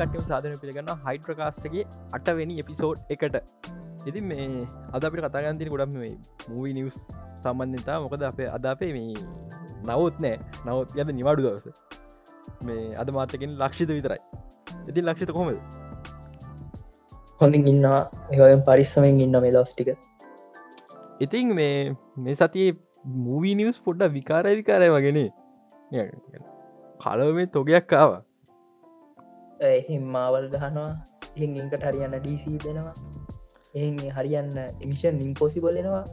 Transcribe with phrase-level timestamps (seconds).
[0.00, 1.84] කටම සාධන පිළිගන්න හයිඩ්‍රකාස්ටගේ
[2.16, 3.36] අටවෙනි එපිසෝඩ් එකට.
[4.08, 4.46] ඉති මේ
[4.96, 6.12] අද අපිට කතාගන්තින ගොඩක් මේ
[6.50, 6.98] මූවී නිවස්
[7.42, 9.14] සම්බන්ධතා මොකද අපේ අද අපේ මේ
[9.88, 10.36] නවත් නෑ.
[10.66, 11.66] නවත් යද නිවාඩු දවස.
[12.66, 14.20] මේ අද මාතකින් ලක්ෂිත විතරයි.
[14.90, 15.58] ඉතින් ලක්ෂිත කොමද
[17.40, 18.00] හොඳින් ඉන්නවා.
[18.32, 19.90] ඒවයෙන් පරිස්සමෙන් ඉන්න මේ දවස් ටික.
[21.26, 21.76] ඉතින් මේ
[22.24, 22.78] මේ සතියේ
[23.26, 25.28] මූවී නිවස් පොඩ්ඩ විකාරය විකාරය වගෙනේ
[27.02, 28.20] කලව මේ තොගයක් ආවා
[29.60, 30.90] එහිම් මාවල් ගහනවා.
[31.36, 32.94] එහින් ඉංකට හරියන්න ඩීසී දෙනවා.
[33.74, 36.04] එ හරියන්න එමිෂන් ඉම්පෝසි බලෙනවා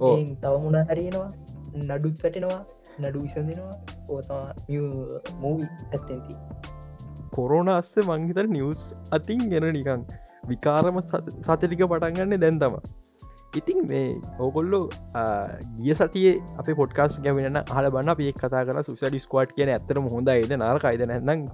[0.00, 1.30] ඕ තව මුණ හරියෙනවා?
[1.78, 2.62] නඩුත් පැටෙනවා
[3.00, 3.98] නඩු විසඳෙනවා.
[4.08, 4.54] ඕතවා
[5.40, 6.34] මූවි ඇත්තෙන්ති
[7.30, 8.82] කොරෝන අස්ස මංහිතර නිවස්
[9.12, 10.06] අතින් ගෙන නිකං
[10.48, 12.76] විකාරම සතටික පටන්ගන්න දැන් තම
[13.56, 14.04] ඉතින් මේ
[14.38, 14.82] ඕකොල්ලෝ
[15.78, 20.54] ගිය සතියේ අප පොට්කාස් ගැවෙන හල බන්න අපේ කතා කර සුස ඩිස්කවාට් කියන ඇතරම හොඳයිද
[20.56, 21.46] නාරකයිද නැනම්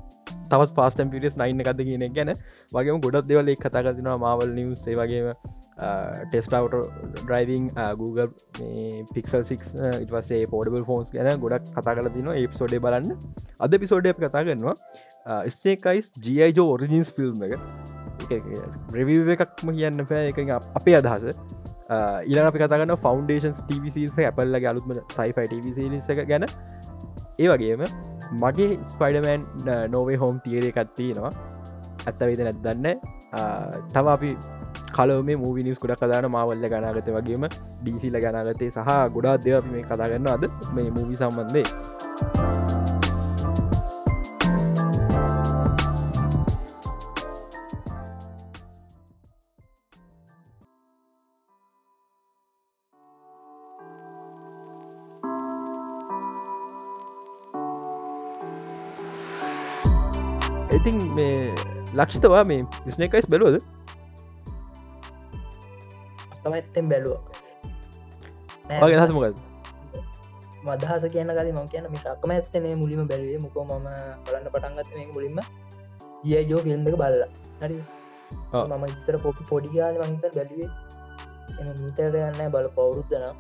[0.52, 2.32] තවත් පාස්ටම් පිරිස් නයින්න එකද කියන ගැන.
[2.72, 5.28] වගේම ගොඩක් දෙවල එක් කතා කරතිනවා මවල් නිවසේ වගේම
[5.76, 6.76] ටෙස්ටවට
[7.16, 7.64] ඩ්‍රයිවිං
[8.00, 8.28] Google
[9.14, 13.12] පික්සල් 6 ඉටවසේ පෝඩබල් ෆෝන්ස් ගැන ගොඩක් කතා කල තින ඒ සෝඩේ බලන්න.
[13.60, 16.12] අද පිසෝඩය කතා කරනවා ස්නේකයිස්
[16.56, 17.58] ජෝ ඔරිජින්ස් ෆිල්ම් එක.
[18.96, 20.38] රවිව එකක්ම කියන්න පෑ එක
[20.80, 21.36] අපේ අදහස.
[22.30, 26.46] ඊලන අපි කතාගන්න ෆෞන්ඩේෂන්ස් ටවිසිස ඇපල්ලගේ අලුත්ම සයිෆයි ටවිසිලිස එක ගැන.
[27.38, 27.84] ඒ වගේම
[28.34, 29.46] මගේ ස්පයිඩමෑන්
[29.90, 31.32] නෝවේ හෝම් තියරය එකත්තිනවා
[32.06, 32.86] ඇත්තවේද නැත්දන්න
[33.92, 34.30] තව අපි
[34.92, 39.84] කලම මූවි නිස් කුඩක් කදාන මවල්ල ගනාගත වගේම ඩීසිල ගනාගතේ සහ ගොඩා දෙව අපි මේ
[39.84, 42.55] කතාගන්න අද මේ මූවි සම්බන්ධේ
[61.98, 62.62] ලක්ෂිතවා මේ
[62.94, 63.56] ස්නේකයිස් බැලුවද?
[66.44, 67.18] අතමත්තෙන් බැලුව.
[68.82, 69.36] වගේ හසමකද
[70.66, 73.86] මදහස කියන කල ම කියන මිසක්කම ඇත්තනේ මුලිම බැලේ මොකෝ මම
[74.24, 75.38] බලන්න පටන්ගත්ත මේ මුලින්ම.
[76.24, 77.22] ජිය ජෝ ෆිල්ම් එක බල්ල.
[77.60, 77.78] හරි
[78.70, 80.70] මම ඉස්සර පොපි පොඩිගාල මහිත බැලුවේ.
[81.60, 83.36] එම මීතර යන්න බල පවුරුද්දනම්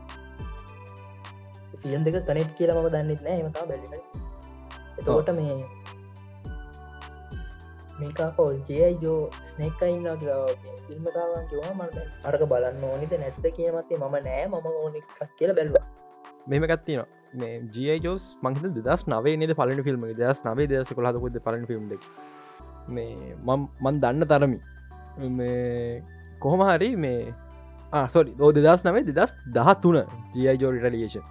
[1.82, 3.38] ෆිල්ම් දෙක කනෙට් කියලා මම දන්නෙත් නෑ.
[3.42, 3.86] එමතා බැලි
[4.98, 5.56] එතකොට මේ
[8.00, 9.18] මේකාකෝ ජයයි ජෝ
[9.50, 10.08] ස්නෙක් ඉන්න
[10.94, 11.98] ිල්මකාවන් කිවා මට
[12.30, 15.06] අරක බලන්න ඕනිද නැත්ත කියමත්තේ මම නෑ මම ඕනෙක්
[15.38, 15.76] කියල බැල්ව.
[16.50, 17.02] මෙම ගත්තින
[17.40, 21.88] මේ ජය ජෝස් මංහිත දස් නවේ නද පලන ෆිල්ම් දස් නවේ දස කොහදකොද පලන ෆිල්ම්
[22.88, 24.58] මේ මන් දන්න තරමි.
[26.44, 27.32] කොහොම හරි මේ
[28.02, 29.98] ආසොරි ඕ දෙදස් නවේ දෙදස් දහ තුන
[30.36, 31.24] ජයි ජෝ රිටලියේෂන්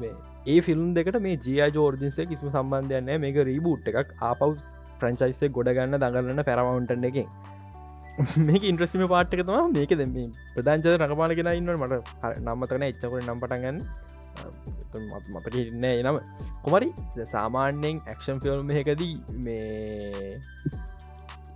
[0.00, 0.14] මේ
[0.46, 4.10] ඒ ෆිල්ම් දෙකට මේ ජය ජෝර්ජන්සේ කිසිම සම්බන්ධයන්න මේක රීබූට් එකක්.
[4.22, 4.50] ආපව්
[5.00, 7.18] ප්‍රංචයිසේ ගොඩ ගන්න දඟලන්න පැරමවුන්ටන් එක.
[8.40, 10.12] මේක ඉන්ට්‍රස්ම පාට්ක තම මේක දෙම
[10.54, 12.04] ප්‍රධාංචද රඟපාල කෙන ඉන්න මට.
[12.40, 13.78] නම්මතන එච්චකට නම් පටන්ගන්න
[15.34, 16.18] මතක ඉන්න එනම
[16.64, 16.88] කොමරි
[17.26, 20.38] සාමාන්‍යයෙන් ඇක්ෂන් ෆිල්ම් එකදී මේ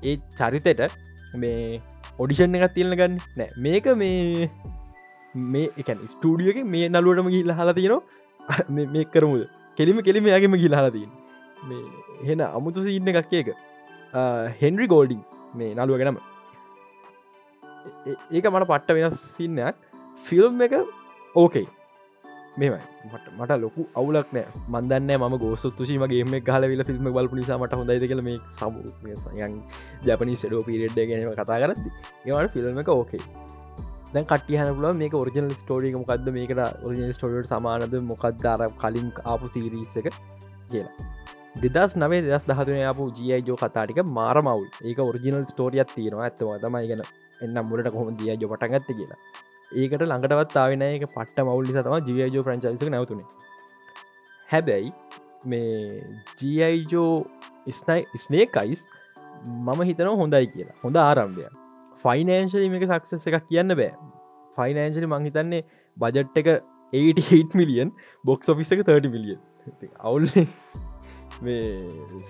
[0.02, 0.82] ඒ චරිතයට
[1.36, 1.80] මේ
[2.18, 3.18] ඔඩිෂන් එකත් තියල්ල ගන්න.
[3.36, 4.50] නෑ මේක මේ
[5.34, 8.02] මේ එකන් ස්ටඩියක මේ නලුවටම ගිල්ල හලා තියෙනවා.
[8.94, 9.44] මේ කරමුද?
[9.78, 11.10] කෙලිම කෙලිම යාගේම ගිල්හලා තියෙන්
[11.68, 11.82] මේ
[12.28, 13.48] හෙන අමුතුස ඉන්න එකක් එක
[14.62, 16.18] හෙන්රි ගෝල්ඩිංස් මේ නළුව ගෙනම.
[18.36, 19.76] ඒක මට පට්ට වෙනස් සින්නයක්
[20.26, 20.74] ෆිල්ම් එක
[21.34, 21.66] ඕකේ.
[22.60, 22.80] මෙමයි
[23.10, 24.46] මට මට ලොකු අවුලක් නෑ.
[24.72, 28.74] මන්දන්න ම ගෝසුතුෂීම ගේම කාල විල ෆිල්ම් බල නිසා මට හොඳයිද කළ මේ සම
[30.08, 31.80] ජපනි සෙඩෝ පිරෙඩ් ගැනීම කතා කරද
[32.26, 33.22] ඒවට ෆිල්ම් එක ඕකේ.
[34.14, 37.94] දැන් කටියහනල මේ ඔරිජනල් ස්ටෝරික මොකක්ද මේකට ඔරිජන ස්ටෝට සමානද?
[38.12, 40.08] මොකක්දාර කලින් ආපු සිරීස් එක
[40.70, 40.94] කියලා.
[41.54, 46.24] දෙදස් නවේ දෙදස් දහතුන අපපු ජිය ජෝ කතාටික මාර මවුල් ඒක ඔරිජිනල් ස්ටෝරියත් තියෙනවා.
[46.24, 47.02] ඇත්තවා තමයි ගෙන
[47.40, 49.18] එන්න මුලට කොහොම ජිය ජෝ පටගත්ත කියලා.
[49.72, 53.26] ඒකට ළඟටවත් තාවන එක පට්ට මවුල්ලි තම ජියජෝ ප්‍රංචයිස නැවතුනේ.
[54.48, 54.92] හැබැයි
[55.44, 56.02] මේ
[56.40, 57.26] ජියයිජෝ
[57.70, 58.84] ස්නයි ස්නේකයිස්
[59.66, 60.76] මම හිතන හොඳයි කියලා.
[60.82, 61.48] හොඳ ආරම්භය
[62.04, 63.92] ෆයිනෑන්ශලි මේක සක්සස් එකක් කියන්න බෑ.
[64.56, 65.62] ෆයිනෑන්ශලි මංහිතන්නේ
[65.96, 66.48] බජට් එක
[66.92, 67.92] 88 මිලියන්
[68.24, 69.40] බොක්ස් ඔෆිස් එක 30 මිලියන්
[70.00, 70.91] අවුල්න්නේ මේ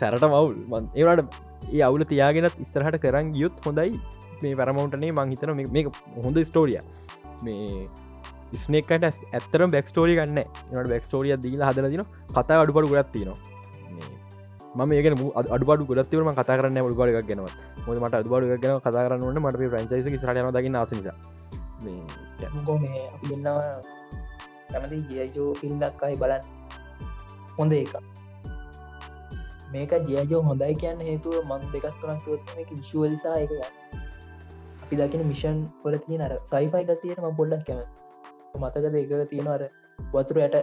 [0.01, 0.57] සැරට මවුල්.
[0.71, 1.41] මන් ඒවට
[1.71, 4.01] ඒ අවුල තියාගෙනත් ඉස්තරහට කරන්න ගියොත් හොඳයි.
[4.43, 5.85] මේ පැරමවන්ටනේ මංහිතන මේ
[6.25, 6.81] හොඳ ස්ටෝරිය
[7.43, 7.89] මේ
[8.57, 13.39] ස්නේකට ඇත්තරම් බැක්ස්ටෝරි ගන්න එට බැක්ස්ටෝරිය දීලා හදලදින කතා අඩුපඩු ගොඩත් තිනවා
[14.77, 15.17] මම ඒගෙන
[15.57, 17.49] අඩුබඩු ගොඩත්වීම කතා කරන්න ඩුබඩ එකක් ගෙනව
[17.87, 21.07] මොද මට අඩුබඩු ගැන කතා කරන්නට මට ප්‍රංචයිස රට දකින්න ආසනිස
[22.67, 23.69] ගො මේ ඉන්නවා
[24.73, 26.43] කැමති ගියජෝ ෆිල්ම් දක්කායි බලන්න.
[27.59, 27.95] හොඳ එක
[29.73, 33.53] මේක ජයජෝ හොඳයි කියන්න හේතුව මන් දෙකක් තුනක් ොත් මේක විශුවලිසා එක
[34.83, 39.63] අපි දකින මිෂන් පොල තියෙන අර සයිෆයි ගතියටම පොඩ්ඩක් කැම මතකද එක තියෙන අර
[39.99, 40.59] වතුර ඇයට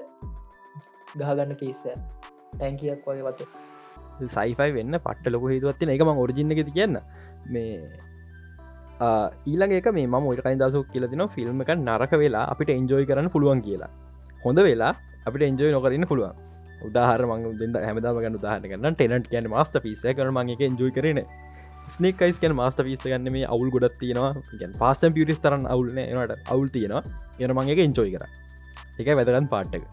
[1.15, 3.49] ගහගන්න කේස ටැන්කියක් වගේ වත
[4.27, 6.99] සයිෆයි වෙන්න පට්ට ලොක හේතුවත්තින එක ම ඔරිජින්න එකති කියන්න.
[7.45, 7.79] මේ
[9.47, 13.61] ඊළඟ එක මේ ම ඔයකයි දසක් කියලතින ෆිල්ම් එක නරක වෙලා අපිට එන්ජෝයි කරන්න පුළුවන්
[13.61, 13.89] කියලා.
[14.43, 14.93] හොඳ වෙලා
[15.25, 16.48] අපිට එන්ජෝයි නොකරන්න පුළුවන්.
[16.87, 21.21] උදාහර මං දෙද හැමදාම ගන්න උදාහන කන්න ටෙනට කියන මස්ට පිස කර මගේ එන්ජෝයි කරන.
[21.95, 24.33] ස්නේකයිස් කන මස්ට පිස ගන්න මේ අවුල් ගොඩත් තියෙනවා.
[24.61, 27.03] ගැන් පාස්ටම් පිටිස් තරන්න අවුල්න නට අවුල් තියෙනවා.
[27.39, 28.25] එන මගේ එන්ජෝයි කර.
[28.99, 29.07] එක.
[29.19, 29.83] වැදගන් පාට්ටක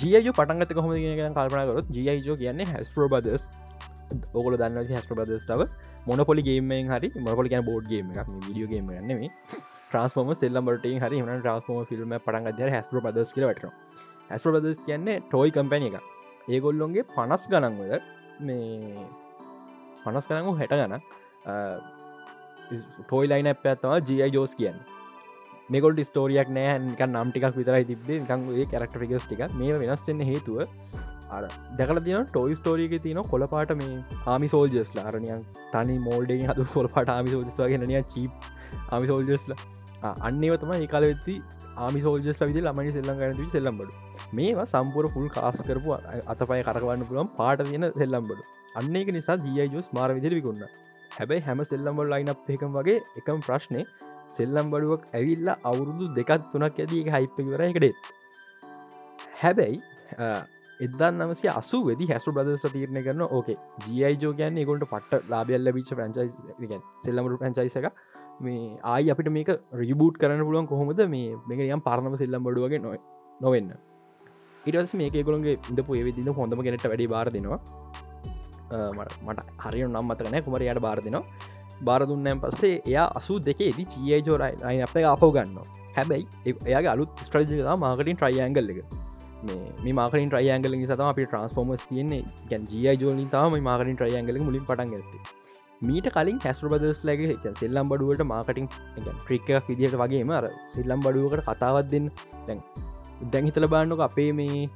[0.00, 3.44] ජියජ පටන්ගත කොහම ගෙන කල්පනකරත් ජියජෝ කියන්නේ හැස්පරෝ බදස්
[4.38, 5.62] ඔගල දන්න හැස්ට බදස්ටාව
[6.08, 8.30] මොනපොලි ගේමෙන් හරි මොපොලි ගැන බෝඩ් ගේම එකක්.
[8.46, 9.30] විඩියෝ ගේම නෙමේ
[9.88, 13.46] ට්‍රන්ස්ෝම සෙල්ලම්බට හරි ම ට්‍රන්ස්ෝම ෆිල්ම් පටන්ගද හැස්පර බදස් කියල
[14.26, 16.02] වටන හැස්පර බදස් කියන්නේ ටෝයි කම්පැනි එක
[16.48, 17.92] ඒගොල්ලොන්ගේ පනස් ගණන්වද
[18.40, 19.06] මේ
[20.04, 20.94] පනස් කරනු හැට ගන
[23.06, 24.78] ටෝයි ලයින පැත්තවා ජයි ජෝස් කියන්න.
[25.70, 30.58] මේකොල් ස්ටෝරියක් නෑ නම් ටිකක් විතරයි තිබේ කංගේ කරක්ට ිගස් ටික මේ වෙනස්වෙන්න හේතුව
[31.30, 31.42] අර
[31.78, 35.42] දැකල තින ටොයි ස්ටෝරියක තියන කොලපාට මේ ආමි සෝල්ජස්ල අරනියන්
[35.72, 38.30] තනි මෝල්ඩෙන් හතු කොලපාට ආමි සෝජස්වාගෙනනිය චීප්
[38.90, 39.54] ආමි සෝල්ජස්ල
[40.02, 41.42] අන්නේව තම ඒ කාල වෙත්ති
[41.76, 45.92] ආමි සෝල්ජස් විදි ළමනි සෙල්ලම් ගනති සෙල්ලම්බඩ මේවා සම්පුර ෆුල් කාස් කරපු
[46.26, 48.42] අතපය කරවන්න පුළුවන් පාට තියෙන සෙල්ලම්බඩ
[48.74, 50.66] අන්න එක නිසා ජයි ජෝස් මාර විදිරි විකුන්න
[51.10, 53.84] හැබැයි හැම සෙල්ලම්බල් ලයින එකම් වගේ එකම් ප්‍රශ්නය
[54.30, 58.12] සෙල්ලම් බඩුවක් ඇවිල්ල අවුරුදු දෙකත් තුනක් ඇති එක හයිප්පවර එකටෙත්
[59.40, 59.80] හැබැයි
[60.80, 65.90] එදා නමසේ අසු වෙදි හැසු බදස තීරණය කරන ඕකේ ජියයිජෝ ගැන්න එකොට පට ලාබියල්ල විච්
[65.92, 66.36] ප්‍රංචයිස්
[67.04, 67.88] සෙල්ලමට ප්‍රංචයිස එක
[68.40, 71.00] මේ ආයි අපිට මේක රිබූට් කරන්න පුළුවන් කොහොමද?
[71.08, 72.94] මේ මේක යම් පරණම සෙල්ලම් බඩුවගේ නො
[73.40, 73.70] නොවෙන්න.
[74.68, 77.60] ඉටස් මේක ගොළන්ගේ ඉඳපු ඒවිදින හොඳම ගෙනට වැඩි බාර දෙනවා.
[79.28, 81.24] මට හරි නම් මතකනෑ කුමර යට බාර දෙනවා.
[81.88, 85.58] බාර දුන්නයන් පස්සේ එයා අසු දෙකේදි චියජෝරයි අයි අප අපෝ ගන්න
[85.96, 88.80] හැබැයි එයාගේ අලුත් ස්ට්‍රජිකතා මාකටින් ට්‍රයියන්ගල්ල එක.
[89.84, 92.22] මේ මාකින් ට්‍රයියන්ගල සතම අපි ට්‍රන්ස්ෆෝර්මස් තියන්නේ.
[92.50, 95.18] ගැන් ජිය ජෝලින් තම මාකින් ට්‍රයියන්ගල මුලින් පටන් ඇති
[95.88, 98.68] මීට කලින් හැස්ර බදස් ලගේ සෙල්ලම් බඩුවට මාකටින්
[99.06, 102.06] ට්‍රික්ක විදිහට වගේම අර සෙල්ලම් බඩුවකට කතාවත් දෙන්න.
[102.46, 102.60] දැන්
[103.22, 104.68] දැන් හිතල බාන්නක අපේ මේ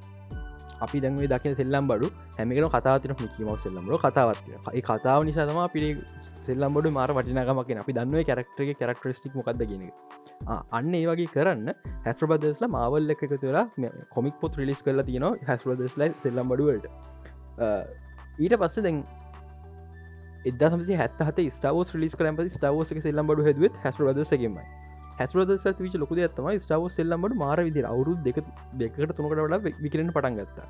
[0.81, 2.09] අපි දැන්වේ දක සෙල්ලම් බඩු
[2.39, 5.91] හැමිකන කතාතන මිකීමක් සෙල්ලම්බල කතාවත් ඒ කතාව නිසාතම පිරි
[6.47, 9.85] සෙල්ලම් බඩු මාර වටිනකමක් අපි දන්නුව කරක්ටගේ කරක්ටස්ටික් මොකක්ද ගෙන
[10.73, 11.73] අන්න ඒ වගේ කරන්න
[12.05, 13.67] හැස්්‍රබදස්ල මාවල් එක තුලා
[14.11, 16.87] කොමික් පොත් රිලිස් කරලා තියන හැස්රදස්ලයි සෙල්ලම් බඩුවලට
[18.39, 19.05] ඊට පස්ස දැන්
[20.47, 24.65] එදසි හත් ස්ටාවස් ලිස් කරම ස්ටාවෝස සෙල්ලම් බඩු හෙදුවත් හැස්රදසගේමයි
[25.21, 28.41] හැස්රද විච ලොකද ඇත්තම ස්ටාව සෙල්ලම්බට මාර විදි අවුරු දෙක
[28.79, 30.67] දෙකට තුනකට වඩා විකරෙන පටන් ගත්තා.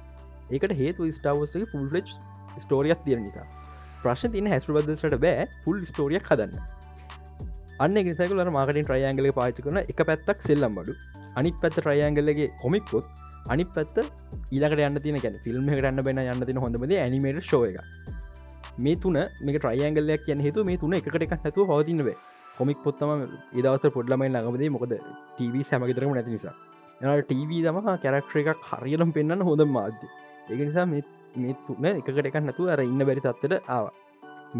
[0.50, 2.08] ඒකට හේතු ස්ටාවෝසගේ ෆුල් ලච්
[2.58, 3.46] ස්ටෝරියක් තියෙන නිසා.
[4.02, 6.54] ප්‍රශ්න තින හැස්රබදසට බෑ ෆුල් ස්ටෝරියක් හදන්න.
[7.78, 10.96] අන්න නිසකල මාකටින් ට්‍රයන්ගල පාච කරන එක පැත්තක් සෙල්ලම් බඩු
[11.36, 13.06] අනිත් පැත්ත ට්‍රයන්ගලගේ කොමික්කොත්
[13.48, 13.96] අනි පැත්ත
[14.50, 17.78] ඊලකට යන්න තින ගැන ෆිල්ම් කරන්න බෙන යන්න තින හොඳමද ඇනිමේට ශෝ එක
[18.78, 22.16] මේ තුන මේ ට්‍රයන්ගලයක් කියන හේතු මේ තුන එකට එකක් නැතුව හවතින්නවේ
[22.60, 24.92] කොමික් පොත්තම ඒදවස පොඩ්ලමයි ළඟබදේ මොකද
[25.36, 26.54] ටව සැමගතරම නැති නිසා.
[27.00, 30.08] එ ටව දම කැරක්ටර එකක් හරියලම් පෙන්න්න හොඳ මාධ්‍ය
[30.50, 33.94] ඒක නිසා මේ තුන එකට එකක් නැතුව අර ඉන්න බැරි තත්වට ආවා.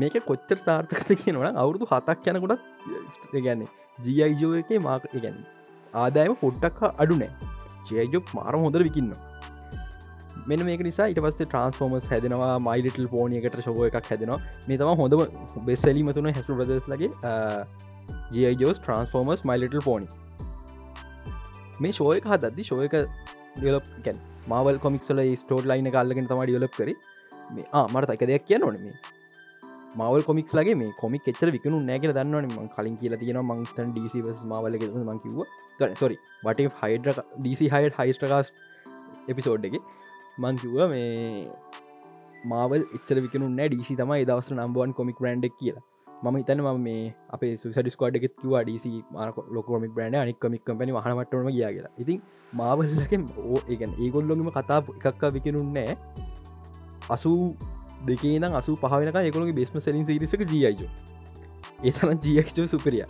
[0.00, 3.70] මේක කොච්චර සාර්ථකත කියනවන අවුරුදු හතක් යනකොටත් ගැන්නේ
[4.06, 5.40] ජීයිජෝ එක මාක ගැන
[5.94, 7.30] ආදායම පොඩ්ඩක් අඩුනෑ
[7.88, 9.12] ජයජොක් මාර හොඳර විකින්න
[10.48, 14.40] මෙන මේක නිසා ඉට පස්සේ ට්‍රන්ස්ෆෝර්මස් හැදෙනවා මයිලිටල් පෝනියකට ශෝව එකක් හැදෙනවා.
[14.68, 15.20] මේ තම හොඳම
[15.68, 17.10] බෙස්සලීම තුන හැසු ප්‍රදස් ලගේ
[18.62, 20.08] ජෝස් ට්‍රන්ස්ෆෝර්මස් මයිලිටල් පෝනි
[21.80, 22.98] මේ ශෝයක හදදදි ශෝයක
[23.54, 26.92] ඩියලප් ගැන් මාවල් කොමික්සල ස්ටෝට් ලයින කල්ලගෙන තම ඩියලප් කර.
[27.50, 28.94] මේ මට එක දෙයක් කියන්න ඕනේ
[29.96, 34.44] මවල් කොමික් ලගේ මේ කොමික් එච්චර විකනු නෑකල දන්නවන ම කලින් කියලා තියෙන මංස්තන් ඩීසිවස්
[34.44, 35.38] මවල මංකිව
[35.94, 38.52] සොරි වට හයිඩ ඩීසි හයිඩ හයිස්ටකාස්
[39.28, 39.76] එපිසෝඩ් එක
[40.38, 41.46] මංකිව්ව මේ
[42.44, 45.84] මාවල් එච්චර විකනු නෑ ඩීසි තමයි දවස නම්බුවන් කොමික් බ්‍රන්ඩක් කියලා.
[46.22, 50.96] මම හිතන ම මේ අප සුසඩිස්කෝඩ් එකෙත් කිවා ඩීසි මාක ලොකෝමික් බ්‍රන්ඩ අනික් කමික් කම්පනි
[50.98, 51.92] හමටම ගියා කියලා.
[51.98, 52.18] ඉතින්
[52.52, 53.12] මාවල්ලක
[53.44, 55.96] ඕ ඒගන් ඒගොල්ලොගම කතා එකක්ක විකනුන්නෑ
[57.08, 57.38] අසූ
[58.06, 60.90] දෙකේ නම් අසු පහනක එකකුණගේ බෙස්ම සැලින් සිරිසක ජීයජෝ
[61.84, 63.02] ඒතන ජීයෝ සුපරිය.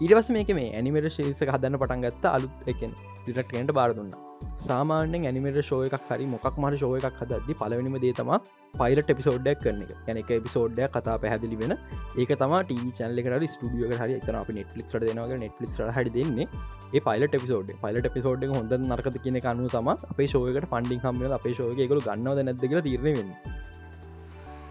[0.00, 2.24] ඊටවස් මේක මේ ඇනිමට ශේෂක හදන්න පටන් ගත්ත.
[2.28, 4.14] අලුත් එකෙන් ඩිරක්ටට බාර දුන්න.
[4.60, 8.32] සාමාන්‍යෙන් ඇනිමට ශෝය එකක් හරි මොකක් මට ශෝය එකක් හදදදි පලවෙනිම දේ තම
[8.74, 9.92] පයිලට එපිසෝඩ්ඩක් කරන එක.
[10.06, 11.74] යන එක එපිසෝඩ්ඩ කතා පැහැදිලි වෙන.
[12.16, 16.48] ඒක තම ටව චල්ලෙකට ස්ටඩියක හරි තන අප නෙට්ලික් දෙනවගේ නෙට්ලික් හරි දෙන්නේ.
[16.90, 21.56] ඒ පයිලට එපිසෝඩ් පයිලට එපිසෝඩ් හොඳ නරකත කියන කනු තම අපේ ශෝයකට ෆන්ඩිං හම අපේ
[21.58, 23.32] ශෝය එකකු ගන්නවද නැදක තීරණවෙන්න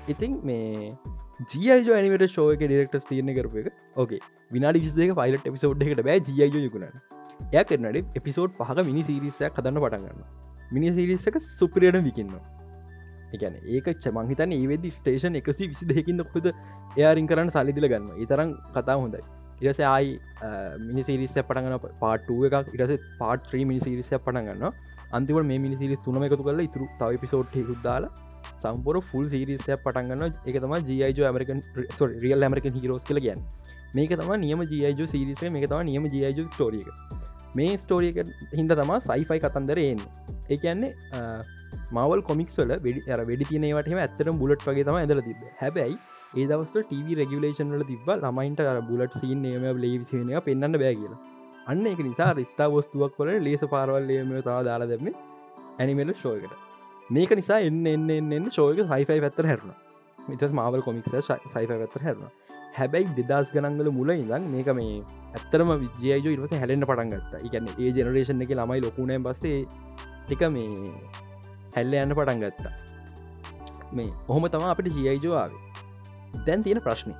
[0.07, 0.93] ඉතින් මේ
[1.45, 3.69] ජියජ ඇනිවට ශෝයක ඩිරෙක්ට තීරණ කරපු එක.
[3.95, 7.16] ඕකේ විනාඩි විසේක පයිලට එපිසෝඩ් එකට බෑ ජියජ යකුණට.
[7.39, 10.23] එය කරනට එපිසෝඩ් පහක මිනි සිරිසයක් කදන්න පටන්ගන්න
[10.71, 12.37] මිනි සිරිස්සක සුප්‍රියට විකින්න
[13.33, 18.97] එකන ඒක චමංහිතන ඒවෙදදි ස්ටේෂන් එකසි විසි දෙකින්න කොද එයාරින් කරන්න සල්ලිදිල ගන්න ඉතරම් කතා
[18.97, 19.23] හොඳයි.
[19.61, 20.13] ඉරස ආයි
[20.81, 22.71] මිනි සිරිස්ස පටගන පාටුව එකක්.
[22.75, 24.65] ඉරස පාට ත්‍රී මිනි සිරිසය පටගන්න
[25.11, 28.13] අන්තිව මේ මිනි සිරිස් තුනම එකතු කල ඉතුරු තව පිසෝට් කුද්දාලා
[28.55, 31.61] සම්පුර ෆුල් සිරිසය පටන්ගන්න එක තම ජියජ ඇමරිකන්
[32.17, 33.41] රියල් ඇමරිකන් හිරෝස් කල ගැන්
[33.97, 36.89] මේක තම නියම ජියජ සිරිස මේක තම නියම ජියජ ස්ටෝරියක
[37.55, 38.19] මේ ස්ටෝරියක
[38.53, 40.03] හින්ද තමා සයිෆයි කතන්දරයෙන්
[40.49, 40.91] ඒ කියන්නේ
[41.91, 45.97] මවල් කොමික්ස්වල වැඩි අර වැඩි තියනවටම ඇත්තරම් බුලට් වගේ තම ඇදල තිබ හැබැයි
[46.33, 51.19] ඒ දවස්ට TV රෙගුලේෂන් වල තිබ ළමයින්ට බුලට් සිීන් නම ලේවිසිනය පෙන්න්න බෑ කියලා.
[51.67, 55.07] අන්න එක නිසා රිස්ටා වස්තුවක් කොල ලේස පාරවල්ලම තවා දාලා දෙම
[55.79, 56.53] ඇනිමෙල ශෝයකට
[57.09, 59.73] මේක නිසා එන්න එන්න එන්න ශෝයක සයිෆයි පැත්තර හැරුණ.
[60.29, 62.31] මිතස් මාවල් කොමික්ස සයිෆ පැත්තර හැරුණ.
[62.77, 64.97] හැබැයි දෙදස් ගනන්ගල මුල ඉඳන් මේක මේ
[65.37, 67.33] ඇත්තරම විජයජෝ ඉවස හැලෙන්න්න පටන් ගත්ත.
[67.47, 69.59] එකන්න ඒ ජනරේෂන් එක ළමයි ලොකුණෑ බස්සේ
[70.25, 70.91] ටික මේ
[71.75, 72.73] හැල්ල යන්න පටන් ගත්තා.
[73.97, 77.13] මේ ඔහොම තම අපට ජියයිජෝආවේ දැන් තියෙන ප්‍රශ්නය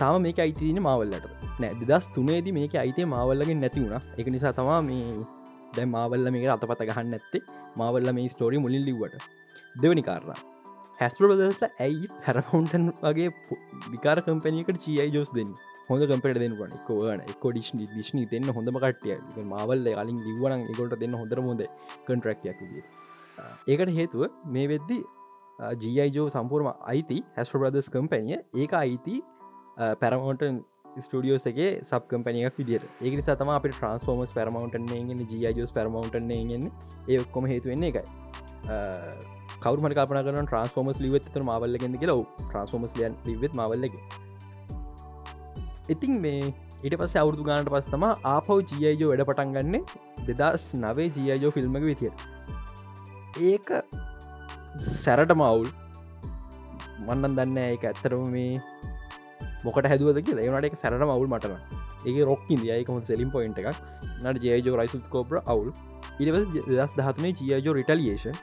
[0.00, 1.26] තාම මේක අයිතින මවල්ලට
[1.62, 4.00] නෑ දෙදස් තුනේද මේක අයිතේ මවල්ලගෙන් නැති වුණ.
[4.20, 5.24] එක නිසා තමා මේ
[5.76, 7.42] දැ මාවල්ල මේක අතපත ගහන්න ඇත්තේ
[7.78, 9.28] මවල්ල මේ ස්ටෝරි මුලින් ලිවට
[9.82, 10.02] දෙවනි
[11.00, 13.28] කාරලා හැස්පරදස්ට ඇයි පැරෆවන්ටන් වගේ
[13.90, 15.52] විකාර කම්පැනියකට චියයි ජෝස් දෙන්න?
[15.88, 20.96] හොඳ කම්පට දෙන්න න එකෝන එක ඩිශ්නි දිශ්නි දෙන්න හොඳ කටිය මවල්ල අලින් ලිවන එකොට
[21.00, 21.62] දෙන්න හොඳර හොඳ
[22.06, 22.60] කන්ට්‍රක්යක්
[23.66, 24.98] ඒකට හේතුව මේ වෙද්දි
[25.84, 29.16] ජීජෝ සම්පූර්ම අයිති හැස්ප බ්‍රදස් කම්පැනිය ඒක අයිති
[30.02, 30.60] පැරමෝටන්
[30.98, 36.70] ස්ටියෝස් එක සබ් කම්පනියක් විදිර ඒක තම අප ට්‍රන්ස්ෆෝර්මස් පැරමවන්ටන් ගෙන ජියජෝස් පැරමවන්ටන් ගෙන
[37.08, 42.22] ඒ ඔක්කොම හේතුවෙන්නේ එකයි කවර කපන කරන ට්‍රන්ස්ෆෝමස් ලිවත් තර මවල්ලගෙද කියලා.
[42.48, 43.94] ට්‍රන්ස්ෆෝමස් ලියන් ලිවත් මවල්ලග
[45.94, 46.42] ඉතින් මේ
[46.84, 49.76] ඊට පස අවුරදු ගානට පස්සම ආපව් ජියජෝ වැඩ පටන් ගන්න
[50.40, 52.12] දෙදස් නවේ ජියජෝ ෆිල්ම්මක විතිය
[53.52, 53.68] ඒක
[55.02, 55.68] සැරට මවුල්
[57.06, 58.60] මන්නන් දන්න එක ඇත්තරම මේ
[59.64, 60.44] මොකට හැදුවද කියලා.
[60.46, 61.54] ඒනට එක සැරට මවුල් මටන
[62.08, 63.78] ඒ රොක්කින් දයකම සෙලින් පොයින්ට එකක්.
[64.22, 65.70] නට ජයජෝ රයිසුත් කෝප්‍ර අවුල්.
[66.20, 68.36] ඉනිවස් දස් දහත්නේ ජියජෝ රිටලියේෂන්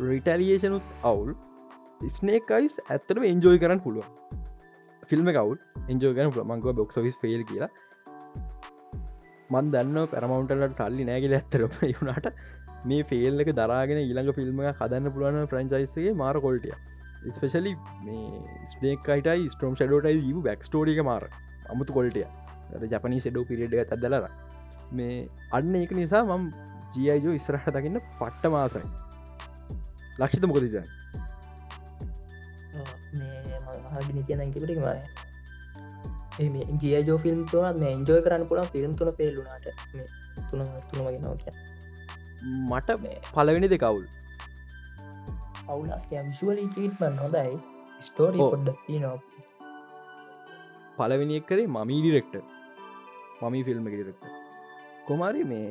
[0.00, 1.34] රිටලියේෂනුත් අවුල්
[2.12, 4.06] ස්නේක් අයිස් ඇත්තටම එන්ජෝයි කරන්න පුළුව
[5.02, 5.54] ෆිල්ම් කවු්
[5.88, 7.70] එන්ජෝ ගන මංකව බොක්සවිස් ෆෙල් කියලා.
[9.50, 12.28] මන් දන්න පැරමවන්ටලට සල්ලි නෑගල ඇත්තරම වුණට
[12.84, 16.74] මේ ෆෙල් එක දරාගෙන ඊළඟ ෆිල්ම් හදන්න පුළුවන් ෆ්‍රන්චයිසගේ මාර කොල්ටිය
[17.32, 17.74] ස්පෙශලි
[18.04, 21.28] මේ ස්නේකයිටයි ස්ට්‍රෝම් ෂඩෝටයි ීව බැක් ස්ටෝරික මාර.
[21.70, 22.26] අමුතු කොල්ටිය
[22.88, 24.28] ජපනී සෙඩෝ පිරිඩ ඇදලර
[24.92, 25.16] මේ
[25.52, 26.52] අන්න ඒක නිසා මම්
[26.92, 28.86] ජියජෝ ඉස්රහට දකින්න පට්ට මාසයි.
[30.20, 30.64] ලක්ෂිත මොකදද
[33.94, 34.72] හගෙන කියන කිපට
[36.46, 39.66] මය ජිය ජෝ ෆිල්ම් තුනත් මේ ඉන්ජෝය කරන්න පුළන් ෆිල්ම් තුන පේල්ලුනාට
[40.50, 41.54] තුන තුනමගෙන නෝ කිය
[42.70, 42.88] මට
[43.34, 44.04] පලවෙනි දෙකවුල්
[45.68, 45.88] අවුල.
[46.10, 47.54] විශුවලි ටීට්මන් හොඳයි.
[48.06, 49.18] ස්ටෝරි පොඩ්ඩ තියනවා.
[50.98, 52.34] පලවෙනි එක්කරේ Mummy director
[53.42, 54.24] Mummy film director
[55.06, 55.68] කොමාරි මේ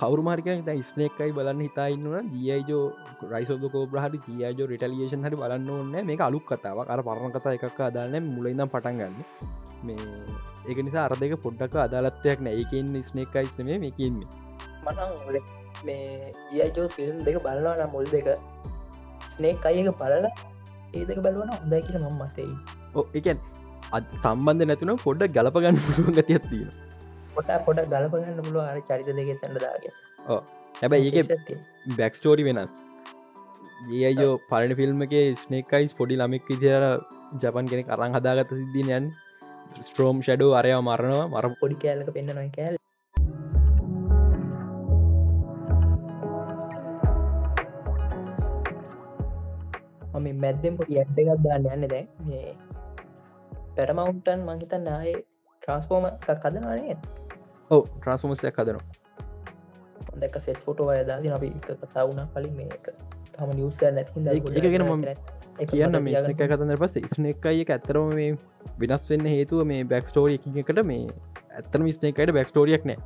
[0.00, 2.84] කවරු මාර්කන ස්නේක්කයි බලන්න හිතායින්නවා ජියජෝ
[3.32, 8.16] රයිසෝද කෝබ්‍රහට ජියජෝ රිටලියේෂන් හරි බලන්න ඕන්න මේ අලුක් කතාව අර පරණ කතා එකක් අදාන්න
[8.28, 9.16] මුලයිදම් පටන්ගන්න
[9.82, 10.06] මේ
[10.68, 12.56] ඒක නිසා අර දෙක පොඩ්ඩක් අදාලත්වයක් නෑ.
[12.60, 14.28] ඒකෙන් ස්නේක්කයිස් මේ මේකන්නේ
[14.86, 15.44] මට
[15.86, 18.28] මේ ජියජෝ ෆිල්ම් දෙක බලනවා මුල් දෙක
[19.34, 20.28] ස්නේක් අයක බලල
[20.94, 22.48] ඒ දෙක බලවන හොඳයි කියල මම් මතයි
[22.94, 23.38] ඕ එකන්
[23.92, 26.70] අත් සම්බන්ධ නැතින පොඩ්ඩක් ගලපගන්න පුළුවන් ගතියක් තියෙන
[27.40, 29.92] පොට පොට ගලපගන්න පුළුව අර චරිත දෙක සැඩදාගේ
[30.74, 31.52] හැබැයි ඒක
[31.98, 32.74] බැක්ස්ටෝරි වෙනස්.
[33.90, 36.84] ජයජෝ පරණ ෆිල්ම් එක ස්නේකයිස් පොඩි ළමෙක් විදිර
[37.38, 39.06] ජපන් කෙනෙ කරං හදාගත සිද්ධිනයන්
[39.82, 42.76] ස්ට්‍රෝම් ෂඩෝ අරය මරණවා මර පොඩි කෑලක පෙන්න්න නොයි කෑල්
[50.14, 52.52] මම මැද්දෙන් පොඩි ඇත් එකක් දාන්න යන්න දැ මේ
[53.76, 55.16] පැරමවුන්ටන් මහිතන් නායේ
[55.62, 56.96] ට්‍රන්ස්පෝර්ම කදනනේ
[57.70, 62.88] ඕ ට්‍රන්ස්මෝමසයක් හදනවා දැක සෙට් ෆොටෝ අයදාදි අපි කතා වුණ කලින් මේක
[63.34, 64.24] තම නිවස නැති
[64.62, 65.06] එකගෙන ම
[65.66, 68.34] කියන්න මේක කතන්න පස ස්නේකයි එක ඇත්තරම මේ
[68.82, 71.06] වෙනස් වෙන්න හේතුව මේ බැක්ස්ටෝරිය එකට මේ
[71.52, 72.98] ඇත්තන විස්නේකට බැක්ස්ටෝරියක් නෑ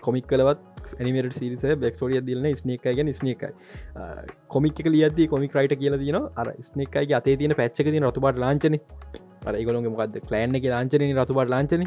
[0.00, 3.52] කොමික් කලවත් නිමට සිරිස බෙක්ස්ටෝඩිය දිලන ස්නේක ගැන ස්නේකයි
[4.48, 8.78] කොමික් ලියද කොමික් රයිට කියල තින අර ස්නේකයි අතේ තියන පැච්චක තින රතුබට ලාංචන
[9.46, 11.84] අර ගොළොග මොකක්ද කලෑන්න එක ලාංචන රතුබට ලාංචන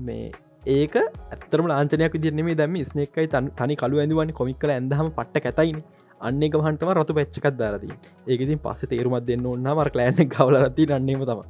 [0.00, 0.32] මේ
[0.66, 5.82] ඒක ඇතරම ලාංචනයක් දිරනෙමේ දැම ස්නේකයි තනි කලු ඇඳුවන් කොමික් කල ඇඳහම පට්ට කැතයින.
[6.20, 7.90] අන්න එක හන්ටම රතු පැච්චකක් දාරති
[8.28, 11.42] ඒකතින් පස්ස තේරුමත් දෙන්න ඔන්නම කලෑන කවලරති නන්නේම තම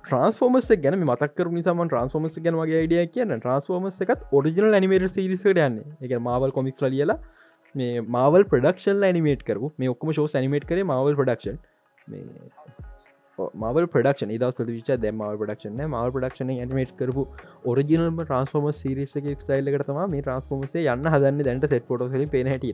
[0.00, 5.78] ට්‍රන්ස්ෆෝමස් ගැන මතක්කර නිසාම ට්‍රන්ස්ෆෝමස් ගැන වගේ යිඩිය කියන්න ට්‍රන්ස්ෆෝමස් එකත් ඔරිජිනල් නිමේට සිරිසට යන්න.
[6.02, 7.18] එක මවල් කොමික්ස් ලියලා
[7.74, 11.62] මේ මවල් ප්‍රඩක්ෂල් නිමේට කරු මේ ඔක්කම ශෝ නිමේට කර මවල් ප්‍රඩක්ෂන්
[13.38, 17.22] මවල් ප්‍රඩක්ෂන දස් විච දැම ප්‍රඩක්ෂන මවල් ප්‍රඩක්ෂන ඇනිමේට් කරපු
[17.64, 22.66] ඔරිජිනල්ම ට්‍රන්ස්ෆෝම සිරිසක ස්ටයිල්ලකටම මේ ට්‍රන්ස්ෆෝමසේ යන්න හදන්න දැන්ට සෙට් පොටසලින් පේනහැට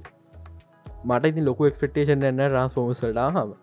[1.04, 3.54] මට ඉතින් ලොකු එක්ස්පෙක්ටේෂන් න්න ට්‍රන්ස්ෆෝමස්ලට හම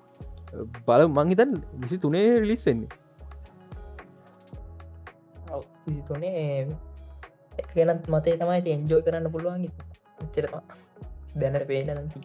[0.87, 2.89] බල මංහිතන් විසි තුනේ රිලිස් වෙන්නේ.
[6.07, 6.67] තුනේ
[7.75, 9.67] ගැනත් මතේ තමයි එන්ජෝය කරන්න පුළුවන්
[10.31, 10.55] චරම
[11.35, 12.23] දැනට පේන නති.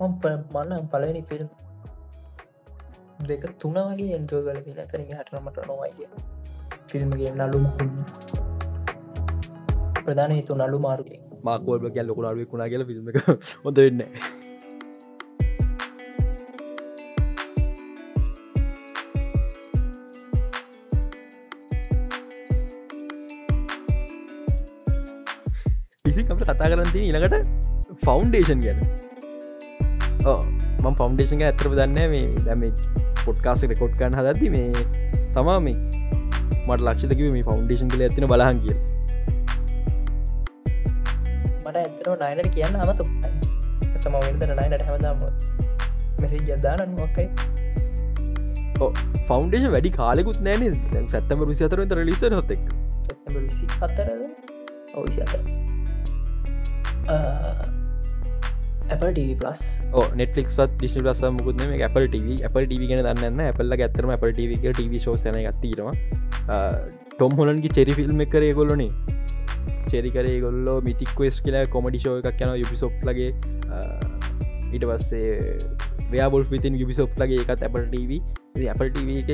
[0.00, 1.48] මන්න පලවෙනි පිල්
[3.20, 6.08] දෙක තුන වගේ එන්ටෝ කල පින කරන හටනමට නොවයිය
[6.88, 7.60] ෆිල්ම්ගේ නලු
[10.02, 13.18] ප්‍රධාන හිතු නලු මාරුගේ මාකෝල් ගැල් ලොකුණාරුව කුණා කියල ෆිල්ම් එක
[13.64, 14.02] හොඳ වෙන්න
[26.04, 27.36] පිසිකට කතා කරන්ති ඉළඟට
[28.04, 28.80] ෆෞන්ඩේෂන් ගැන.
[30.80, 32.64] ම ෆෞන්ඩේෂන් ඇතරප දන්න මේ දැම
[33.28, 34.68] පොඩ්කාස රෙකෝඩ් කන්න හදදදි මේ
[35.32, 35.76] තමා මේ
[36.66, 38.76] මට ලක්ෂදකිව මේ ෆෞන්ඩේෂන් කල ඇතින බලහන් කිය
[41.64, 43.04] මට ඇතර නයිනට කියන්න හමතු
[44.00, 45.22] තම වෙදර නයිනට හැමදාම
[46.20, 47.26] මෙසි ජදානන් මොක්කයි
[49.28, 52.62] ෆෞන්ඩේෂ වැඩි කාලෙකුත් නෑන සැත්තම රුසි අතර ලිස හොත්තෙක්
[53.06, 54.08] සැත්තම රුසි අතර
[54.94, 55.42] ඔවිසි අතර
[58.94, 59.60] Apple TV Plus.
[60.20, 64.60] නෙටලික්වත් ඩිශි ලස මුකුත් මේ Apple TV Apple TV ගෙන දන්න Apple ඇත්තරම Apple TV
[64.80, 65.94] TV ශෝ සන ගත්තිනවා
[67.14, 68.90] ටොම් හොලන්ගේ චෙරි ෆිල්ම් කරේ ගොල්ලනේ
[69.92, 73.30] චෙරිකරේ ගොල්ලෝ මිතික් වෙස් කියලා කොමඩි ෂෝ එකක් යන යුපිසොප් ලගේ
[74.74, 75.30] ඊට පස්සේ
[76.12, 78.20] වයාබොල් පිතින් යුබිසොප් ලගේ එකත් Apple TV
[78.74, 79.30] Apple TV එක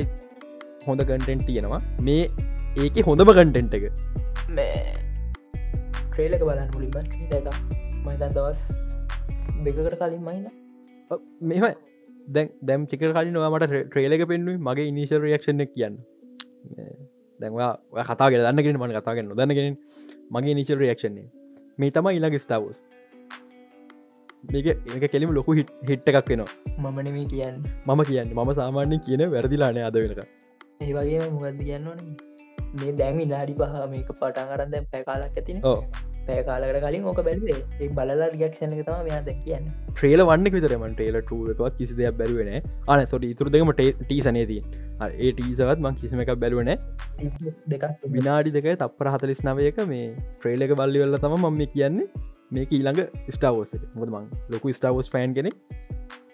[0.87, 1.81] හොඳ කටෙන්ට් තියෙනවා.
[2.07, 2.23] මේ
[2.83, 3.85] ඒක හොඳම කටෙන්ට් එක.
[6.11, 6.69] ට්‍රේලක බලන්න
[8.05, 8.61] මයිතන් දවස්
[9.63, 10.45] දෙකට කලින් මයින
[11.41, 11.65] මෙම
[12.35, 15.95] දැන් දැම් චික කලින් නොවාමට ට්‍රේලක පෙන්ුව මගේ ඉනිශල් රියක්ෂණ කියන්න.
[17.39, 19.77] දැන්වා කතා දන්නගෙන මන කතාගන්න දන්නගෙන
[20.31, 21.27] මගේ නිචල් රියක්ෂන්නේ
[21.79, 22.77] මේ තම ඉලග ස්ටාවස්
[24.51, 26.51] මේක එක කෙලිම ලොකු හිට හිට්ට එකක් වෙනවා.
[26.83, 27.55] මමනම කියන්න.
[27.87, 30.21] මම කියන්න මම සාමාන්‍යෙන් කියන වැරදිලානය අද වෙනක
[30.81, 31.99] ඒ වගේ මොකක්ද කියන්නවන
[32.79, 35.61] මේ දැමි නාඩි පහ මේක පටන් අරන්ද පැකාලක් ඇතින
[36.27, 39.65] පෑකාලකට කලින් ඕක බැලේ ඒ බලලා රියක්ෂණ තම මෙයා දැ කියන්න.
[39.89, 42.51] ට්‍රේල වන්න විතරම ටේල ටුවකත් කිසි දෙයක් බැරුවෙන
[42.87, 44.61] අන සොට ඉතුර දෙකම ටී සනේදී
[45.07, 46.71] ඒ ටීසවත් මං කිසිම එකක් බැලුවන
[47.73, 47.85] දෙක
[48.15, 52.33] විනාඩි දෙක තප්පර හතලිස් නවයක මේ ට්‍රේලක බල්ලි වෙල්ල තම මම කියන්නේ.
[52.51, 52.99] මේක ඊළඟ
[53.35, 55.51] ස්ටාවෝස මොද මං ලොකු ස්ටාවෝස් ෆෑන් කෙනෙ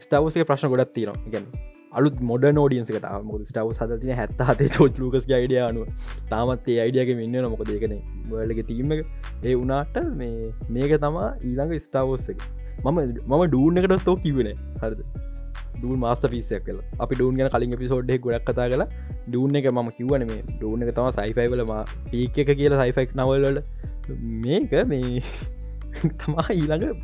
[0.05, 1.45] ස්ටාවෝසේ ප්‍රශ්න ගොඩත් තිීනවා ගැන
[1.93, 5.89] අලුත් මොඩ නෝඩියන්සකට මුද ස්ටව සදතින හැත්ත හතේ චෝච් ලූකස් අයිඩිය අනුව.
[6.29, 7.95] තාමත් ඒ අයිඩියගේ මෙන්න නොමක දෙකන
[8.29, 12.47] වලක තීම ඒ වනාට මේ මේක තමා ඊළඟ ස්ටාවෝස් එක.
[12.85, 14.51] මම මම ඩූන් එකට තෝ කිවෙන
[14.81, 15.01] හරද?
[15.75, 18.87] ඩූන් මාස්ට පිසයක් කල අපි ඩූන් ගැන කලින් පිසෝඩ්ඩ ගොඩක් කතා කලා
[19.25, 21.73] ඩූන් එක මම කිවන මේ ඩූන් එක තම සයිෆයිවලම
[22.09, 23.67] පීක එක කියලා සයිෆෙක් නවල්වලට
[24.43, 25.23] මේක මේ
[26.19, 27.01] තමා ඊළඟ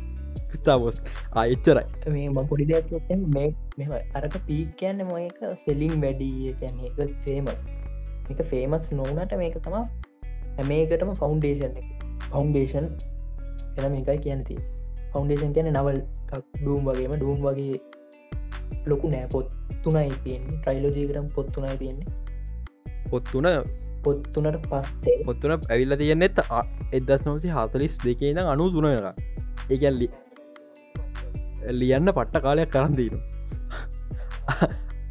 [0.58, 1.02] ස්තාවෝස්
[1.34, 7.62] ආච්චරයි මේ මපොඩි දෙයක් මේ මෙ අරක පීක් කියන්න මොක සෙලිං වැඩිය කියන්නේ එක ෆේමස්
[8.30, 9.84] එක ෆේමස් නොවනට මේක තමා
[10.56, 11.78] හැමේකටම ෆෞන්ඩේෂන්
[12.26, 12.90] ෆෞන්ඩේෂන්
[13.76, 14.58] එන මේකයි කියනති
[15.12, 17.80] ෆෞන්ඩේෂන් කියන නවල් ඩූම් වගේම ඩූම් වගේ
[18.86, 19.28] ලොකු නෑ.
[19.28, 19.48] පොත්
[19.82, 20.58] තුනයි තියන්නේ.
[20.58, 22.06] ට්‍රයිලෝජීකරම් පොත් තුනයි තියන්නේ.
[23.10, 23.46] පොත්තුන
[24.04, 26.40] පොත්තුනට පස්සේ පොත්තුන ඇවිල්ල තියෙන්නෙත්
[26.92, 28.86] එදස් නොසි හතලිස් දෙකේ අනු තුනක
[29.70, 30.08] ඒකල්ලි
[31.72, 33.18] ලියන්න පට්ට කාලයක් කරන්දීනු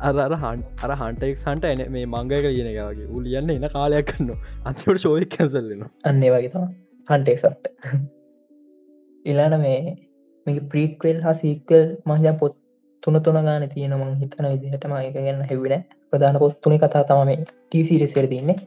[0.01, 4.29] අර හන් අර හන්ටෙක් සන්ට එන මේ මංගක කියන එකගේ උලියන්න එන කාලයක් කන්න
[4.65, 6.69] අන්තිවට ශෝයක් කැසල්ලෙන අන්නේ වගේ තම
[7.07, 7.65] හන්ටෙක් සට්ට
[9.25, 9.79] ඉලාන මේ
[10.47, 12.57] මේ ප්‍රීක්වල් හා සීක්වල් මහිත පොත්
[13.03, 17.25] තුන තුන ගාන තියෙන මං හිතන විදිහට මයක ගන්න හැවෙන ප්‍රධාන පොත් තුනි කතා තම
[17.25, 18.57] මේ ටීසිරිසර තින්නේ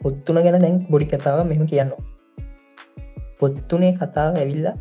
[0.00, 1.92] පොත්තුන ගැන දැන් බොඩි කතාව මෙම කියන්න
[3.40, 4.74] පොත්තුනේ කතාව ඇවිල්ලා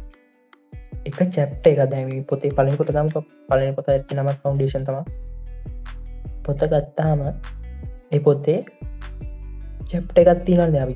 [1.05, 3.09] එක චැප්ට එක දැම පොතේ පලින් පොත ගම
[3.47, 4.97] පලන පොත ඇති නමත් ෆෞන්ඩේෂන් තම
[6.43, 8.59] පොත ගත්තාම ඒ පොත්තේ
[9.87, 10.95] චැප්ට එකත් තිනන්න අපි.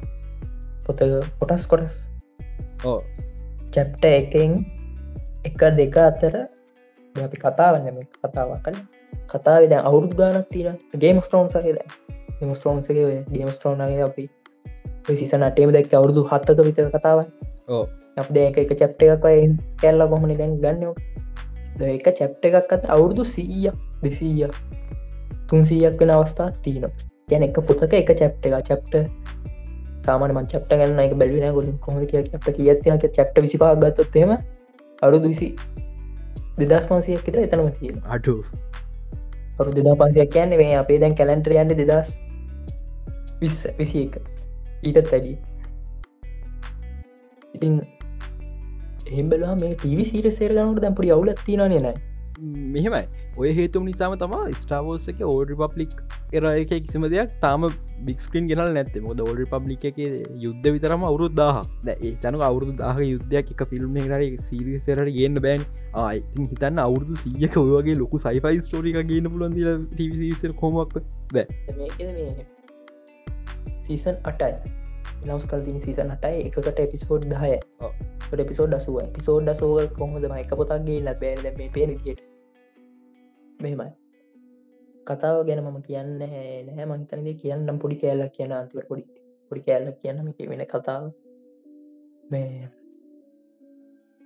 [0.85, 0.99] පොත
[1.39, 1.95] කොටස් කොටස්.
[2.83, 2.99] ඕ
[3.71, 4.55] චැප්ට එකෙන්
[5.45, 6.35] එක දෙක අතර
[7.15, 8.77] අපි කතාවන්න කතාව කල
[9.29, 11.79] කතාව ද අවුරුදු ගානක් තින ගේම ස්ටෝන් සකද
[12.37, 14.25] ගම ස්ටෝන්සගේ ගේම ස්ටෝන්ගේ අපි
[15.15, 17.58] සිසන අටේම දැක් අවුරුදු හත්තක විතර කතාව ඕ
[18.17, 19.25] අප එක චැප්ට එකක්
[19.81, 20.93] කැල්ල කොහොමනි දැන් ගන්නෝ
[21.89, 23.69] එක චැප්ට එකක්ත් අවුරුදු සීය
[24.03, 24.47] දෙසීය
[25.49, 26.87] තුන්සීයක් වෙන අවස්ථා තියන
[27.29, 28.95] ගැන එක පොතක එක චැප්ට එක චැප්ට
[30.05, 31.13] සාමන මන් චප්ට ගන්න එක
[31.53, 34.33] ගොලින් කොම කිය චප්ට කියතිනක චප්ට විසිපා ගත්තොත්තේම
[35.01, 35.49] අරුදු විසි
[36.61, 38.33] දෙදස් පන්සියක් එත එතනම තියෙන අඩු.
[39.59, 42.09] අරු දෙදා පන්සියක් කියන්න මේ අපේ දැන් කැලන්ටර යන්න දෙදස්
[43.41, 44.19] විස්ස විසි එක.
[44.83, 45.33] ඊටත් ඇඩි
[47.59, 47.81] ඉතින්
[49.11, 51.95] එහම්බලා මේ ටීවි සේර ගනට දැම්පුරි අවුලත් තින නෑ.
[52.73, 53.03] මෙහෙමයි.
[53.37, 55.93] ඔය හේතුම නිසාම තමා ස්ටාවෝසක ඕඩ පබ්ලික්
[56.33, 57.67] එර එක කිසිම දෙයක් තාම
[58.05, 59.01] බික්ස්ක්‍රීන් ගෙනල් නැත්තේ.
[59.01, 59.99] මොද ඔල්ඩ පබ්ලික් එක
[60.45, 65.67] යුද්ධ විතරම අවුරුත් දාහ ඒ තනු අවුරුදු දාහ යුද්ධයක් එක ෆිල්ම් හර සිරිසරට ගන්න බෑන්.
[65.95, 69.59] ආයිති හිතන්න අවුරුදු සීයක ඔයගේ ලොකු සයිෆයි ස්ටෝරික ගන්න පුලන්ද
[69.93, 70.99] ටවිසර කොමක්
[71.33, 71.47] බෑ.
[73.79, 74.53] සීසන් අටයි
[75.21, 77.53] නවස් කල්තින සීසන් අටයි එකකට එපිසෝඩ් දහය.
[78.45, 78.97] පිසෝඩ් දසුව.
[79.13, 82.21] පිසෝඩ් දසෝගල් කොහොද එක පොතක්ගේ ලබෑන මේ පේන කියට
[83.59, 83.91] මෙමයි
[85.07, 86.85] කතාව ගැන මම කියන්න නැහැ.
[86.85, 89.03] මහිතනගේ කියන්නම් පොඩි කෑල්ලක් කියන අන්තිවට පොඩි
[89.51, 91.03] පොඩි කෑල්ලක් කියන්නම වෙන කතාව.
[92.31, 92.69] මේ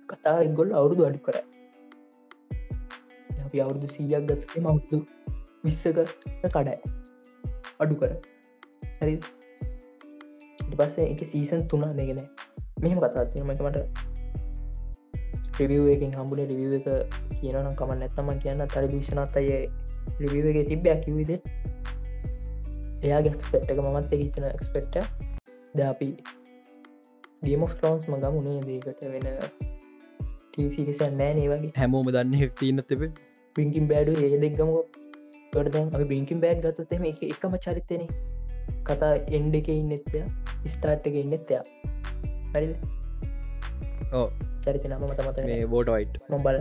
[0.08, 1.36] කතා එක්ගොල් අවුරුදු අඩු කර.
[3.44, 4.98] අපි අවුරුදු සීයක් ගත්තේ මවුදු
[5.64, 5.98] විස්සක
[6.52, 6.76] කඩයි.
[7.80, 8.12] අඩු කර.
[9.00, 9.14] හරි
[10.72, 12.20] පස්සේ එක සීසන් තුනා දෙගෙන
[12.80, 13.60] මෙහම කතා තියමට
[15.60, 16.88] රිවිය එකින් හම්බුලේ රිවිය එක
[17.34, 19.50] කියනනම් කමන් නැත්තම කියන්න තරි දෂනත් අය
[20.20, 21.30] රිවියගේ තිබ්බයක් කිවිද
[23.02, 24.96] එයාගේ එක්ස්පෙට්ක මමත් එකචන එක්ස්පෙට්ට
[25.74, 26.08] ද අපි
[27.42, 29.26] ගේම ෆ්ලෝන්ස් මගම උනේ දේකට වෙන
[30.50, 31.72] ටීසිරිසන් නෑ ඒ වගේ.
[31.76, 33.10] හැමෝම දන්න තියන්න තිබේ
[33.56, 34.70] පින්කින් බෑඩු ඒ දෙක්ගම
[35.58, 38.04] ොටදැන් අපි බිංකින් බෑඩ් ගත්තතම එක එකම චරිතන
[38.84, 40.22] කතා එන්ඩ එක ඉන්නෙත්ය
[40.66, 41.62] ස්ටාර්ට් එක ඉන්නෙත්යා
[42.52, 42.68] හරි
[44.12, 44.26] ඕ
[44.64, 46.14] චරිත නම මත මත මේ බෝට වයිට්.
[46.28, 46.58] මොබල්ල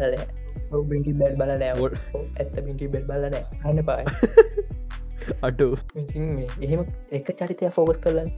[0.89, 1.73] බිටි බැල් බල නෑ.
[2.37, 3.43] ඇත්ත බිටි බෙල් බල නෑ.
[3.63, 4.05] හන්න පායි
[5.47, 5.67] අඩු.
[6.61, 8.29] එහෙම එක චරිතය ෆෝගස් කරලන්න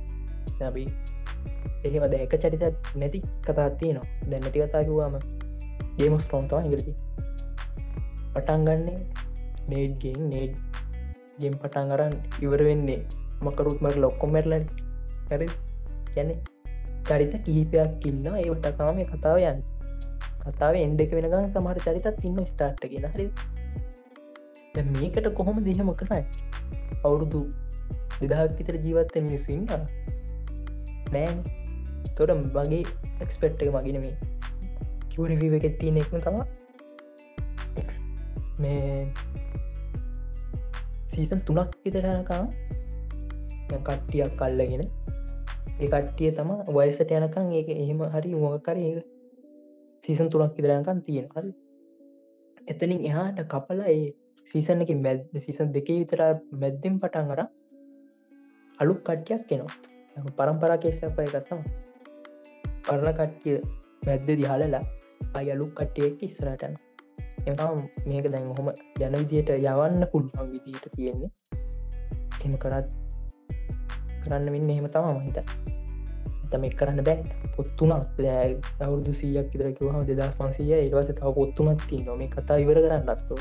[0.60, 0.88] නැබී
[1.84, 2.64] එහෙම දැක චරිත
[2.96, 5.18] නැති කතාත්තිය නවා දැ නැති කතාකිවාම
[5.98, 6.94] ගේම ස්ටෝන්තවා ඉගරති
[8.34, 8.98] පටන් ගන්නේ
[9.70, 10.54] නේඩ්ගෙන් නේඩ්
[11.40, 13.02] ගෙම් පටන් අරන් ඉවර වෙන්නේ
[13.42, 14.66] මකරුත්මට ලොක්කොමැරලන්
[15.30, 15.48] හැරි
[16.16, 16.30] ගැන
[17.08, 19.60] චරිත කිහිපයක් ඉන්න ඒවට තම කතාව යන්න.
[20.46, 23.28] කතාව එන්ඩෙක වෙනගන්න සමහර චරිතත් ඉන්න ස්ටාර්ට්ගෙන හරි.
[24.94, 26.24] මේකට කොහොම දෙහෙම කරයි
[27.04, 27.42] අවුරුදු
[28.20, 29.64] දෙදහක් විතර ජීවත්ත මිනිස්සුන්න
[31.14, 31.38] නෑන්.
[32.18, 32.84] තොට වගේ
[33.24, 34.16] එක්ස්පෙට් එක මගෙන මේ
[35.12, 36.38] කිවරිවී එකෙත් තියන එකම තම
[38.62, 39.08] මේ
[41.14, 42.44] සීසන් තුනක් විතරනකා
[43.70, 44.84] කට්ටියක් කල්ලගෙන
[45.76, 48.92] ඒ කට්ටිය තම වයසට යනකං ඒක එහෙම හරි මොකකර ඒ
[50.04, 51.52] සීසන් තුනක් ඉදරයකන් තියෙන හරි.
[52.68, 54.06] එතනින් එහාට කපලා ඒ
[54.50, 56.22] සීසන් එක මැද සීසන් දෙකේ විතර
[56.56, 57.42] මැද්දෙන් පටන් කර
[58.80, 61.62] අලුක් කට්ටියක් කෙනවා පරම්පරා කේසපය ගත්තම
[62.84, 63.58] පරණ කට්ටිය
[64.06, 64.84] මැද්ද දිහලලා
[65.34, 66.76] අය අලුක් කට්ටියෙක් ඉස්සරටන
[67.46, 67.56] එම
[68.06, 71.32] මේක දැන් හොම යන විදියට යවන්න පුළුවන් විදියට තියෙන්නේ.
[72.46, 72.88] එම කරත්
[74.26, 75.38] කරන්න වෙන්න එහෙම තම මහිත
[76.52, 77.20] තම කරන්න බෑ.
[77.56, 78.22] පොත්තුනක්
[78.86, 83.36] අවුදු සීයක් ඉදරකිවහම දෙදස් පන්සිය ඒවස තව පොත්තුනත් ති නොම කතා ඉවර කරන්න අත්තු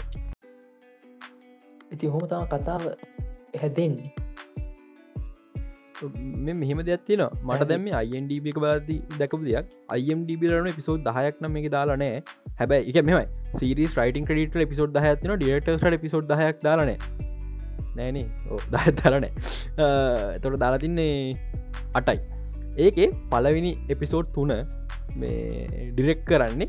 [1.93, 2.87] ඉති හොම තම කතාව
[3.63, 4.13] හැදෙන්නේ.
[6.55, 9.69] මෙහෙම දෙයක්ත්තින මට දැම අයින්ඩබ එක බාති දැකපු දෙයක්.
[9.97, 12.23] අයිම්ඩබ රන පිසෝ් දහයක් නම එක දාලානෑ
[12.59, 16.99] හැබැයි එක මෙමයි සිරිස් රයිටන් ක්‍රඩට පිසෝඩ් දහයක්තින ඩියටට පිසෝඩ් දහයක් දාලනෑ
[17.97, 18.27] නෑනේ.
[18.51, 19.33] ඕ දහත් දාලනෑ
[20.43, 21.13] තොට දාලා තින්නේ
[21.95, 22.19] අටයි.
[22.79, 24.53] ඒකේ පලවිනි එපිසෝඩ් තුන
[25.17, 26.69] මේ ඩිරෙක් කරන්නේ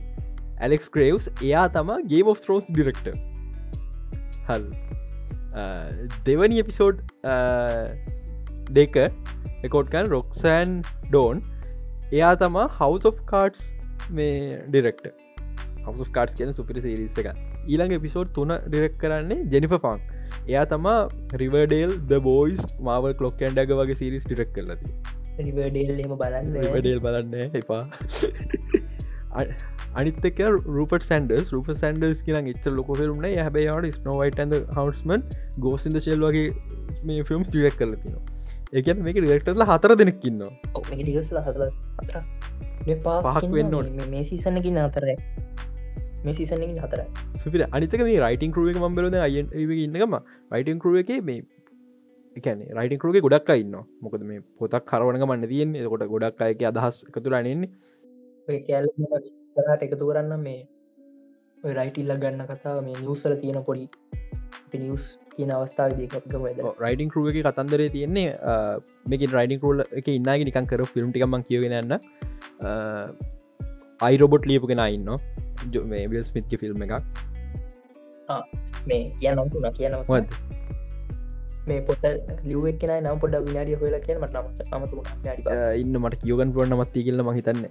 [0.59, 3.07] ඇලෙක්ස් ක්‍රේවස් එයා තම ගේම් of ත්‍රෝස් ඩිරෙක්ට
[4.49, 4.67] හල්
[6.27, 7.01] දෙවනි එපිසෝඩ්
[8.79, 9.01] දෙක
[9.63, 11.43] එකෝට්කන් රොක්සෑන් ඩෝන්
[12.11, 13.65] එයා තම House of කාඩ්ස්
[14.11, 15.07] මේ ඩිරෙක්ට
[15.85, 20.05] House of කාඩස් කියන සුපිරි සිරිස එක ඊළඟ එපිසෝඩ් තුන ඩිරෙක් කරන්නේ ජෙනිෆ පාන්
[20.50, 20.88] එයා තම
[21.43, 24.91] රිවර්ඩේල් ද බෝයිස් මාවල් කලොක්කන්ඩග වගේ සිරිස් ඩිරෙක් කරලදී
[25.69, 27.84] ඩේල්ම බලන්න ඩේල් බලන්න එපා.
[30.00, 30.39] අනිතක
[30.76, 34.39] රපට සන්ඩස් රප සන්ඩස් කියන එච්ච ලොකොෙරුන්න හැබයිට ස්නෝවයිට
[34.78, 35.21] හවස්මන්
[35.65, 36.48] ගෝසිද ශෙල් වගේ
[37.10, 38.15] මේ ෆිල්ම්ස් ඩියක් කරල තින
[38.80, 40.41] එක මේක ඩිරෙක්ටල හතර දෙනෙක්කින්න
[40.91, 41.63] ඩිගස්ල හතල
[42.02, 42.15] අතර
[42.86, 43.88] පහක් වෙන්න ඕන.
[44.13, 45.15] මේ සීසනකින් අතරයි
[46.25, 47.07] මේ සීසනකින් හතරයි.
[47.39, 50.17] සුපිර අනිතක මේ රයිටන් කරුව එක මම්බලද අයන් ඉන්නකම
[50.51, 51.43] රයිටන් කරුව එක මේ
[52.35, 56.97] එකන රයිටන් කරුවේ ගොඩක් ඉන්න මොකද මේ පොතක් කරවනක මන්න තියෙන් කොට ගොඩක් අයක අදහස්
[57.09, 57.69] එකතුර අනන්නේ
[58.47, 63.85] ඔය කැල් සරට එකතු කරන්න මේ රයිටල්ල ගන්න කතාව මේ නිවසල තියෙන පොඩි
[64.75, 65.95] නිවස් කියන අවස්ථාව
[66.81, 68.27] රයිඩින් කරුව එක කතන්දරේ තියෙන්නේ
[69.07, 71.97] මේක රයිඩින් කරුල එක ඉන්නගේ නිකන් කර ෆිල්ම් ටිකමක් කියවෙනන්න
[74.01, 75.44] අයිරොබොට් ලියපුගෙන ඉන්න මේ
[76.12, 76.93] විල් ස්මිත්ක ෆිල්ම් එකක්.
[78.88, 80.21] මේ කිය නොතුන කියනවා
[81.67, 82.04] මේ පොත
[82.43, 84.36] ලිුවක් කෙන නම් පොඩ විනාඩිය හොල කිය මට
[84.71, 85.04] අමතු
[85.82, 87.65] ඉන්න මට කියෝගන් පුරන්න මත්ති කියල මහිතන්න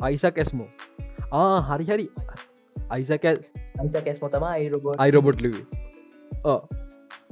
[0.00, 0.68] අයිසක් ඇස්මෝ
[1.32, 2.06] ආ හරි හරි.
[2.90, 3.24] අයිසක
[3.80, 5.62] අයිසකැස්ම තම අයිරොබෝ අයිරොබොට් ලිවි
[6.44, 6.60] ඕ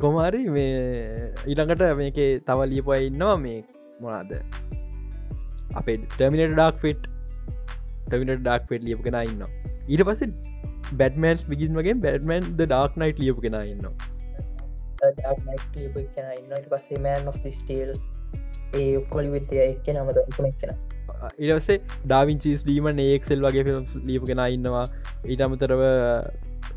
[0.01, 0.73] කොමාරි මේ
[1.47, 3.59] ඊළඟට මේක තව ලියපුය ඉන්නවා මේ
[4.01, 4.31] මොනාද
[5.75, 7.07] අපේ ටර්මිනට ඩක් ෆිට්
[8.07, 9.45] ටමිට ඩක් ෆෙට් ලියප කෙන ඉන්න
[9.89, 10.31] ඊට පස්සේ
[10.95, 13.87] බැටමන්ස් බිගින් වගේ බැටමන් ඩක් නයිට් ලියප කෙන ඉන්න
[16.35, 17.95] ඉන්නට පස්සේ මෑන් of ස්ටේල්
[18.75, 20.75] ඒ ඔක්කොලි විත්තය එක්ක නමද කෙන
[21.39, 24.87] ඉඩවසේ ඩාවින්චිස් ඩීම ඒක්සෙල් වගේ ෆිල්ම් ලියප කෙන ඉන්නවා.
[25.25, 25.85] ඊට අමතරව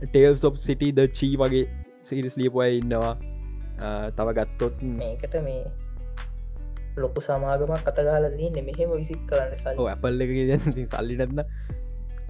[0.03, 1.65] ටේල්ස් ඔප් සිටි ද චී වගේ
[2.03, 3.13] සිරිස් ලියපුය ඉන්නවා.
[4.17, 5.61] තව ගත්තොත් මේකට මේ
[6.97, 10.31] ලොකු සමාගමක් කතගාලදී නෙමෙහෙම විසික් කරන්න සල් ඇපල් එක
[10.93, 11.43] සල්ලි නැත්න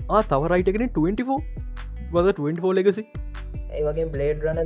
[0.09, 1.39] ආ තව රයිටගෙන 24
[2.13, 3.03] වද 24 ලෙගසි
[3.73, 4.59] ඒවගේ බ්ලේඩ් රන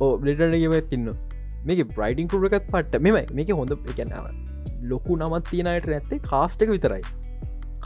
[0.00, 1.08] ඕ බ්ලේඩ්රනගම තින්න
[1.64, 4.28] මේක බ්‍රයිඩිං කරුරකත් පට්ට මෙම මේක හොඳ එකනාව
[4.84, 7.02] ලොකු නමත් තියනයට නැත්තේ කාස්ටක විතරයි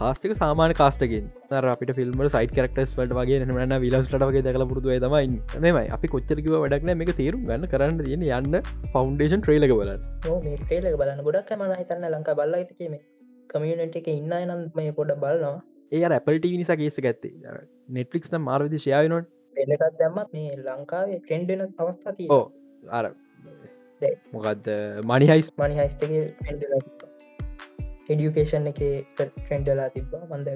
[0.03, 1.27] කාස්ටික සාමාන කාස්ටගෙන්
[1.61, 5.85] ර අපිට ෆිල්ම් සයිට කරක්ටස් වලට වගේ නන්න විලස්ට වගේ දකල පුරදු තමයි මෙමයි.
[5.97, 8.57] අපි කොච්චරකිව වැඩක්න මේ තේරුම් ගන්න කරන්න තියෙන යන්න
[8.95, 9.93] ෆෞන්ඩේෂන් ට්‍රේලක බල
[10.47, 11.23] මේ ට්‍රේලක බලන්න.
[11.29, 12.97] ගොඩක් මන හිතන්න ලංකා බල්ල ඇතිකීම
[13.51, 15.55] කමියනට එක ඉන්න නම් මේ පොඩ බලනවා.
[15.93, 17.57] ඒ ඇපල්ට නිසා කේස ඇත්තේ.
[17.91, 22.45] නෙට්ලික්න මාර්විදි ශයායනොට එලකත් දැම්මත් මේ ලංකාවේ ට්‍රෙන්ඩන අවස්ථාති ඕ
[22.99, 23.13] අර
[24.35, 24.69] මොකක්ද
[25.05, 26.23] මනිහයිස් මනිහයිස්ටගේ
[28.13, 28.81] හෙඩියුකේෂන් එක
[29.19, 30.23] ට්‍රෙන්ඩලා තිබ්බා.
[30.31, 30.49] මන්ද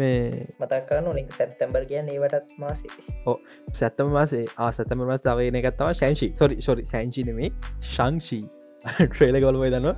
[0.00, 1.26] මේ මතක් කරන්න ඕනෙ.
[1.38, 3.04] සැත්තැම්බර් කියන්න ඒවටත් මාසේ.
[3.26, 3.36] ඕ
[3.80, 4.46] සැත්තම මාසේ.
[4.66, 7.52] ආසතම මත් තවයන එකත්තවා ශංෂි සොරි සොරි සැංචි නෙමේ.
[7.92, 8.42] ශංෂී
[8.80, 9.94] ට්‍රේල ගොලුවයි දන්න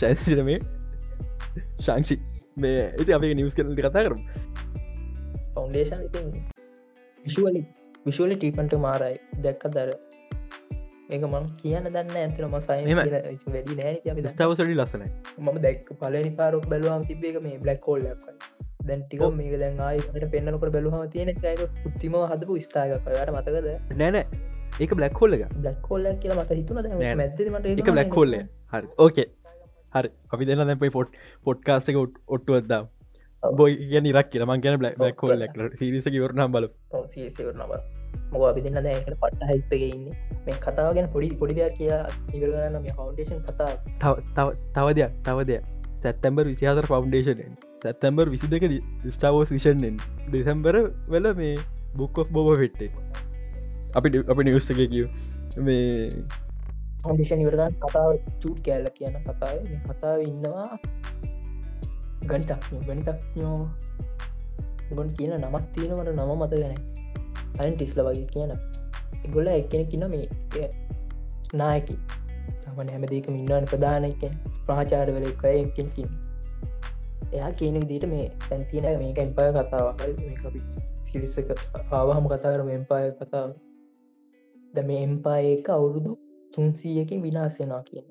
[0.00, 0.58] ශැසිනමේ
[1.80, 2.16] ශංෂි
[2.56, 4.20] මේ ඇති අපේ නිවස් කරන කතා කරම්.
[5.54, 6.30] ෆෞන්ඩේෂන් ඉතින්
[7.24, 7.62] විශුවලි
[8.06, 9.16] විශුවලි ටීපන්ට මාරයි.
[9.44, 9.90] දැක්ක දර
[11.14, 15.10] ඒක මං කියන්න දන්න ඇතර මසයි වැඩි නෑ ස්ටවසඩි ලස්සනයි.
[15.38, 18.26] මම දැක් පලනි පාරක් බැලවාම් තිබේක මේ බ්ලක් කෝල්ලක්
[18.88, 23.68] දැන්ටික මේක දැන් ආයකට පෙන්න්නකට බැලුහම තියෙන එක පුත්තිම හදපු ස්ථාගකට මතකද?
[24.00, 24.18] නෑන
[24.80, 28.34] ඒක බ්ලක් හොල්ල එක බ්ලක් කොල්ල කියලා මට හිතුන මැදමට එක බ්ලක් කොල්ල
[28.72, 28.86] හරි.
[28.98, 29.26] ඕකේ
[29.94, 30.10] හරි.
[30.32, 32.82] අපි දෙන්න දැපයි පොට් පොට්කාස්ට එක ඔට්ටුවත්දා
[33.58, 35.44] බොයි ගැන රක් කියලමන් ගැන බ්ලක් කොල්ල
[35.80, 36.66] හිරිස වරනම් බල
[37.12, 37.82] සිවරන බල
[38.32, 40.06] මොක අපි දෙන්න දැකට පට්ට හිප්පක ඉන්න.
[40.46, 42.02] මේ කතාවගෙන පොඩි පොඩි දෙයක් කියා
[42.36, 43.72] ඉවරගන්න මේ හවන්ඩේෂන් කතා
[44.74, 45.64] තව දෙයක් තව දෙයක්.
[46.02, 47.52] සැත්තැම්බර් විසිහතර ෆවන්ඩේෂනෙන්
[47.82, 48.64] සැත්තැම්බර් විසි දෙක
[49.10, 49.96] ස්ටාවෝස් විෂන්ෙන්
[50.32, 50.76] දෙසැම්බර
[51.14, 51.54] වෙල මේ
[51.96, 52.90] බුක් of බෝබ ෆෙට්ටේ
[53.94, 55.06] අපි අපි නිවස්තක කිය
[55.66, 56.10] මේ
[57.04, 58.10] ෆන්ඩේෂන් ඉවරගන්න කතාව
[58.42, 59.56] චූට් කෑල්ල කියන කතාව.
[59.88, 60.68] කතාව ඉන්නවා
[62.24, 63.58] ගනිතක්ඥෝ ගනිතක්ඥෝ
[64.90, 66.78] ගොන් කියන නමක් තියෙනවට නම මත ගැන.
[67.58, 68.52] අයින් ටිස්ල වගේ කියන.
[69.24, 70.68] එගොල්ල එකෙන කින මේ
[71.54, 71.96] නායකි
[72.62, 74.22] තමන හැමදීක මින්නවන ප්‍රධාන එක.
[74.66, 76.08] ප්‍රාචාර වල එකයකින්
[77.32, 80.60] එයා කියන දීට මේ තැන්තින මේක එම්පාය කතාව අපි
[81.04, 81.48] සිරිසක
[81.92, 83.54] ආවාහම කතා කරම එම්පාය කතාව.
[84.74, 86.12] ද මේ එම්පාය එක අවුරුදු
[86.52, 88.06] තුන්සීයකින් විනාසෙනවා කියන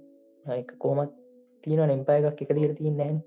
[0.46, 0.70] එක.
[0.78, 1.14] කෝමත්
[1.64, 3.18] තියෙන එම්පාය එකක් එක දිර තියන්න නෑන්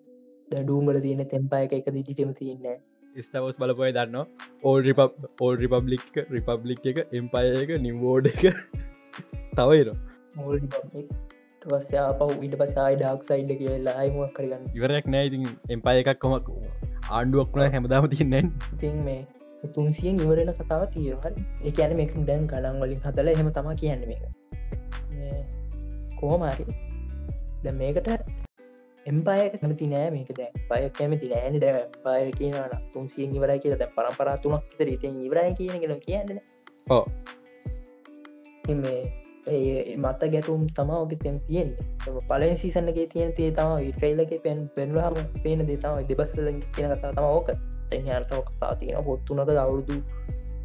[0.49, 4.17] ඩූම්බල තියෙන තෙම්පාය එක එක දිටිටම තියන්නෑ ස්ටවස් බලපොය දන්න
[4.71, 5.01] ඕල් රිප
[5.41, 8.43] ඕල් රිපබ්ලික් රිපබ්ලික් එක එම්පය එක නිවෝඩ එක
[9.59, 9.91] තවයිර
[11.63, 15.27] පස්සා පහු ඉට පසායි ඩක් සයිඩ කියලා අයිමුවක් කරගන්න ඉවරයක් නෑ.
[15.31, 16.51] ඉතින් එම්පය එකක් කොමක්
[17.11, 19.21] ආණ්ඩුවක් වුණ හැමදාම තින්නන් ඉතින් මේ
[19.75, 24.23] තුන්සියෙන් ඉවරෙන කතාව තීරහරි එක ඇන මේක දැන් කඩන් වලින් හදල එහෙම තම කියන්න මේක.
[26.21, 26.67] කෝමාරි
[27.65, 28.46] ද මේකට
[29.07, 33.91] එම්පායක කැමති නෑ මේක දැ පය කැමති නෑන දැ පාය කියනවන තුන්සියෙන් ඉවරයි කියල දැ
[33.95, 36.39] පරම්පරා තුනක් තර ඉතින් ඉවරයි කියනගෙන කියන්න
[36.91, 37.05] ඕ
[39.49, 42.23] ඒ මත ගැටුම් තමා ඔක තැන් තියෙන්නේ.
[42.29, 47.27] පලෙන් සීසන්නගේ තියෙන තේ තම ට්‍රයිල්ලක පෙන් පෙන්ලාම පේන දේ තම දෙබස්සල කියන කතා තම
[47.27, 47.49] ඕක.
[47.91, 49.97] තැන් අර්තාව කතා තියෙන පොත්තුනක දවුරුදු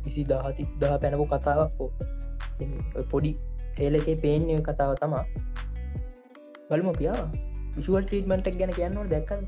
[0.06, 1.94] විසි දාහති දහ පැනපු කතාවක් ඕක.
[3.12, 3.32] පොඩි
[3.76, 5.26] ටේල එක පේන්ය කතාව තමා
[6.70, 7.24] බලමු පියා
[7.76, 9.44] විශුවල් ට්‍රීටමටක් ගැන කියන්නවා දැක්කන්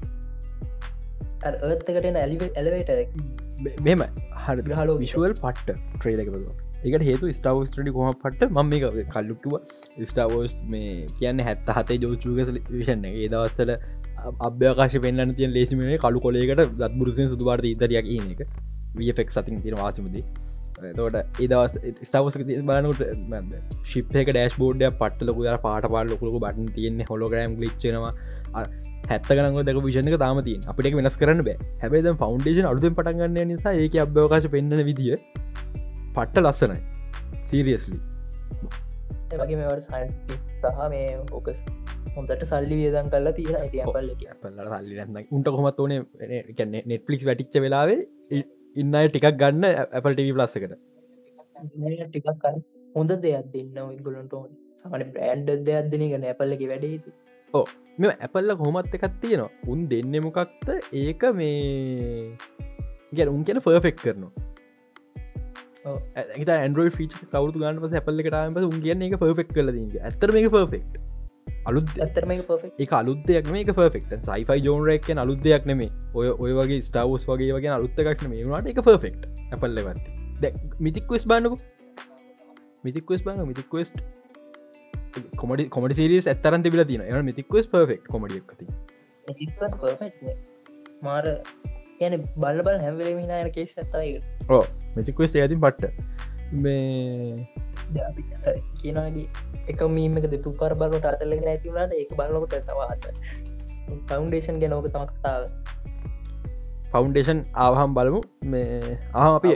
[1.43, 2.91] ඒත්තකට ඇලිව එලවේට
[3.81, 4.05] මෙම
[4.43, 9.53] හර හලෝ විශුවල් පට්ට ට්‍රේලක බදවා එකට හේතු ස්ටාවස් ටඩි කොම පට ම මේ කල්ලුක්කිව
[10.07, 12.39] ස්ටාවෝස් මේ කියන්න හැත්ත හතේ ජෝචූග
[12.71, 13.71] විෂන්න ඒ දවස්සල
[14.41, 18.41] අභ්‍යකාශ පෙන්න්න තිය ලේසිමේ කලු කොලේකට දත් බුරුසින් සුදුවාර්ත ඉදරයක් කියන එක.
[18.97, 20.23] වෆෙක් සතින් තින වාසිමදී
[20.99, 21.73] තෝට ඒදවස්
[22.07, 22.37] ස්ටාවස
[22.69, 23.01] බලනට
[23.91, 28.13] ශිප්ක ඩෑස් බෝඩ්ඩ පට ලොකු පාට පාට ලොකුලක බටන් තියන්නේ හොලෝග්‍රම් ලිච්චනවා
[29.11, 31.57] හැත්තකනග දැක විෂණක තාමති අපිට වෙනස් කරන්න බෑ.
[31.83, 35.15] හැබේද ෆෞන්ඩේෂන් අඩුදෙන් පටන්ගන්න නිසා ඒක අභ්‍යවකාශ පෙන්න්න විදිිය
[36.15, 36.79] පට්ට ලස්සනයි.
[37.49, 37.99] සීරියස්ලි
[39.41, 41.59] වගේ මේවට සයින්ි සහ මේ ඕකස්
[42.15, 44.11] හොඳට සල්ලි වියදන් කල්ලා තියෙන ඇති පල්ල
[44.43, 45.99] පල්ල සල්ලි උන්ට කොමත් ඕනේ
[46.91, 47.99] නෙට්ලික් වැටිච්ච වෙලාවේ
[48.75, 50.73] ඉන්න ටිකක් ගන්න ඇපල් ටව ප්ලස්සකට
[52.07, 52.45] ටිකක්
[52.95, 54.49] හොඳ දෙයක් දෙන්න ඉගලන්ට ඕන.
[54.79, 57.13] සමන බ්‍රෑන්්ඩ දෙයක් දෙන ගන්න ඇපල්ලක වැඩේ
[57.53, 57.65] ඕ
[57.99, 59.51] මෙ ඇපල්ල කොහොමත් එකත් තියෙනවා.
[59.71, 60.67] උන් දෙන්න මොකක්ද?
[61.03, 61.53] ඒක මේ
[63.17, 64.31] ගැ උන් කියන ෆර්ෆෙක් කරනවා.
[66.57, 70.85] ඇන්ඩරෝ ෆීච කවරු ගන්න පස ඇපල්ල කටම උන් කියන්න එක පර්ෆෙක් කල ඇතර මේ පර්ෆෙක්්
[71.65, 76.51] අලුත් ඇතර මේ ප එක අලුදයක් මේ පර්ෆෙක්ට සයිෆයි ජෝන්රක් අලුත් දෙයක් නෙමේ ඔය ඔය
[76.53, 81.57] වගේ ස්ටාවස් වගේ වගේ අලුත්තකක් මේ වුණට එක පර්ෆෙක්් ඇපල්ල වත්ති මිතික්වස් බාන්නකු
[82.83, 84.03] මිතික්වස් බාන්න මිතික්වස්ට
[85.37, 88.65] කොමඩි කොමඩි සිරිස් ඇතරන් තිබල තින එන මිතික්වස් පර්ෆෙක්් කොමඩියක්ති
[91.03, 91.31] මාර
[91.97, 94.15] කියන බල බල හැම්වලේ හිනායන කේස් ඇතයි
[94.49, 94.63] ඕ
[94.95, 97.62] මෙතික්වස් ඇතින් පට්ට මේ
[98.79, 99.27] කියනගේ
[99.67, 103.07] එක මීමක දෙතු පර බලට අතල්ලගෙන ඇතිවුණට ඒක බලලොක සවාත
[104.09, 105.47] ෆෞන්ඩේෂන් ගැනෝක තම කතාව
[106.93, 109.53] ෆෞන්ඩේෂන් ආවහම් බලමු මේ ආ අපි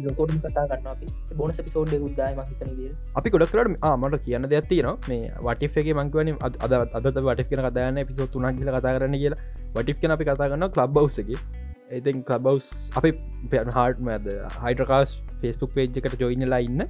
[0.00, 5.32] ලොකොට කතා කරන්න බොනස පිසෝඩ් උදාය මහිතන ද අපි ගොඩක්රට මට කියන්න දෙයක් න මේ
[5.40, 9.40] වටිගේ මංකවන අද අද වටි කියෙන කතායන්න පිසෝ තුනක් කියල කතා කරන්න කියලා.
[9.74, 11.38] වටික් කෙන අපි කතා කරන්න ලබ් බව්සගේ
[11.92, 12.66] ඉතින් කලබවස්
[12.96, 13.10] අපි
[13.70, 16.84] හාටම ඇද හයිඩකාස් ෆෙස්බුක් පේජ් එකට ජොයිනලා ඉන්න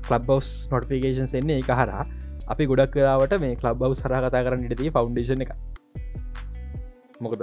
[0.00, 2.04] කලබ්බවස් නොටිෆිකේෂන් එන්නේ එක හරා
[2.48, 5.52] අපි ගොඩක් කරාවට මේ කලබ් සර කතා කරන්න ඉටති ෆෞන්ඩේෂන එක
[7.20, 7.42] මොකද?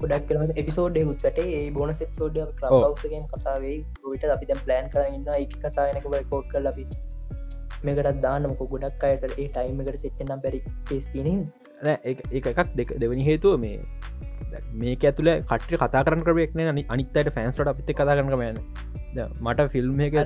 [0.00, 5.56] ගොඩක් කරන එපිසෝඩ් ගුත්තට ඒ බොන සෝඩ ලවසගෙන් කතාවේ ගොවිට අපි දැම් ප්ලෑන් කරන්න එක
[5.64, 6.84] කතායනක කෝඩ් කල් ලබි
[7.84, 11.40] මේකටත් දානමක ගොඩක් අයට ඒ ටයිම් එකට සිට්නම් පැරි පේස්තිනින්
[12.32, 13.78] එකක් දෙක දෙවනි හේතුව මේ
[14.74, 18.60] මේක ඇතුළ කට කතා කරන කරෙක්න අනිත්තයට ෆෑන්ස්ට අපිත කතා කරන මෑන
[19.42, 20.18] මට ෆිල්ම් එක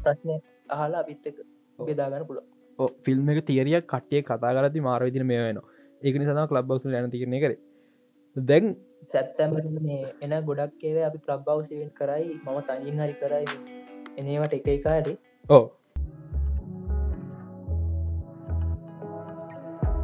[0.00, 0.40] ප්‍රශ්නය
[0.76, 1.38] අහලා අපිත්තක
[1.78, 2.40] බෙදාගන්න පුළ
[3.06, 5.58] ෆිල්ම් එක තිරිය කට්ටිය කතා කරති මාරවිදින මේ වෙන
[6.02, 7.52] ඒකනි සඳ ලබ්බවසු යන තිරන කර.
[8.36, 8.66] දැන්
[9.12, 13.44] සැත්තැමට මේ එන ගොඩක් ඒව අපි ක්‍රබ්බවසිවෙන් කරයි මම තනින් හරි කරයි.
[14.18, 15.14] එනවට එක එකාරි
[15.48, 15.64] ඕ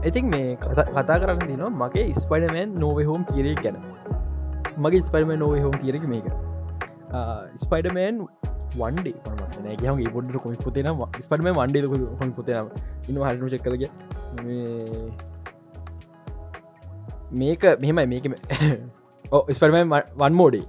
[0.09, 3.79] ඉතින් මේ කතා කරන්න දින මගේ ස්පයිඩමන් නොවහෝම් තිරේ ගැන.
[4.79, 6.27] මගේ ස්පයිම නොවහෝම් තිරක මේක.
[7.65, 8.21] ස්පයිඩමන්
[8.77, 9.15] වන්ඩේ
[9.61, 12.71] නෑගහම පොඩ කොමි පුතේන ස්පටම වන්ඩේ හොන් පුතේන
[13.09, 13.85] ඉන්න හරනු චෙක්කලග
[17.35, 18.25] මේක මෙහෙමයි මේක
[19.33, 20.65] ඕ ස්පර්මන් වන් මෝඩේ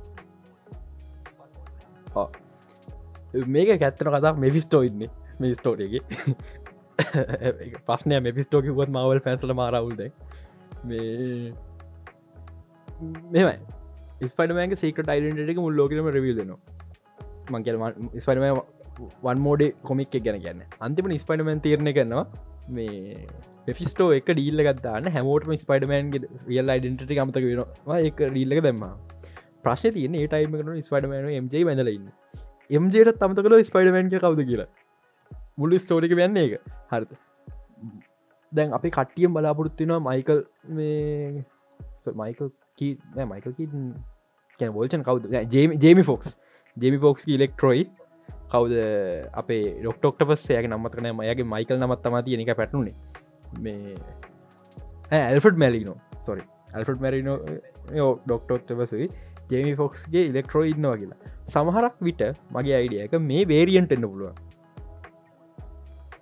[3.49, 6.01] මේක ඇත්තන කතා මෙවිස්ටෝ ඉන්නේ මේ ස්ටෝටගේ
[7.87, 10.01] පස්නය මෙපිස්ටෝකිවත් මවල් පැන්සල මාරවුල්ද
[10.83, 11.51] මේ
[13.31, 16.51] මෙමයි ස්පඩමෑක සේකට අයිඩට එක මුල් ලෝකම රවිල්ලන
[17.53, 17.77] මංකල
[18.23, 18.45] ස්පඩම
[19.25, 22.25] වන් මෝඩේ කොමික් ගැන ගන්න අන්තිම ස්පඩමන් තීරණය කරනවා.
[22.69, 23.27] මේ
[23.67, 27.99] පෙෆිස්ටෝ එක ඩීල්ල ගත්තාන්න හැමෝටම ස්පයිඩමන්ගේ රියල් අයිඩට මතක වෙනවා.
[28.09, 28.83] එක රීල්ලක දැම්ම.
[29.63, 32.11] ප්‍රශ් තියන ඒ ටයිම කන ස්පඩමන මජ බැඳලන්න
[32.69, 34.69] එම්ජට තමත කල ස්පයිඩමන්ක කවද කියලා.
[35.57, 36.53] මුල්ලි ස්ටෝරික වෙන්න එක
[36.91, 37.13] හරිත
[38.51, 40.43] දැන් අපි කට්ටියම් බලාපොරොත්තිනවා මයිකල්
[40.77, 41.45] මේ
[42.21, 42.91] මයිකල් කී
[43.31, 43.69] මයිකල් කී
[44.59, 46.35] කැන බෝල්චන් කවද ජේමි ෆොක්ස්
[46.77, 47.85] ජේමි ෆොක්ස් ඉලෙක්ට්‍රොයි
[48.51, 48.83] කවද
[49.33, 52.95] අපේ ඩොක්ටොක්ට පස්සයක නම්මතකන මයගේ මයිකල් නමත් තම තියෙන එක පැටුනේ
[53.59, 53.95] මේ
[55.21, 57.37] ඇල්ෆඩ් මැලිනෝ සොරි ඇල්ෆඩ් මැරිනෝ
[58.25, 59.09] ඩොක්ටොක්ට පසයි
[59.51, 61.19] ජේමි ෆොක්ස්ගේ ඉලෙක්ට්‍රෝ ඉන්නවා කියලා.
[61.47, 62.23] සමහරක් විට
[62.55, 64.35] මගේ අයිඩිය එක මේ වේරියන්ට එන්න පුළුවන්.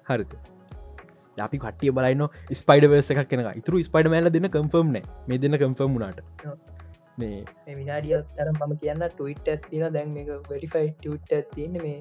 [0.09, 0.34] හරිත
[1.38, 2.23] අපි කටිය බලයින
[2.61, 5.03] ස්පයිඩ වර්ස එකක් කෙන ඉතුරු ස්පයිඩ මෑල දෙන්න කම්ෆර්ම් නෑ.
[5.27, 6.21] මේ දෙන්න කම්ෆර්ම් වුණට.
[7.18, 11.97] මේ විනාඩිය තරම් මම කියන්න ටවිට ඇතින දැන් මේ වැඩිෆයි ටට තියන්න මේ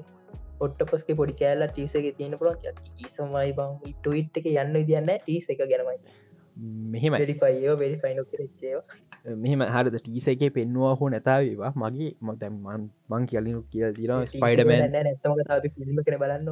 [0.59, 5.63] පොට්ට පස්ක පොඩි කෑල්ල ටීසක තියෙන පුළන් ඒසමයි බං ටවිට් එක යන්න විදින්න ටීස එක
[5.63, 5.97] ගැනමයි.
[6.91, 9.97] මෙහෙම වෙරිෆයිෝ වෙරි ෆයිනෝ කරච්චේවා මෙහම හරද?
[9.97, 15.11] ටීස එක පෙන්වා හෝ නැතාවේවා මගේ මතැන්මන් මං කියලිනු කිය දින ස්පයිඩමෑන්
[15.75, 16.49] ෆිල්ම් කන බලන්න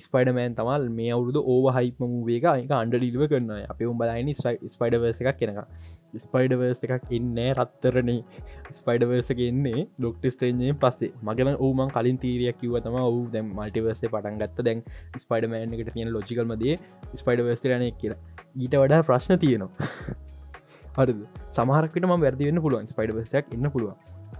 [0.00, 5.40] ස්පයිඩමෑන් තමල් මේ අවුරුදු ඕව හයිපම වේක එක අන්ඩලිව කරන්න අප උම් බලයිනි ස්පයිඩවර්ස එකක්
[5.40, 5.64] කෙනක
[6.16, 8.16] ස්පයිඩවර්ස එකක් එන්න රත්තරනේ.
[8.72, 11.12] ස්පයිඩවර්සක එන්නේ ඩොක්ට ස්ටේන්ජයෙන් පස්සේ.
[11.22, 14.66] මගන ඕමන් කලින් තීරයක් කිව තම ඔහු දැම් මල්ටිවර්සේ පටන් ගත්ත.
[14.68, 14.82] දැන්
[15.18, 16.76] ස්පයිඩමෑන් එකට තියෙන ලොජිකල්මදේ
[17.14, 18.20] ස්පයිඩවර්ස්රනය කියලා.
[18.56, 19.88] ඊට වඩා ප්‍රශ්න තියෙනවා.
[20.96, 21.20] හරද?
[21.52, 23.96] සමහරකට ම වැරදි වන්න පුළුවන් ස්පයිඩවසයක් ඉන්න පුළුවන්.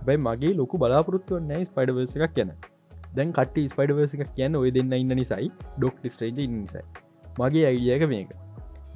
[0.07, 2.53] බයි මගේ ලොකු බලාපොරත්තුව නෑ ස්පයිඩවර්ස එකක් කියන
[3.17, 5.49] දැන් කට ස්පයිඩවර්ස එකක් කියන්න ඔය දෙන්න ඉන්න නිසයි
[5.79, 6.85] ඩොක්ට ස්ට්‍රේජ නිසයි.
[7.39, 8.31] මගේ අයිඩියක මේක.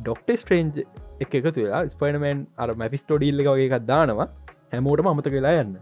[0.01, 0.79] ඩොක්ට ස්ට්‍රේන්ජ්
[1.23, 4.29] එක එකතු වෙලා ස්පයිඩමෑන් අර මැෆිස්ටෝඩීල්ල වගේ එකක් දානවා.
[4.73, 5.77] හැමෝටම අමත වෙලා යන්න.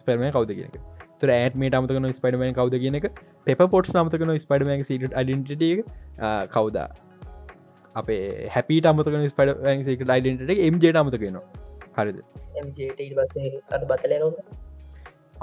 [0.00, 0.76] ස්පර්මය කවද කියනක
[1.20, 3.06] තුර ඇත්මේට අමතකන ස්පයිඩමන් කවද කියන එක.
[3.46, 5.64] පෙප පොට්ස් අමතකන ස්පයිඩමන් සිට ඩට
[6.56, 6.88] කවදා?
[7.96, 9.26] අපේ හැපිට අමතකන
[9.88, 11.44] සිකට යිඩට එම්ජට අමතකනවා
[11.98, 12.18] හරිද?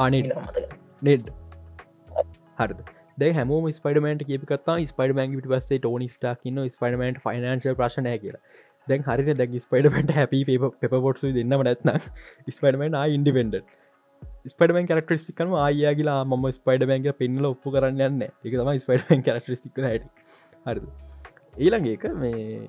[0.06, 0.24] අනි
[1.08, 1.28] නෙඩ්
[2.60, 2.80] හරිද?
[3.22, 8.44] දැ හැම ස්පයිඩමට කියපකත්තා ස්පයිඩමන් පිට පස්සේ ටෝනි ස්ටාක්න්න ස්පයිඩමන්ට ෆයිනන්ශල් ප්‍රශ්නය කියලා
[8.90, 11.94] දැන් හරි දැ ස්පයිඩමට හැපි පෙ පොට්සු දෙන්නම නැත්න
[12.52, 13.62] ස්පයිඩමන් ඉන්ඩිපෙන්ඩ
[14.48, 20.06] ස්පඩමන් කරක්ටස්ටිකන ආයගලා ම ස්පයිඩමන්ක පෙන්ල ඔප්පු කරන්න යන්න එක තම ස්පයිඩමන් කරක්ටස්ටික් හට.
[20.66, 20.86] හරිද?
[21.58, 22.60] ඊළඟ එක මේ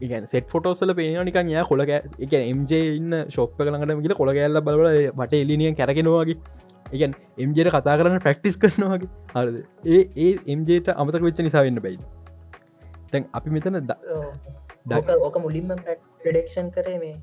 [0.00, 4.62] ඉගන් සෙට ෆොටෝසල පේන නිකන් යා කොළක එක එම්ජ ඉන්න ශොප්ප කළඟට මිල කොළ ගැල්ල
[4.62, 6.38] බලල මට එලිනියන් කැරගෙනවාගේ
[6.92, 9.56] ඉගන් එම්ජයට කතා කරන්න ප්‍රක්ටිස් කරනවාගේ හරද?
[9.86, 11.98] ඒ ඒ එම්ජට අමතක වෙච්ච නිසා වෙන්න බයි
[13.10, 13.82] තැන් අපි මෙතන
[14.86, 15.70] ඕක මුලින්ම
[16.22, 17.16] ප්‍රඩක්ෂන් කරේ මේ.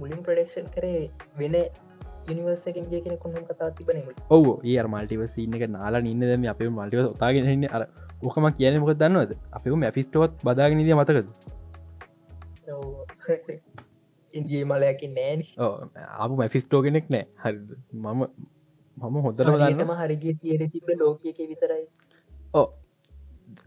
[0.00, 1.56] මුලින් ප්‍රඩක්ෂන් කරේ වෙන
[2.28, 3.98] නිවර්සකින් ජය කෙන කොහම කතා තිබන
[4.30, 7.82] ඔව ඒ මල්ටිවස ඉන්න එක නාලා ඉන්න දම අපේ මල්ටිව තාගෙන අර
[8.22, 9.32] ඕකම කියන මොක දන්නවද?
[9.52, 11.28] අපම මැෆිස්ටෝත් බදාගෙනද මතකද?
[14.34, 15.40] ඉන්ගේ මලයකින් නෑන
[16.18, 17.26] අප මැෆිස්ටෝ කෙනෙක් නෑ.
[17.42, 17.58] හරි
[17.92, 18.22] මම
[18.96, 21.84] මම හොඳට බලන්නම හරිගේ තියෙන තිබ ලෝකයක විතරයි.
[22.54, 22.66] ඕ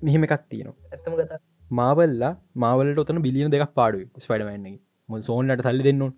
[0.01, 0.77] මෙහෙම එකක් තියෙනවා.
[0.93, 1.39] ඇත්තම කතා
[1.71, 4.77] මාවල්ලා මාවලට ඔතන බිලියන දෙක් පාඩු ස්පඩමන්නේ
[5.09, 6.11] මුල් සෝන්ලට සල්ලි දෙන්නවා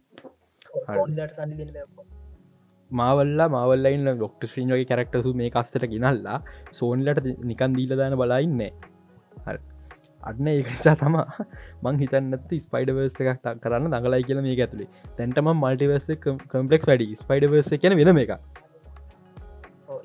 [2.91, 6.38] මාවල්ලා මාවල්ලයින්න ඩොක්ට ශ්‍රීන්ගේ කැරක්ටසු මේ කස්තට ගෙනල්ලා
[6.74, 8.62] සෝන්ලට නිකන් දීල දාන බලයින්න
[9.45, 9.60] හරි.
[10.24, 11.26] අන්න ඒ නිසා තමා
[11.84, 16.08] මං හිතන්නත් ස්පයිඩවර්ස එකක් තක් කරන්න දඟලයි කියල මේ ඇතුළේ තැන්ටම මල්ටිවර්ස
[16.52, 17.08] කම්පලෙක්ස් වැඩි.
[17.16, 18.34] ස්පයිඩවර්ස කියන වෙන එක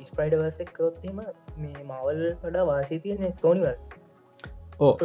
[0.02, 1.18] ස්පයිඩවර්සක් කරොත්ම
[1.58, 3.76] මේ මවල් වඩා වාසී තියන සෝනිවල්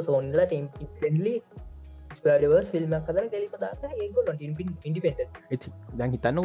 [0.02, 1.34] සෝනිලා ටෙම්ලි
[3.98, 5.20] ඒගොල ඉන්ඩිපෙන්ට
[5.50, 6.42] ඇති දැන් හිතන්න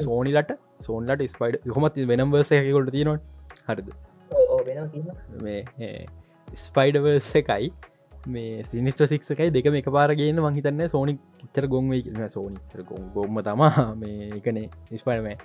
[0.00, 3.20] සෝනිලට සෝන්ලට ස්පයිඩ හොමත් වෙනම්වර්සයකොට තියෙනවා
[3.68, 3.88] හරිද?
[5.42, 5.94] මේ
[6.58, 7.72] ස්පයිඩවර්ස එකයි.
[8.26, 11.18] මේ සිනිස්ට සික්කයි දෙකම එක පාරගේන්න මහිතන්න සෝනි
[11.54, 15.36] චර ගොන්වේ සෝනිතර ගොන් ගොම්ම තමා මේ එකනේ ස්පයිඩමෑ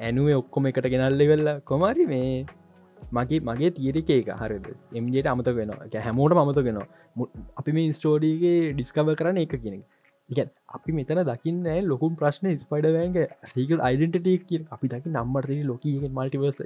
[0.00, 2.46] ඇනුවේ ඔක්කොම එකට ගෙනල්ල වෙල්ල කොමරි මේ
[3.12, 4.66] මගේ මගේ තීරක එක හරිද?
[4.94, 6.80] එම්ජට අමත වෙන හැමෝට අමත වෙන
[7.56, 9.84] අපි මේ ස්ටෝඩීගේ ඩිස්කව කරන එක කෙනෙක්
[10.28, 10.50] එක.
[10.76, 13.18] අපි මෙතන දකින්න ලොකුම් ප්‍රශ්න ස්පයිඩවෑන්ග
[13.54, 16.60] සීකල් අයිඩෙන්ටටක් කිය අපි දකි නම්බර්තී ලොකීගෙන් මල්ටිවර්ස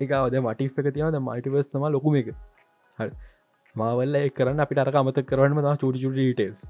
[0.00, 0.12] එක.
[0.18, 2.34] අද මටික් එක තියවද මල්ටිවර්ස් තම ලොකුම එක.
[2.98, 3.10] හ
[3.74, 6.68] මාවල්ල කරන්න අපිට අර අමත කරන්නම තම චුටි චුටි ටේස්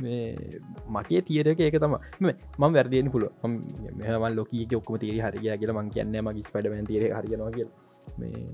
[0.00, 6.20] මගේ තීරක ඒක තම මම වැරදියෙන් පුල මෙහමල් ලොකීක ඔක්කම තේරි හරිය කියල මං කියන්න
[6.22, 7.68] මගේ ස්පඩමන් තේර හරියනවා කියල.
[8.18, 8.44] මේ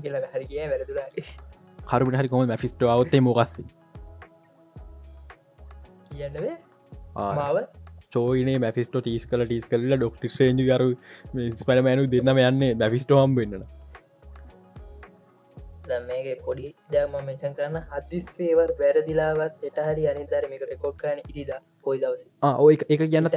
[0.00, 1.08] කියල හරිිය වැරදුලා
[1.90, 3.52] හරුට හරි කොම මැෆිස්ට අවත්තේ මොකක්ස
[6.10, 6.56] කියන්නවේ
[7.16, 7.56] මාව?
[8.12, 10.88] චෝයිනේ මැෆිස්ට ටිස් කල ටිස් කල්ල ඩොක්ට ේජ කරු
[11.58, 13.64] ස්පඩමෑනු දෙන්නම යන්නේ මැෆිස්ටෝ හම් වෙන්නන
[16.06, 21.52] මේක පොඩි දම මෙචන් කරන්න හදිස්සේවර් වැරදිලාවත් එට හරි අනි ධර්මික රෙකෝඩ් කරන ඉරිද
[21.84, 22.22] පොයි දවස.
[22.54, 23.30] ඕ එක ගැන්න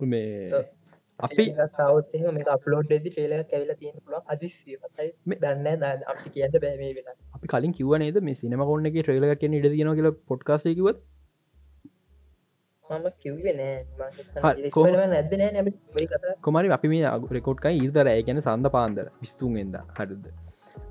[0.00, 0.64] මේ
[1.20, 4.76] අපි සවත්ම මේ අප්ලෝඩ් ෙදි ටේල කැවිල තියෙන පුල අදිස්සිය
[5.36, 9.56] දන්න අපි කියන්න බෑමේ වෙන අපි කලින් කිව නේද මේ සිනම කොන්න එක ට්‍රේල කියෙන
[9.60, 11.06] ඉඩ දින කියල පොඩ්කාසයකිවත්
[12.84, 13.78] මම කිව්වේ නෑ.
[15.12, 15.32] නැද
[16.42, 20.24] කොමරි අපි මේ රෙකෝඩ්කයි ඉර්දර ඇගැන සඳ පාන්දර විස්තුන්ෙන්ද හරද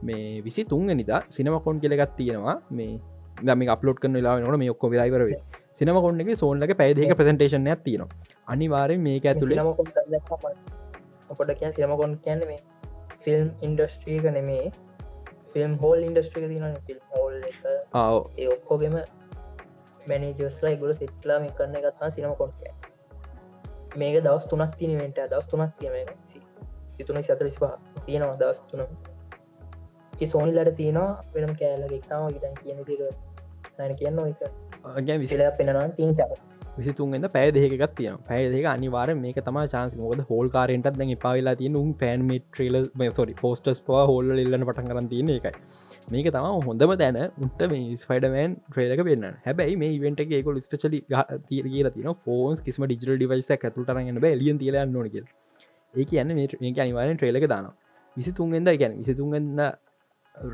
[0.02, 2.58] මේ විසි තුන්ග නිදා සිනමකොන් කෙලෙගත් තියෙනවා.
[2.72, 3.00] මේ
[3.42, 5.42] දම අපලෝඩ් කන ලා නොට මේ ඔක්කො විලායිවරේ
[5.74, 8.10] සිනමකොන්ගේ සෝන්ලක පැදක ප්‍රසන්ටේෂන් ඇතිනවා
[8.48, 9.54] අනිවාරෙන් මේක ඇතුළ
[11.32, 12.62] පොඩ කිය සිනමකොන් කියන්න මේ
[13.24, 14.72] ෆිල්ම් ඉන්ඩස්ට්‍රීක නෙමේ.
[15.54, 17.36] ෆිල්ම් හෝල් ඉන්ඩස්ට්‍රික තින ෆිල්ම් හෝල්
[18.38, 18.96] ඒ ඔක්කෝගෙම
[20.06, 22.52] මැනජස්ලා ගුල සිට්ලාම කරන්න ගත්තා සිනමකොන්
[23.98, 25.94] මේක දවස් තුනක් තිනවෙන්ට දවස් තුනක් කියම
[26.98, 27.74] සිතුන සතර ස්පා
[28.06, 29.07] තියෙනවා දවස් තුනම
[30.26, 33.01] සෝනිලට තියෙනවා වෙනම කෑල්ල එක්තාව ගතන් කියන තිර
[33.80, 34.39] නැන කියන්න එක.
[35.24, 36.45] විසිලා පෙනනවා තිීන් චස්
[36.78, 41.55] විසිතුන්ගද පැය දෙකක් තිය පැය දෙක අනිවාර මේක තම චාන්ස මොද හෝල් කාරෙන්ටත් දැන් පාවෙලා
[41.61, 42.78] තිය උන් පෑන්මි ට්‍රේල
[43.20, 45.53] සොරි පෝස්ටස් පවා හෝල්ල එල්ලන්න පටන් කරන්න තියෙන එකයි.
[46.11, 51.01] මේක තම හොඳම තැන උන්ට මේ ස්ෆයිඩමෑන් ට්‍රේලක වෙන්න හැබැයි මේ ඉවෙන්ට එක ලිස්ටචලි
[51.49, 55.18] කියලා තින ෆෝන්ස් කිසිම ඩිජිල් ඩිවයිස ඇතුටරන්න බ ලියන් තිල නොනක
[55.93, 57.76] ඒක යන්න මේක අනිවාරෙන් ට්‍රේලක දානවා.
[58.18, 59.59] විසි තුන්ගෙන්ද ගැන විසි තුන්ගන්න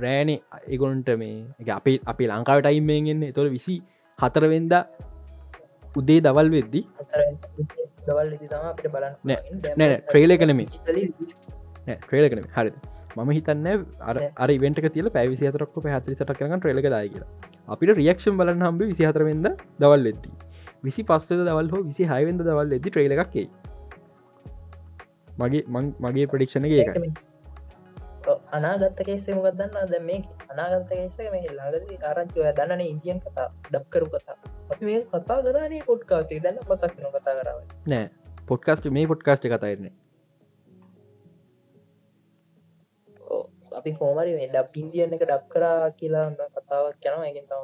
[0.04, 3.76] රෑනේ එගොන්ට මේ අපේ අපේ ලංකාවට අයිමෙන්ගෙන්න්න තොර විසි
[4.20, 4.74] හතරවෙන්ද
[5.96, 6.82] උදේ දවල් වෙද්දි?
[10.02, 10.68] ට්‍රේල කනමේ
[11.98, 12.72] ට්‍රේල කන හරි
[13.18, 13.68] මම හිතන්න
[14.38, 17.30] අර ඉවෙන්ට තිල පැවිසි අතරක්ක පැහතරි සට කරන ට්‍රේලක දායි කියලා.
[17.68, 20.32] අපිට රියක්ෂන් බලන්න හම්බ විසි හතරවෙද දවල් වෙද්දි.
[20.84, 23.48] විසි පස්සද දවල් හෝ විසි හයවෙද දවල් එදදි ට්‍රේල එකක්කේ
[25.38, 25.64] මගේ
[26.00, 26.98] මගේ ප්‍රඩික්ෂණ එක
[28.56, 30.20] අනාගත්ත කේසේ මොකක්දන්න ද මේ
[30.51, 34.38] අනාගත්ත කේස මේ ලාගද ආරංචිය දන්නන ඉන්දියන් කතා ඩක්කරු කතා.
[34.72, 37.58] අපි මේ කතා කරනේ පොට්කාසේ දන්න පතක්න කතා කරව
[37.91, 38.06] නෑ.
[38.49, 39.93] පොඩ්කාස්ට මේ පොඩ්කාස්ට කතාරන්නේ
[43.80, 46.28] අපි හෝමරි මේ ඩක් ඉන්දියන්න එක ඩක් කරා කියලා
[46.58, 47.28] කතාවක් යනවා.
[47.32, 47.64] එකෙන් තම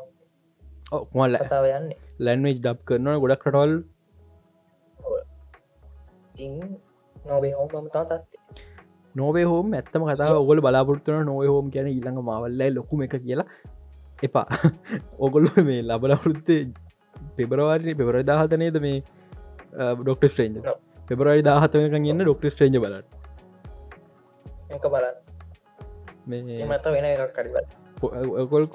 [1.17, 1.99] මල්ල කතාව යන්නේ.
[2.25, 3.73] ලැන්වේජ් ඩබ් කරනවා ගොඩක් කටවල්
[7.15, 8.68] නොබේ හෝම මම තා තත්තේ
[9.15, 13.47] නොවේ හෝම ඇත්තම කතා ඔගොල බලාපොරත්තුන නොව හෝම කියන ඉල්ළඟ මවල්ලයි ලොකුම එක කියලා.
[14.23, 14.47] එපා.
[15.25, 16.61] ඔගොල්ල මේ ලබලවරුත්තේ
[17.35, 19.03] පෙබරවාරි පෙබර දාහතනයද මේ
[19.99, 20.61] ඩොක්ට ස්ට්‍රේන්ජ
[21.07, 22.95] පෙබරයි දාහතක ගන්න ඩොක්ට ස්ට්‍රේන්ජ බල
[26.67, 27.05] මත වෙන
[28.37, 28.67] ඔකොල්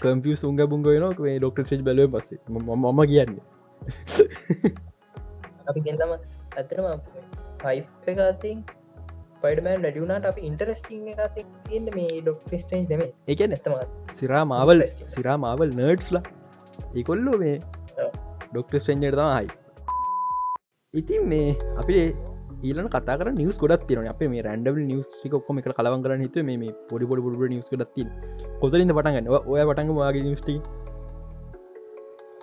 [0.00, 2.40] කම්පිය සුන්ග බුංග වෙන මේ ඩොක්ට බලව පස්සේ.
[2.48, 3.44] මම කියන්නේ.
[5.68, 5.80] අපි
[6.56, 6.86] ඇතරම
[7.64, 8.58] හයි එකතින්
[9.42, 13.76] පයිඩමන් ඩියුනට අප ඉන්ටරස්ටිං එකත තියන්න මේ ඩොක්ටස්ටේන්් නෙම එක නැතම
[14.14, 16.24] සිරා මාවල් සිරා මාවල් නර්ඩ්ස්ලා
[16.94, 17.54] ඒකොල්ලෝ මේ
[18.46, 19.48] ඩොක්ට ස්ටෙන්ජර් හයි
[20.94, 22.04] ඉතින් මේ අපේ
[22.62, 26.74] ඊලන කතර නිවස් ගොඩත් තින අප මේ රැන්ඩබල් නිවස් ටිකොක්කොම එක කලවන් කරන හිතු මේ
[26.90, 28.06] පොඩි පොඩි පොඩ නිවස් ගොඩත්ති
[28.60, 30.56] කොතලින්ද පටගන්න ඔය පටග වාගේ නිස්ටි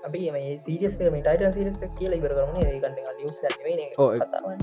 [0.08, 2.98] අපි මේ සීරියස් මේ ටයිටන් සිරස් කියල ඉවර කරන ඒකන්න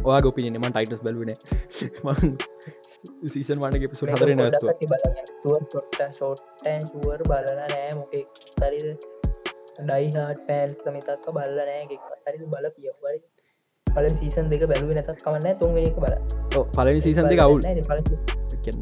[0.04, 1.30] ඔයා ගොපිනම ටයිටස් බලන
[3.28, 4.68] සීසන් වනගේ පිසු හදර නැත්ව
[5.42, 8.24] ෂෝට්ටන් ශුවර් බලල නෑ මොකේ
[8.56, 8.88] සරිද
[9.80, 13.18] ඩයිහාට පෑන්ස් කමිතක්ක බල්ල නෑ හරි බල කියවරි
[13.86, 16.14] පල සීසන් දෙක බැලුව නැතක් කමන්න තුන්වෙනික බල
[16.72, 17.60] පලනි සීසන් දෙක අවුල්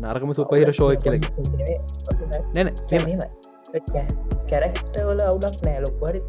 [0.00, 1.16] නරකම සුපහිර ශෝය කල
[2.54, 2.68] නැන
[3.72, 6.20] කැරක්ටවල අවුලක් නෑ ලොක්වරි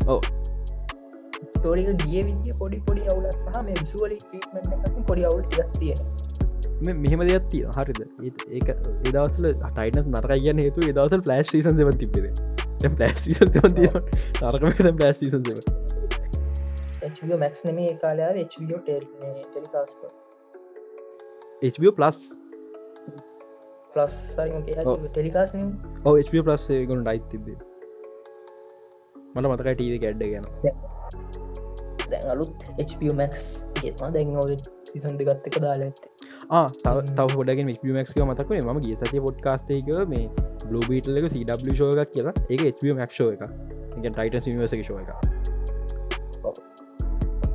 [1.54, 5.44] ස්ටෝරික ගිය විදිිය පොඩි පොඩි අවුල සහ මේ විසුවලි ටීටමට පොඩි අවුල්
[5.80, 5.94] තිය
[6.96, 8.00] මෙහෙම දෙයක් තිය හරිද
[8.52, 12.42] ඒක ඒදවසල ටයිනස් නරක කියන්න හේතු ඒදවසල් ප්ලස්් සීසන් දෙව තිබෙද
[12.92, 13.24] ප්ලස්
[14.42, 15.60] නරකම ප්ලස් සීසන් දෙව
[17.38, 18.48] මැක්ස් නෙම කාලයා ෝ
[18.80, 20.02] telecast
[21.74, 22.20] HBO plus
[23.94, 24.16] plus
[25.10, 25.56] telecast
[26.06, 27.60] ඕ HBO ප්ලස් ගොන ඩයිත් තිබේ
[29.36, 30.46] මට මතකයි ටීව කැඩ්ඩ ගැන
[32.12, 33.36] දැන් අලුත් HPමක්
[33.84, 34.30] ඒවා දැන්
[34.90, 36.10] සිසන් දෙගත් එක දාලා ඇත්තේ.
[37.18, 40.26] තව හොඩගෙන් මක්ක මතකේ ම ගිය සතිය පොඩ්කාස්ටේක මේ
[40.68, 42.36] බ්ලබීටලක සW ෂෝයක් කියලා.
[42.50, 45.10] ඒක HPමක්ෂෝ එක එක ටයිට නිවසක ෂෝ එක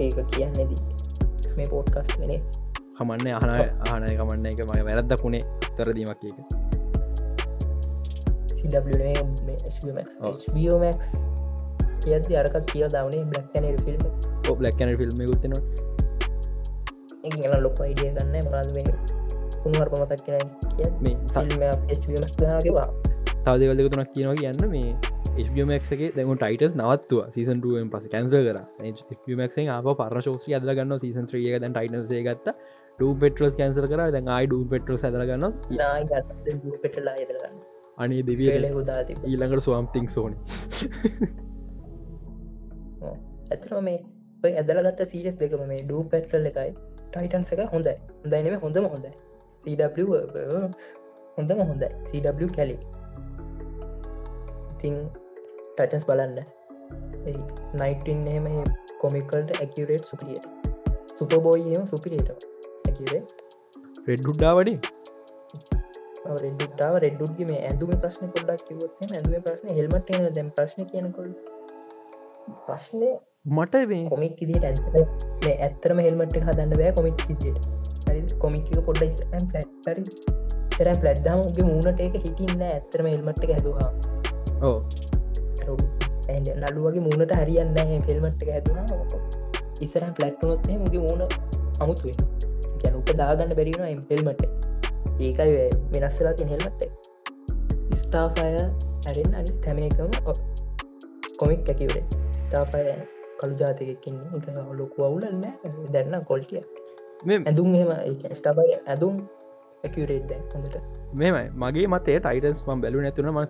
[0.00, 0.80] ඒක කියන්නේදී
[1.56, 2.40] මේ පෝට්කස්ට වෙනේ.
[2.98, 3.50] හමන්න අහන
[3.92, 4.46] ආනය කමන්න.
[4.52, 5.42] එක මය වැරද්දකුණේ
[5.78, 6.36] තරදීමක් එක.
[10.54, 11.02] බියෝමක්
[12.02, 14.02] කියද අරකත් කිය දවනේ බ්ලක්න ෆිල්ම්
[14.54, 15.54] බ්ලක්න ෆිල්ම් ගුත්තන
[17.24, 18.92] එ ලොක අයිඩිය ගන්න මරද මේ
[19.64, 22.88] උන්වරප මතක් කියෙන කිය ෆිල්ම්වා
[23.44, 24.90] තවදවලක තුනක් කියනවා කියන්න මේ
[25.38, 27.20] HBMXගේ දැම ටයිටස් නවත්තුව.
[27.34, 28.58] සීසන්ටුවෙන් පස කැන්සල් කර.
[29.12, 32.54] HBMXෙන් ආප පරණ ශෝසි අදල ගන්න සීසන් ත්‍රිය දැන් ටයිනසේ ගත්ත
[32.98, 34.00] ඩූ පෙට්‍රල් කැන්සල් කර.
[34.14, 35.44] දැන් අයි ඩූ පෙට්‍රල් සදරගන්න
[37.98, 40.36] අනේ දෙවිය ඊළඟට ස්වාම්තිං සෝනි
[43.52, 43.98] ඇතම මේ
[44.52, 46.70] ඇදලගත්ත සීරස් දෙකම මේ ඩූ පැට්‍රල් එකයි.
[47.12, 47.94] ටයිටන්ස එක හොඳයි.
[48.22, 49.12] හොඳයිනම හොඳම හොඳයි.
[49.62, 50.06] CW
[51.36, 51.88] හොඳම හොඳයි.
[52.10, 52.76] CW කැලි
[54.74, 54.96] ඉතිං
[55.76, 56.38] ටටන්ස් බලන්න.
[57.80, 58.46] නයිටන් එහෙම
[59.00, 60.38] කොමිකල්ට ඇකිරේට් සුපිය
[61.18, 61.82] සුපබෝයම
[62.98, 64.76] සුපිරේට ඇකිරේ රෙඩ්ඩුඩ්ඩාවනේ
[66.38, 71.28] රෙඩ්ඩාව රෙඩ්ඩුඩ්ගේ මේ ඇඳුම ප්‍රශ්න පොඩ්ඩක් කිවොත් ඇඳුම ප්‍රශ්න හෙල්මට දැම් ප්‍රශ්න කියනකොල්
[72.62, 73.10] ප්‍රශ්නය
[73.50, 80.04] මට මේ කොමික් දිට ඇ ඇත්තරම හෙල්මට හදන්න බෑ කොමික් දිට කොමික් පොඩ්ඩ හරි.
[80.70, 83.90] ඉස්සර පලඩ්දාමගේ මූුණට එක හිටින්න ඇත්තරම එල්මට් එක හැදවා
[84.62, 84.78] ඕ
[86.60, 88.84] නඩුවගේ මූුණට හරියන්න ෆිල්මට් එක හැදවා
[89.80, 91.24] ඉස්සර පලට්නොත් මගේ මූුණ
[91.80, 92.37] අමුතුවෙන්
[93.08, 94.42] ගැනුට දාගන්න බැරිෙන එම්පෙල්මට
[95.20, 96.82] ඒකයි වෙනස්සලා තිය හෙල්මට
[97.96, 100.10] ස්ටාෆය ඇරෙන් අනි තැම එකම
[101.38, 102.04] කොමික් ඇකිවරේ
[102.34, 102.82] ස්ටාෆය
[103.40, 104.46] කළු ජාතකකින්නේ එක
[104.80, 105.46] ලොකු අවුලන්න
[105.92, 106.62] දැන්න කොල්ටිය
[107.42, 107.92] ඇදුම් එම
[108.34, 109.22] ස්ටාපය ඇදුම්
[109.84, 110.76] ඇකිවරේට් දැන් හොඳට.
[111.14, 111.44] මෙමයි.
[111.56, 113.40] මගේ මතේ ටයිටන්ස් මම් බැලු නැතුන ම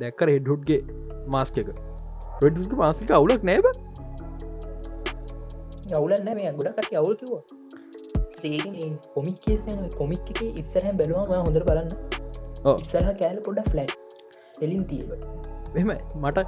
[0.00, 0.82] දැක්ක රෙඩ්හුඩ්ගේ
[1.28, 1.72] මාස්ක එක.
[2.42, 3.66] රෙඩ්ක මාසික අවුලක් නෑබ
[5.92, 7.16] අවුලන්න මේ ගොඩකට අවුල්
[8.42, 8.64] කිව
[9.14, 9.62] කොමික් කේස
[10.00, 11.90] කොමික් එක ඉස්සරහ බැලුවම හොඳර බලන්න.
[12.74, 13.94] ඉස්සරහ කෑල පොඩ ෆලට්
[14.66, 15.04] එලින් තිය
[15.74, 15.90] මෙම
[16.22, 16.38] මට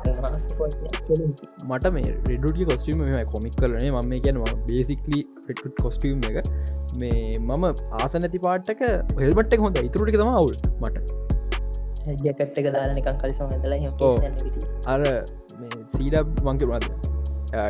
[1.70, 6.38] මට මේ රෙඩුටි කොස්ටීම මෙම කොමික් කරනේ මම කියනවා බේසික්ලි පෙටුට් කොස්ටීම් එක.
[7.00, 7.64] මේ මම
[8.00, 8.82] ආස නැති පාට්ටක
[9.22, 10.96] හෙල්මට් එක හොඳ ඉතුරටි තම අවුල් මට.
[12.22, 13.78] ජකට එක දාලා නිකන් කලිසම ඇදලා
[14.94, 15.02] අර
[15.94, 16.16] සීඩ
[16.46, 16.86] වංකරවාද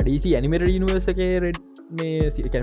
[0.01, 1.61] ඩීසි ඇනිමට නිවර්සගේ රෙඩ්
[1.99, 2.55] මේ ඩ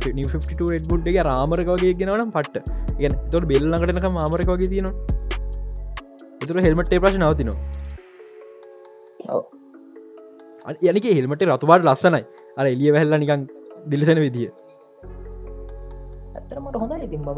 [1.12, 2.66] එක රාමරක වගේ ගෙනවනම් පට්ට.
[3.02, 4.96] ගැන තොට බෙල්ලඟටනක මාමරක වගේ තියෙනවා
[6.44, 7.58] එතුර හෙල්මටේ ප්‍රශ් නවතිනවා.
[10.90, 12.24] යනික හෙල්මට රතුවාට ලස්සනයි.
[12.60, 13.42] අර එලිය වැල්ල නිකන්
[13.92, 14.50] දිලිසන විදිිය.
[16.38, 17.30] ඇතරමට හොඳ ඉතින් ම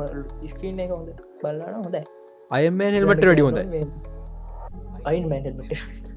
[0.54, 1.10] ස්ක්‍රීන් එක හොඳ
[1.44, 1.98] බල්ලන හොඳ
[2.52, 3.60] අයම හෙල්මට වැඩි හොඳ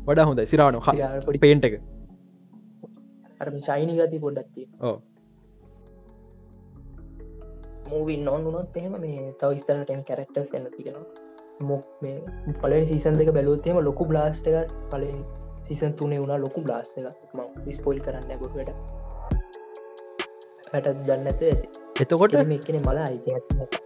[0.08, 0.74] වඩා හොඳ සිරාන
[1.46, 1.74] පේන්ට එක.
[3.40, 4.96] අර ශයිනි ගති පොඩ්ඩක්ති ඕ
[7.90, 11.06] මූවින් නොන් වුණොත් එහෙම මේ තව ඉස්තරටම කැරක්ටර්ස් එන්න තියෙනවා.
[11.62, 12.16] මොක් මේ
[12.58, 15.22] පල සීසන් දෙක බැලූත්තේම ලොකු බ්ලාස්ට එක පලින්
[15.68, 18.70] සිසන් තුනේ වුණා ලොකු බ්ලාස් එක ම ස්පොයිල් කරන්න ගොට වැට.
[21.02, 21.42] දන්න ඇත.
[22.00, 23.30] එතකොට මේකන මල අයිති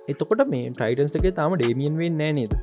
[0.09, 2.55] එතකොට මේ ටයිටන්ස්ගේ තාම ඩේමියන් වෙන් නෑ නේද?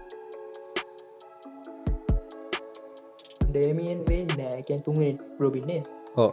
[3.50, 5.80] ඩේමියන් වේ නෑකැන් තුන්ේ රොබින්නේ
[6.16, 6.30] හෝ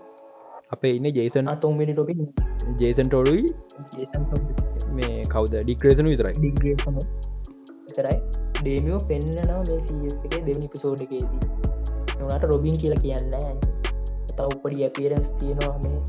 [0.70, 2.28] අපේ ඉන්න ජේසන් අතොම්මිනි රොබින්
[2.80, 3.46] ජේසන් ටෝඩුයි
[5.34, 5.54] කවද?
[5.64, 6.34] ඩික්‍රේසන විතරයි.
[6.38, 6.96] ඩිග්‍රේසන
[7.92, 8.18] තරයි
[8.58, 11.40] ඩේමියෝ පෙන්න්නනවා මේ සීසගේ දෙවනි පිසෝඩ්ගේදී
[12.22, 13.34] නට රොබින් කියල කියන්න
[14.36, 16.00] තවපඩි ඇපිරස් තියෙනවා මේ.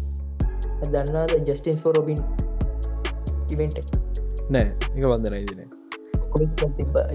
[0.94, 2.20] දන්නාද ජස්ටින් රොබින්
[3.54, 3.78] ඉවෙන්ට
[4.50, 5.04] නෑ එක?
[5.06, 5.62] වන්දනයි දින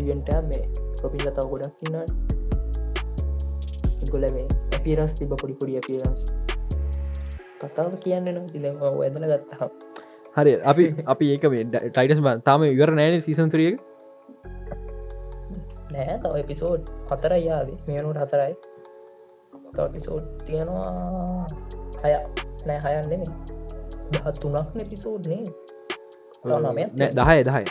[0.02, 0.64] ඉවෙන්ට මේ.
[1.02, 1.96] රොබින් තව ගොඩක් ඉන්න
[4.10, 6.22] ගොල මේ ඇපිරස් තිබ පොඩි පොඩි ඇපිරස්
[7.60, 9.87] කතාව කියන්න නම් සිද ඇදල ගත්තහම්
[10.36, 11.44] හරි අපි අපි ඒක
[11.90, 13.70] ටයිටස් තාම ඉවර නෑන සීසන්ත්‍රිය
[15.92, 18.52] නෑ තව එපිසෝඩ් හතර යාවේ මේනුට හතරයි.
[19.88, 21.46] පිසෝඩ් තියෙනවා
[22.02, 22.12] හය.
[22.66, 23.24] නෑ හයන්නේ
[24.12, 25.42] දහත් තුනක් පිසෝඩ්නේ
[26.44, 26.86] නෑ.
[27.18, 27.64] දහය දහය.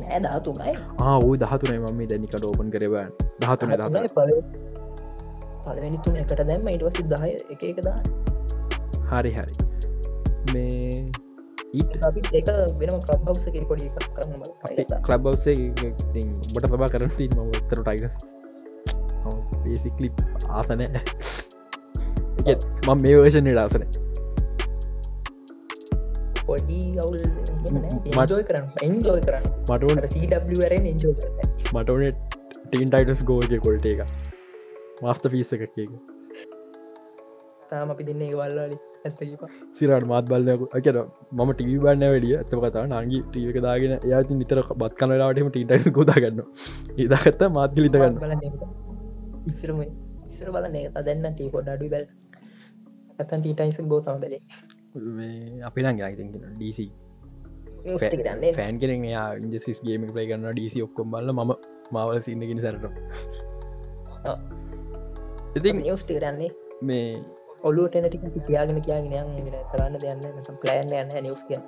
[0.00, 0.74] නෑ දහතුනයි.
[1.02, 3.10] ආූ දහතුනයි මම දැනික ෝපන් කරබන්
[3.40, 4.64] දහතුන දහත
[5.64, 8.00] පලවෙනි තුන එකට දැම්ම ඉටවසි දහය එක එක දා
[9.10, 9.73] හරි හරි
[10.54, 11.04] මේ
[11.74, 11.92] ඊට
[12.32, 12.48] ඒක
[12.78, 14.42] වෙනම ක්‍රබ්බවස පොඩි කරන්න
[15.02, 15.56] ක්ලබ්බවසේ
[16.52, 18.16] බට ලබා කරති ම තර ටයිගස්
[19.64, 20.08] බේසිකලි
[20.52, 20.82] ආසන
[22.84, 23.84] මම මේ වර්ෂණ රාසන
[26.44, 27.20] පොඩි අවුල්
[28.12, 31.14] මටෝය කරන්න එන්ජෝය කරන්න මටට සීවරෙන් එන්ජෝ
[31.74, 32.16] මටන
[32.64, 34.00] ටීන් ටයිටස් ගෝජ කොල්ට එක
[35.02, 35.92] මස්ත පිස එකක් එක
[37.70, 40.96] තාම අපි දෙන්නේ වල්ලාලි සිරට මාත් බලන්නක අකර
[41.38, 46.40] ම ටව බන්න වැඩිය ඇත කතා නගේ ටීවක දාගෙන යාති නිතර බත් කනලාටම ටීටයිස් ගොදාගන්න
[46.98, 48.16] ඒදකත්ත මාත් ලිතගන්න
[49.46, 52.06] ඉස්සරම ඉස්සර බලන අදන්න ටී පොඩ අඩු බැල්
[53.18, 54.40] ඇතන් ටීටයිස ගෝ සම බැලේ.
[55.64, 56.86] අපි නං යාතිගෙන ඩීසි
[58.56, 61.40] ෆෑන් කෙනෙ යා ඉන්ජසිස් ගේම ප්ලයි කරන්න ඩීසි ඔක්කොම් බල්ල ම
[61.92, 62.84] මවල සින්නගෙන සැරට
[65.56, 66.52] ඉතින් නිියස්ටිරන්නේ
[66.82, 67.08] මේ
[67.70, 69.26] ඔලුට ටික තියාගෙන කියගෙන
[69.72, 70.22] කරන්න දෙයන්න
[70.62, 71.60] ප්ලෑන් යන්න නිවස් කිය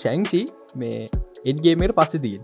[0.00, 0.42] ශැංචි
[0.82, 1.02] මේ
[1.52, 2.42] එඩ්ගේමට පස්සෙ දීන්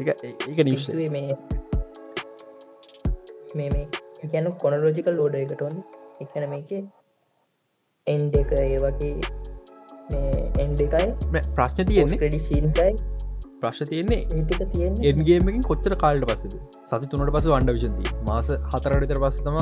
[0.00, 1.36] එක නිශ්ේ මේ
[3.56, 3.86] මේ මේ
[4.32, 5.78] ගැන කොනලෝජිකල් ලෝඩ එකටොන්
[6.24, 6.76] එකන මේක
[8.06, 9.14] එන්ඩ එක ඒ වගේ
[10.62, 11.08] එන්ඩ එකයි.
[11.56, 12.18] ප්‍රශ්න තියෙන්නේ.
[12.22, 12.92] ක්‍රඩිශීන්කයි
[13.62, 16.54] ප්‍රශ් තියන්නේ ඒටික තියෙන් එන්ගේමකින් කොච්චර කාල්ට පස්සද?
[16.90, 19.58] සති තුනට පස වන්ඩ විෂන්දී මාස හතරටතර පස්සතම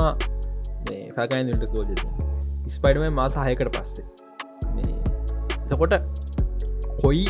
[1.17, 1.89] පැකයින්ට තෝජ
[2.75, 4.05] ස්පයිඩම මාස හයකට පස්සේ.
[5.69, 5.93] සකොට
[7.01, 7.25] කොයි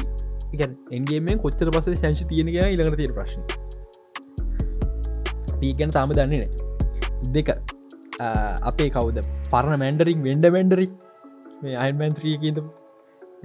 [0.97, 3.41] එන්ගේම කොච්චර පස සංශ තියෙන ඉළඟට තිය ප්‍රශ්න
[5.62, 6.49] පීගැන තාම දන්නේ නෑ
[7.38, 7.49] දෙක.
[8.70, 9.18] අපේ කවුද?
[9.52, 10.88] පරණ මැන්ඩරික් වෙන්ඩ මැන්ඩරි
[11.64, 12.58] මේ අයින්මන්ත්‍රියකද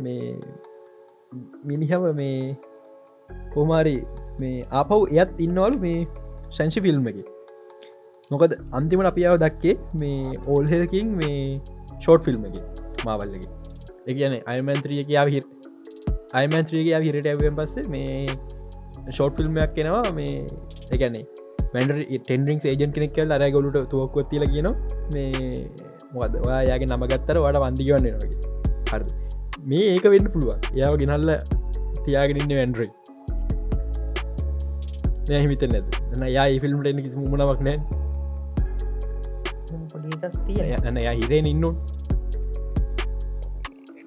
[0.04, 0.26] මේ
[1.70, 2.40] මිනිහම මේ
[3.54, 3.96] කෝමාරි
[4.40, 5.98] මේ ආපව් එයත් ඉන්නවලු මේ
[6.56, 7.18] ශංෂි ෆිල්ම් එක.
[8.30, 11.40] මොකද අන්තිමට අපියාව දක්කේ මේ ඕල්හෙකින් මේ
[11.94, 12.56] ෂෝට් ෆිල්ම් එක
[13.06, 13.50] මාවල්ලගේ
[14.12, 15.44] එකන අයිමන්ත්‍රිය කියාව හිර
[16.32, 18.26] අයිමන්ත්‍රීගේ හිරට ඇවෙන් පස්සේ මේ
[19.08, 20.34] ෂෝට් ෆිල්ම්යක් කෙනවා මේ
[20.92, 21.24] එකන්නේ
[21.74, 24.68] මැඩ ටෙන්ඩිං ඒජන් කෙනෙක් කල් අර ගොලුට තුවක්කොත් තිල කියන
[25.14, 25.52] මේ
[26.14, 28.38] මොකද ඔයාගේ නමගත්තර වඩ වන්දිගවන්න වගේ
[28.90, 29.02] හර
[29.64, 30.58] මේ ඒක වෙන්න පුළුවන්.
[30.80, 31.30] යාව ගෙනල්ල
[32.04, 32.90] තියාගෙනන්න වැන්ඩරයි
[35.36, 35.86] හිමිත නැද
[36.22, 37.78] ය යා ෆිල්ම්ට එන්න කිසි මුණවක් නෑ
[39.96, 41.70] යන යා හිරෙන් ඉන්නු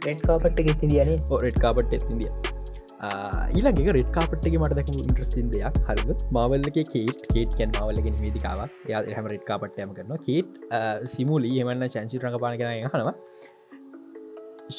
[0.06, 1.12] රෙඩ් කාපට් එක තිදියන
[1.46, 2.30] රෙඩ් කාපට් ඇතිදිය
[3.58, 6.10] ඊලගේ රෙඩ් කාපට්ගේ මට දැක ඉන්ට්‍රස්ටින් දෙයක් හරද?
[6.38, 10.50] මවල්ලක කේට කේට කැන් මවල්ලගෙන වේදිකාව යා හම රෙඩ් කාපට්යම කරන කේට්
[11.16, 13.16] සිමුලි එමන්න ශංචි රඟපාන කරන හනවා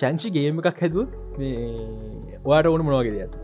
[0.00, 1.06] ශංචි ගේම එකක් හැදුව
[2.44, 3.38] ඔයාට ඕන මොනවාගේ දෙයක්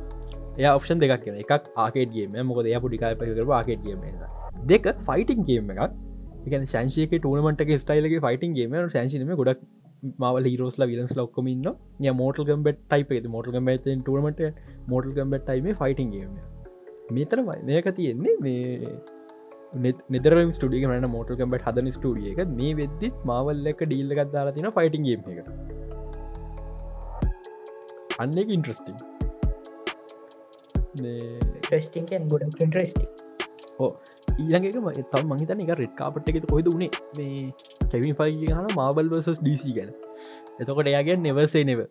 [0.59, 4.05] එය ඔප්ෂන් දෙකක් කියෙන එකක් ආකේටගේම මොකද ය පුඩිකාය ප කර ආකේටගේම
[4.73, 5.97] දෙක ෆයිටිං ගේම එකක්
[6.47, 9.63] එක ශංශයක ටනමට ස්ටයිලගේ ෆයිටින් ගේම ශංශනම ගොඩක්
[10.17, 11.67] මවල හිරෝස්ල විලස් ලොක්කමන්න
[12.03, 14.43] ය මෝටල් ගම්බට ටයිප මෝටල් ගම්බ ටමට
[14.89, 16.33] මෝටල් ගම්බට ටයිම ෆයිටින් ගේම
[17.13, 23.67] මෙතර මේක තියෙන්නේ මේ නිදරම ස්ටිය මන මෝට කම්බට හදන ස්ටිය එක මේ වෙද්දිත් මවල්ල
[23.67, 25.39] එක ඩීල්ලගත් දාලා තින ෆයිටින් ගේම එක
[28.19, 28.97] අන්න එක ඉන්ට්‍රස්ටිං
[31.63, 33.26] ටස්ටිං ගොඩක් ඉන්ට්‍රස්ටි
[33.79, 33.91] ඕ
[34.39, 37.53] ඊළඟක තම් මහිතන එක රෙඩ් කාපට් එකෙත කොයිද වුණේ මේ
[37.91, 39.91] කැවින් ෆයි හන මාබල් වසස් ඩීසි ගැන.
[40.61, 41.83] එතකොට එයාගේ නෙවසේ නෙව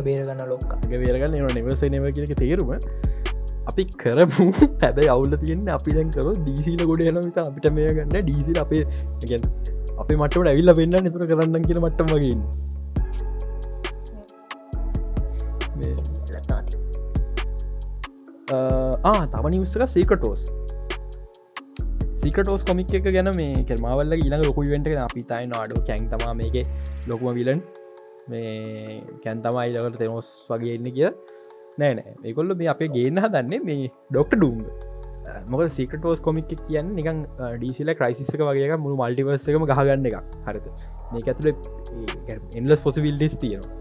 [0.00, 0.72] බේරගන්න ලොක්ක.
[0.94, 2.72] බේරගන්න එන නෙවසේ නෙව කියක තේරුම.
[3.70, 4.46] අපි කරමු.
[4.82, 8.18] හැබැයි අවුල තියන්න අපි දැන් කර ඩීසිල ගොඩ යන විත අපිට මේ ගන්න.
[8.22, 8.84] ඩීසිල් අපේ
[9.24, 9.48] ගැන්
[10.02, 12.14] අපේ මටට ඇවිල්ල වෙන්න නිතුර කරන්න කියල මට්ටම
[18.50, 20.44] තම නිවස්සක සීකටෝස්
[22.22, 26.56] සිකටෝස් කොමික් එක ගැන මේ කෙල්මාවල්ල ඉලඟ ලොකු වෙන්ට අපි තයි නාඩු කැන් තම මේක
[27.08, 27.62] ලොකුම විලන්
[28.28, 31.08] මේ කැන් තමයි ඉලකට තෙනොස් වගේ එන්න කිය
[31.78, 34.60] නෑනෑ ඒකොල්ල මේ අපේ ගේන්න හදන්නේ මේ ඩොක්ට ඩුම්
[35.48, 40.66] මොක සිකටෝස් කොමික් කියන්න නිකන් uh, ඩීසිල ක්‍රයිසික වගේ මුළු මල්ටිවර්සකම ගහගන්න එක හරිත
[41.12, 41.50] මේ ඇතුළ
[42.56, 43.74] එන්ලස් පොසිවිල්ඩිස් තියෙනවා.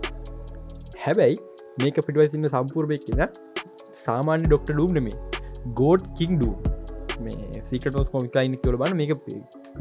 [1.06, 1.38] හැබැයි
[1.84, 3.24] මේක පිටවසින්න සම්පූර්භයක් කියන
[4.08, 5.18] සාමාන්‍ය ඩොක්ට ඩූම් නෙමේ
[5.80, 6.56] ගෝඩ් කින් ඩූ
[7.26, 9.12] මේ සිකටෝස් කොමික් ලයින් කියල බන්න මේක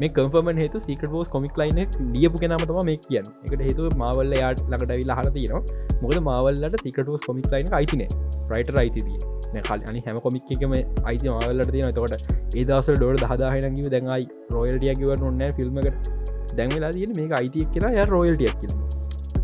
[0.01, 1.79] මේ කම්පර්මන් හේතු සිකටෝස් කොමික් ලයින
[2.15, 3.27] ලියපු කෙනමතම මේ කියන්න.
[3.45, 5.61] එකට හේතු මවල්ල යාට ලකට විල්ලා හල තියෙනවා.
[6.01, 8.03] මොකද මවල්ලට සිකටෝස් කොමික් ලයින් අයිතින
[8.51, 9.19] රයිට අයිතිදිය
[9.67, 10.75] කල් අනි හැම කොමික් එකම
[11.09, 12.13] අයිති මවල්ලට තියෙන තකොට
[12.61, 16.11] ඒදස ඩොඩ දහදාහනකිව දැඟයි රෝයල්ටියකිව ඔන්න ෆිල්ම්මකට
[16.59, 18.75] දැන්වෙලා තියෙන මේ අයිතියක් කියලා ය රෝයල්ටියක් කියල.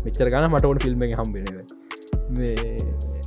[0.04, 1.46] මෙච්චර ගන මටවන ෆිල්ම් හම්බෙන
[2.38, 2.54] මේ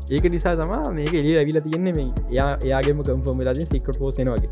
[0.09, 4.49] ඒක නිසා තමා මේක එලි ඇවිල තියෙන්නේ මේ යා එයාගේම කම්ෆෝම ලජ සිකට පෝසන වගේ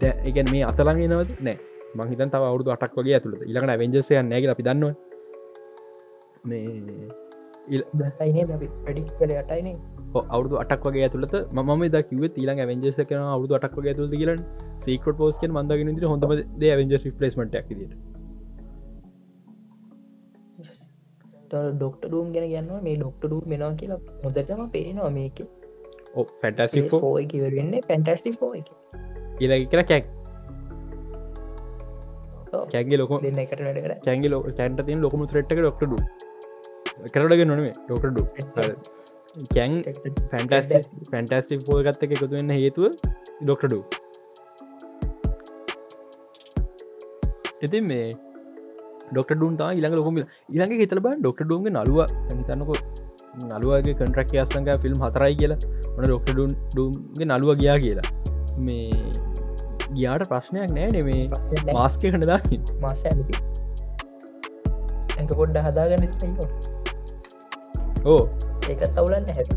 [0.00, 1.56] ද එකන් මේ අතලන් නවත් නෑ.
[2.00, 4.94] මහිතන් තව අවුදු අටක් වගේ ඇතුළට ඉලකට වෙන්ජසය නෑග අපි දන්නවා
[6.44, 7.08] මේ
[10.30, 14.40] අවුදු අටක් වගේ ඇතුළට ම ද කිව ඊලා වෙන්ජස කන අවුදු අටක් වගේ ඇතුළ කියලන්.
[14.84, 18.19] සීකට පෝස්ක මන්දගෙන ට හොඳම ද වෙන්ජ රිපලස්මට ඇකිදිට
[21.52, 25.40] ඩොක්ට ඩූම් ගැන ගන්නවා මේ ඩොක්ට ඩූ මෙනවා කියලා හොදටම පේනවා මේක.
[26.14, 28.70] ඕ ෆැටස්ි ෝය කිවරන්න පැන්ටස්ටික් ෝ එක
[29.40, 30.06] ඉල කියලා කැක්
[32.72, 33.92] කැන්ගේ ලොක දෙන්න එකට වැඩ කර.
[34.06, 38.18] කැන්ගේ ලෝ කැන්ට තින් ලොකම ත්‍රට්ක ඩොක්ට ඩ කරටග නොනේ ඩොක්ට ඩ
[39.54, 39.72] කැන්
[40.32, 42.88] පැන්ටස් පැන්ටස්ටික් පෝ ගත්ත එක එකතු වෙන්න හේතුව
[43.42, 43.84] ඩොක්ට ඩ
[47.62, 48.10] ඉතින් මේ
[49.12, 51.98] ඩොක්ට ඩුන් තා ඉළඟ ලොකොම ඉළඟ හිතල බ ඩොක්ට ඩුන්ග නලුව
[52.30, 52.74] හිතන්නකො
[53.50, 55.60] නලුවගේ කන්ට්‍රක් අස්සංග ෆිල්ම් හතරයි කියලා.
[55.96, 58.08] ඔන ඩොක්ට ඩුන් ඩුන්ගේ නලුව ගියා කියලා.
[58.64, 58.88] මේ
[59.96, 61.22] ගියාට ප්‍රශ්නයක් නෑ නෙමේ
[61.76, 63.00] මාස්ක කනදාකින් මාස
[65.20, 66.04] ඇක පොඩ්ඩ හදාගන්න
[68.06, 68.22] ඕ.
[68.70, 69.50] ඒක තවුලන්න හැට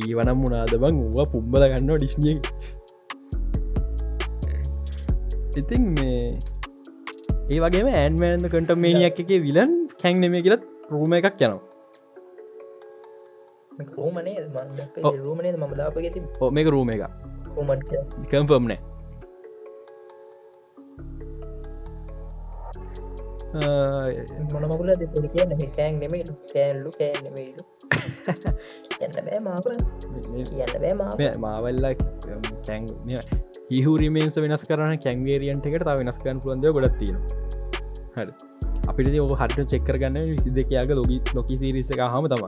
[0.00, 2.36] ඊවනම් මුණනාද බං ඌවා පුම්බල ගන්නවා ඩිස්්නිය
[5.60, 6.20] ඉතින් මේ
[7.52, 9.72] ඒ වගේ ඇන්මෑන් කට මේනියක් එක විලන්
[10.02, 11.60] කැන් නෙම කියලත් රූම එකක් යනවා.
[13.96, 14.38] රෝමනේ
[15.24, 17.02] රූමනේ ම දාපගෙති ඕ මේක රූම එක
[17.56, 17.90] රෝමට
[18.30, 18.80] කම්පම් නෑ.
[24.52, 25.52] මොනමකුල දෙපොඩි කියන්න?
[25.76, 26.22] කෑන් නෙමේ
[26.52, 27.62] කෑල්ලු කෑ නෙමේලු
[28.98, 29.66] කියන්න බෑ මාප
[30.50, 31.86] කියන්න බෑ මාවල්ල
[32.66, 32.82] කැන්
[33.72, 37.16] හිහුරීමේන්ස වෙනස් කරන කැන්වේරියන්ට එකට තා වෙනස්කන් පුළන්ද ගොඩත්තින
[38.16, 38.32] හරි.
[38.90, 42.44] අපිට ඕක හට චෙක්කර ගන්න විසි දෙකයාග ලොගි ලොකි සිරිස එක හම තම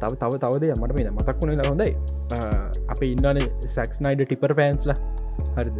[0.00, 1.90] තව තව තවද මට මේ මතක් වුණ හොඳයි.
[2.92, 4.98] අප ඉන්නනේ සැක්ස්නයිඩ ටිපර් පෑන්ස්ලා
[5.58, 5.78] හරිද?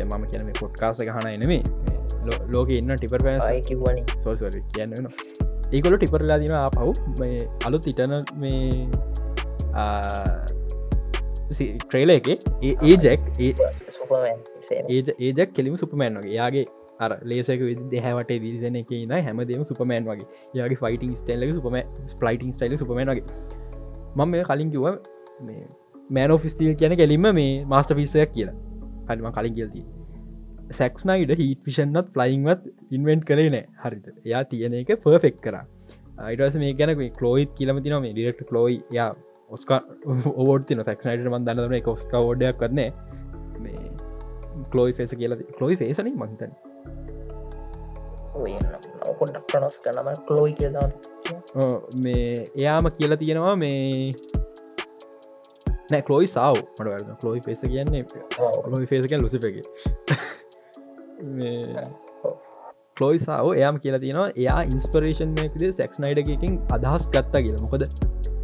[0.00, 1.62] මම කියන මේ පොට්කාස ගහන එනෙමේ
[2.54, 5.08] ලෝක ඉන්න ටිපර් පෑන් සෝසර කියන්න
[5.72, 6.88] ඒකොල ටිපරලා දින පව්
[7.20, 8.70] මේ අලුත් ඉටන මේ
[11.50, 13.20] ට්‍රේල එක ඒ ජැක්
[15.20, 16.34] ඒජක් කෙලිම සුපමෑන් වගේ.
[16.38, 16.66] යාගේ
[17.00, 17.62] අර ලේසක
[17.92, 20.28] දෙහැවට දිරිසන එක න හැමදේම සුපමෑන් වගේ.
[20.58, 21.78] යාගේ ෆයිටිං ස්ටල්ල සුපම
[22.14, 23.24] ස්පලයිටිං ස්ටයිල සුපමන් වගේ.
[24.16, 24.84] මම මේ කලින් කිව
[26.10, 28.56] මෑනෝ ෆිස්ටිල් කියන කෙලින්ම මේ මාස්ට පිස්සයක් කියලා.
[29.08, 29.82] හරිම කලින් කියල්ති
[30.78, 32.62] සැක්ස්නයිඩ හිට පිෂන්නත් ෆලයින්වත්
[32.96, 33.66] ඉන්වෙන්ට් කරේ නෑ.
[33.82, 35.56] හරිත එයා තියෙන එක පර්ෆෙක් කර.
[36.26, 39.10] අයිටස මේ ගැන කලෝයිත් කියලමති නොම ඩිරෙක්ට ලෝයි යා
[39.52, 39.80] ඔස්කා
[40.34, 42.90] ඕෝටන ෆක්නයිට මන් දන්නන එක ඔස්කා ෝඩයක් කරන්නේ
[43.60, 43.86] මේ
[44.72, 46.52] කලෝයි ෆේස කියල කලෝයි ෆේසන මහිතන්
[49.18, 50.86] පොඩක් ප්‍රනොස් කරනම කලෝයි කියදා
[52.04, 52.28] මේ
[52.60, 54.14] එයාම කියලා තියෙනවා මේ
[55.90, 56.56] නෑ කලෝයි සාව.
[56.74, 58.04] මට වැරද කලෝයි පේස කියන්නේ
[58.72, 59.62] ලොයි ෆේසකන් ලුසිපගේ
[62.96, 67.62] කලෝයිසාාව එයාම කියලා තියෙනවා එයා ඉන්ස්පරේෂන්යකද සැක්ස්නයිඩ එකින් අදහස් ගත්තා කියලා.
[67.64, 67.82] මොකද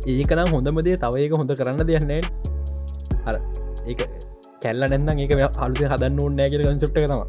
[0.06, 2.20] ඒකනම් හොඳමදේ තව ඒක හොඳ කරන්න දෙයන්නේ
[3.26, 3.36] අර
[3.86, 3.94] ඒ
[4.62, 5.32] කැල්ල නැන්නම් ඒක
[5.64, 7.22] අලුත හදන්න ඕන්නෑ කියල කන්සප්ට තම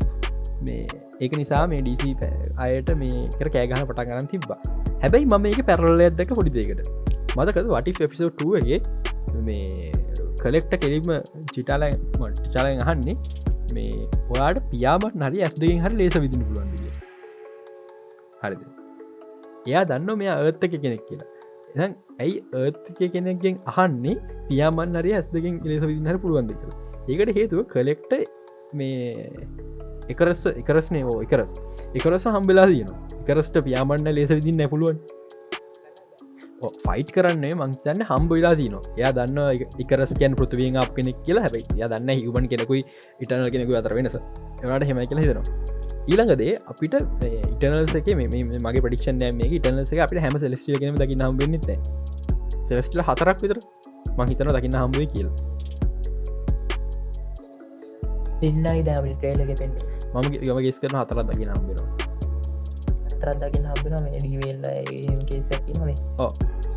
[0.65, 0.83] මේ
[1.19, 2.31] ඒක නිසා මේ ඩීසි
[2.65, 4.59] අයට මේ කර කෑගහන පටන් ගන්න තිබ්බා.
[5.03, 6.89] හැබැයි මම ඒක පැරල්ල ඇදක පොඩි දෙකට
[7.37, 8.79] මතකද වටි එපිසෝට්ගේ
[9.47, 9.91] මේ
[10.43, 11.09] කලෙක්ට කෙලිම
[11.53, 11.85] චිටාල
[12.53, 13.15] චාලෙන් අහන්නේ
[13.75, 16.69] මේ ඔයාට පියාමට නරි ඇස්දෙන් හරි ලේස විදින පුළුවන්
[18.43, 18.61] හරිද?
[19.67, 21.27] එයා දන්න මෙයා ඒත්තක කෙනෙක් කියලා.
[21.27, 21.38] එ
[21.77, 24.17] ඇයි ඒත්ක කෙනෙක්ගෙන් අහන්නේ?
[24.49, 26.77] පියාමන් හරි ඇස් දෙකින් ලෙස විදිහර පුළුවන්ද කියලා.
[27.09, 28.11] ඒකට හේතුව කලෙක්ට
[28.73, 29.29] මේ
[30.09, 31.53] එකරස් එකරස්නේ ෝ එකරස්
[31.93, 32.91] එකරස හම්බෙලා දයන
[33.21, 34.99] එකරස්ට පියාමන්න ලෙස විදින්න නැපුළුවන්
[36.85, 39.39] ෆයිට් කරන්නේ මංතන්න හම්බවෙලා දන එයා දන්න
[39.83, 41.43] එකරස්කයන් e-, පෘතිවියෙන් අප කෙනෙක් කියලා.
[41.47, 42.81] හැබයි ය දන්න හිවබන් කෙනෙකුයි
[43.23, 44.15] ඉටන කෙනෙකු අතර වෙනස.
[44.63, 45.78] එවාට හෙමයි කියලා හිතනවා.
[46.09, 46.95] ඊළඟදේ අපිට
[47.53, 51.67] ඉටනල්සක මගේ පඩික්ෂන් මේ ඉටනලස අපට හැම සෙලස්ටියගම දකි නම් වෙන්නත
[52.69, 53.59] සෙලස්ටල හතරක් විතර
[54.19, 55.29] මහිතන දකින්න හම්බුව කියල්.
[58.41, 59.71] දෙන්නයි දම ට්‍රේලක පෙන්
[60.15, 61.77] මම යම ගෙස් කරන හතරක් දකි නම්බෙන
[63.21, 64.63] තරදකින හම්බෙන මේ ඩිවෙල්ල
[65.27, 66.31] කේසැකිනේ ඕ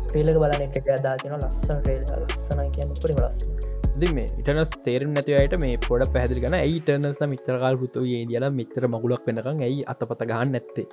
[0.07, 5.77] ට්‍රේලක බලන එක අදාතින ලස්සන ට්‍රේල ලස්සන කියන්න පරිම ලස්සන මේ ඉටනස් තේරම් නැතිවට මේ
[5.87, 10.87] පොඩ පැදිලි ගන ඉටනස් මිත්‍රකාල් පුතු ඒ දියල මිත්‍ර මගුලක් වෙනකං ඇයි අතපත ගහන්න නැත්තේ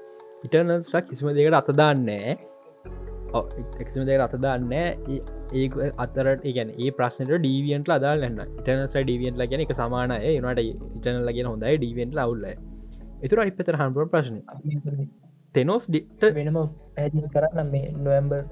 [0.44, 2.38] ඉටනස්ක් කිසිම දෙකට අතදාන්නෑ
[3.32, 5.66] එක්ම දෙක අතදාන්න ඒ
[5.98, 10.18] අතරට ගැන ඒ ප්‍රශ්නට ඩීවියන්ට අදාල් න්න ඉටනස් ඩීවියන්ට ගැන එක සමානය.
[10.40, 12.46] නට ඉටනල් ලගෙන හොඳයි ඩීවෙන්ට අවුල්ල
[13.22, 14.38] එතුර අයිපතර හන්පුර ප්‍රශ්න.
[15.54, 16.58] තෙනෝස් ඩිට වෙනම
[16.96, 18.42] පැදිි කරන්න මේ නොවම්බර්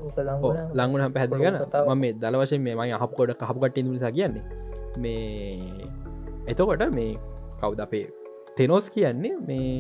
[0.74, 4.42] ලංගුණ පැදිගන ම මේ දල වශයෙන් මේ මයි හප්කොඩ කහපකට නිසා කියන්නේ
[4.98, 5.86] මේ
[6.46, 7.12] එතකොට මේ
[7.60, 8.04] කවුද අපේ
[8.56, 9.70] තෙනෝස් කියන්නේ මේ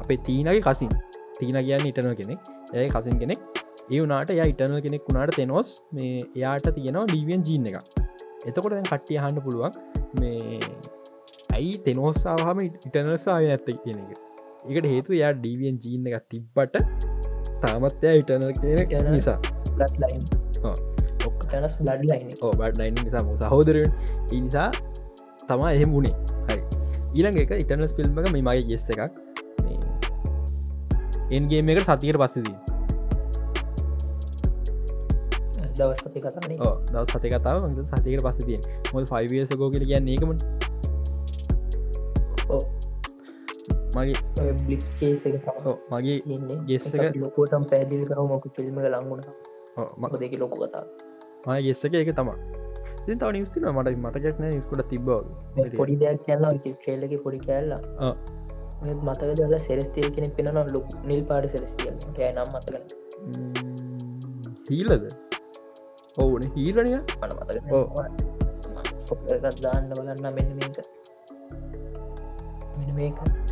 [0.00, 0.92] අපේ තීනගේ කසින්
[1.38, 3.40] තීන කියන්න ඉටනව කෙනෙක් ඇය කසින් කෙනෙක්
[3.86, 7.76] ඒ වනාට ය ඉටනල් කෙනෙක් වුණාට තෙනෝස් මේ එයාට තියෙනවා ඩීවියන් ජීන්න එක
[8.46, 9.72] එතකොට කට්ටිය හන්න පුළුවන්
[10.20, 10.60] මේ
[11.52, 14.25] ඇයි තෙනෝස්සාහම ඉටනල්සා ඇත්ත කියන එක
[14.68, 16.74] එකට හේතු යා ඩීවියන් ජීන්න එක තිබ්බට
[17.62, 19.38] තාමත්ය ඉටනල් කියන නිසා.
[22.60, 23.90] බඩ්ලයින් නිසා සහෝදරෙන්
[24.32, 24.70] ඒ නිසා
[25.48, 26.14] තමා එහෙම වුණේ
[26.48, 26.62] හරි.
[27.16, 29.12] ඊළඟ එක ඉටනස් ෆිල්ම් එක මේ මගේ ගෙස්ස එකක්.
[31.30, 32.56] එන්ගේම එකට සතිකට පස්සදී
[35.76, 36.58] දවස් සති කතානේ
[36.92, 37.56] දවස් සති කතාව
[37.90, 38.58] සතිකට පස්සතිය
[38.92, 40.30] මොල් ෆයිවියස ගෝකල කියන්න ඒකම
[43.96, 45.24] මගේ බ්ලික්කේස
[45.92, 46.18] මගේ
[46.68, 49.24] ගෙස්සක ලොකෝටම් පැදිල් කර මොක ෆිල්ම් ලංගුණ
[50.02, 50.84] මක දෙක ලොකු කතා
[51.46, 52.38] මය ගෙස්සක එක තමා
[53.08, 55.08] තව නිස්තින මට මතකක්න ස්කොට තිබ
[55.76, 57.82] පොඩි දෙයක් කියන්න ට්‍රේලක පොඩි කෑල්ලා
[59.06, 61.90] මතක දල සෙරස්තිය කෙනෙක් පෙන ලොක් නිල් පාට සෙරස්තිය
[62.20, 62.74] ය නම් මතක
[64.68, 65.04] හීලද?
[66.22, 67.32] ඔවුන හීලනය මට
[68.98, 70.78] මතක දාන්න බලන්න මෙන්න මේක.
[72.78, 73.45] මෙ මේක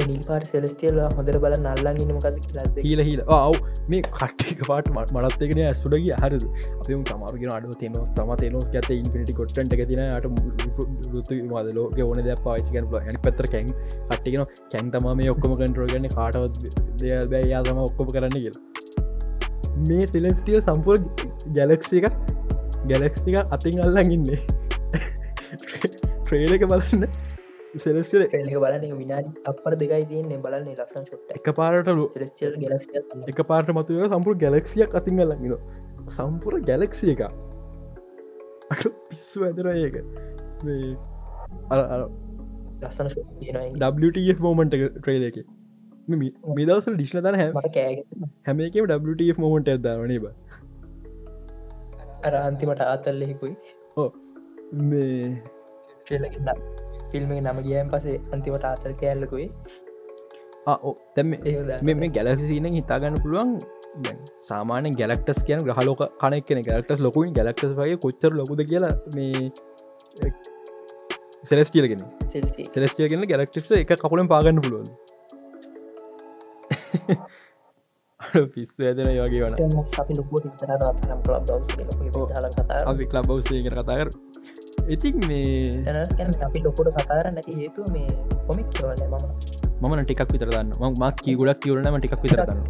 [0.00, 2.28] නිල් පාට සෙලස්ටියල් හොඳර බල නල්ලන්න මොකද
[2.58, 3.20] ලද හිල හිල.
[3.36, 3.56] ඔව්.
[3.88, 6.46] මේ කට්ටික පාට මනත්තෙගෙන ඇසුඩග හරද?
[6.80, 10.28] අපම තමාරගෙන අඩු තේම තම තේනෝස් ඇත ඉන්පිටි කොට්ට තින අට
[11.12, 13.68] රුතු මද ලෝක ඕන දෙ පාචිකන ඇනි පතර කැන්
[14.10, 17.44] කට්ටිගෙන කැන් තම මේ ඔක්කොම කන්ටරෝගන්න කාටවත් දෙයල් බෑ.
[17.52, 18.56] යා තම ඔක්කොම කරන්න කියල.
[19.88, 20.98] මේ සෙලස්ටිය සම්පූර්
[21.58, 22.08] ගැලක්සික
[22.88, 24.40] ගැලක්සික අතින් අල්ලන් ඉන්නේ.
[26.24, 27.06] ට්‍රේලක බලන්න.
[27.74, 30.38] සෙලස්ල බලන විනාඩි අපර දෙකයි තියන්නේ.
[30.38, 31.46] බලන්නේ ලස්සන් ෂොට්ට එක.
[31.54, 32.04] පාරටලු
[33.28, 35.56] එක පාට මතුව සම්පුර ගැලක්සියක් අතිංගලගෙන
[36.16, 37.22] සම්පුර ගැලක්සිය එක
[39.08, 39.96] පිස්සු ඇදර ඒක.
[42.82, 43.08] ලස්සන
[44.40, 45.42] මෝමන්ට ට්‍රේල එක
[46.08, 48.14] මිදවස ඩිශ්න තන හැ මට කෑග
[48.48, 50.30] හැමේකම WTF මෝමන්ට ඇදදාවනේ බ
[52.26, 53.54] අර අන්තිමට ආතල්ලෙහිකුයි
[54.88, 55.18] මේ
[56.04, 56.81] ට්‍රේලගන්න
[57.12, 59.48] ෆිල්ම් නම ගියන් පසේ අන්තිමට ආතල් කෑල්ලකුයි.
[61.14, 61.30] තැම
[61.82, 63.50] මේ ගැලසින හිතාගන්න පුළුවන්
[64.42, 69.50] සාමාන ගැලක්ටස් කියන ගහලෝක කනෙක් කෙන ගැලක්ටස් ලොකුයි ගැලක්ටස් වගේ කොච්චර ලොකුද කියලා මේ
[71.44, 72.02] සෙලස්ටියලගෙන
[72.74, 74.88] සෙලස්ටියගෙන ගැලක්ටස් එක කකුලෙන් පාගන්න පුළුවන්
[78.54, 79.54] පිස්ස ඇදන යගේ වන
[82.86, 83.00] ලබ්
[83.72, 83.98] කතා
[84.88, 85.78] ඉතින් මේ
[86.46, 88.08] අපි ලොකොට කතාර නැති හේතු මේ
[88.48, 89.26] කොමික් කියවල මම.
[89.82, 92.60] මන ටිකක් විතරන්න ම මත් ගොඩක් කියවරනම ටිකක් විතරන්න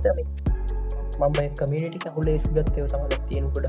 [1.20, 3.66] මම කමියනිටි හුල ගත්තව තම තියෙන ගොඩ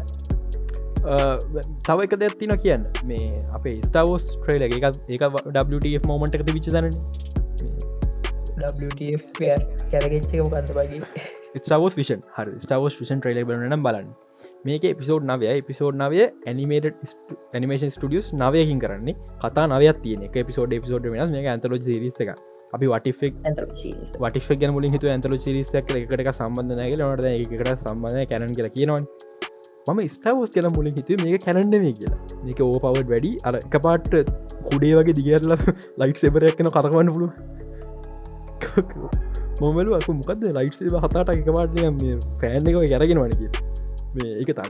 [1.83, 2.83] තව එක දෙයක් තින කියන්න.
[3.05, 4.73] මේ අපේ ස්ටාවෝස් ට්‍රේල එක.
[5.09, 5.23] ඒක
[5.75, 6.87] WTF මෝමන්ට එක විචදන
[9.91, 11.01] කැරගෙච්චක මොකන්ද වගේ?
[11.63, 14.07] ස්ටාවෝස් විෂන් හර ස්ටාවෝස් විෂන් ට්‍රේල බලනම් බලන්න
[14.65, 15.45] මේක එපිසෝඩ් නවය.
[15.53, 16.85] එපිසෝඩ් නවය ඇනිමේට
[17.53, 19.19] ඇනිමේෂන් ස්ටියස් නවයකින් කරන්නේ.
[19.41, 21.31] කතා නවයක් තියන එක පිසෝඩ් පිසෝඩ් වෙනස්.
[21.31, 22.31] මේ ඇතලෝ සිරිස එක.
[22.73, 23.33] අපි වටිෆෙක්
[24.19, 29.05] වටිෆක් ගැන මුලින් හිතු ඇතල සිරිසක් එකට සම්බන්ධ නැගල නොට එකට සම්බන්ධය කැනන් කියලා කියනවන්.
[29.87, 32.19] මම ස්ටාවෝස් කියල මුලින් හිතු මේ කියලා.
[32.45, 33.31] මේක ඕ පවඩ් වැඩි.
[33.43, 34.31] අර එක පාට්ට
[34.69, 35.53] කුඩේ වගේ දිගරල
[35.99, 37.31] ලයිට් සෙබරයක් කන කතකවන්න පුළුව
[39.61, 40.41] මොමලු අක මොකද?
[40.57, 41.71] ලයිට් හතාට එක පාට
[42.41, 43.41] පෑන් එක ගැරගෙන වනක
[44.15, 44.67] මේ එක තා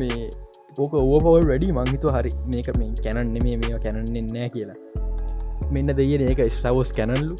[0.00, 0.20] මේ
[0.78, 4.78] ඕක ඕපවල් වැඩි මංහිතු හරි මේක මේ කැනන් නෙමේ මේ කැනන්නෙ නෑ කියලා.
[5.72, 7.34] මෙන්න දෙයන ඒක ස්ටාවෝස් කැනල්ලු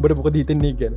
[0.00, 0.94] බට මොක දීතන්නේ ගැන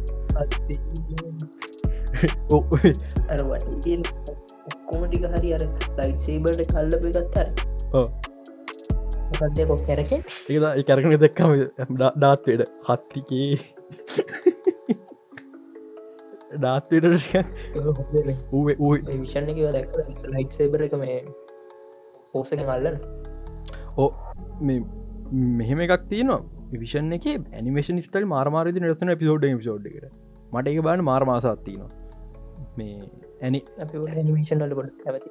[4.70, 5.64] ඔක්කොමටික හරි අර
[5.98, 7.48] ලයිට් සේබට කල්ලප එකත්තර
[9.32, 11.52] මොකක්දකො කැරක ඒ කැරකන දෙක්කම
[11.96, 13.52] ඩාත්වේඩ හත්තිකේ
[16.52, 17.06] ඩාත්වේට
[19.16, 19.98] විෂණ එක දැක්
[20.30, 21.20] ලයිට් සේබර එක මේ
[22.34, 22.98] පෝසක කල්ලන
[23.98, 24.10] ඕ
[25.58, 26.42] මෙහෙම එකක් තියනවා.
[26.74, 30.12] විෂන් එක ඇනිමේෂන් ස්ටල් මාර්මාරද නරන පිසෝඩ් පිසෝඩ් එකට
[30.52, 31.90] මට එක බාන මාර් මාසාත්තිනවා
[32.78, 33.10] මේ
[33.42, 33.64] ඇනි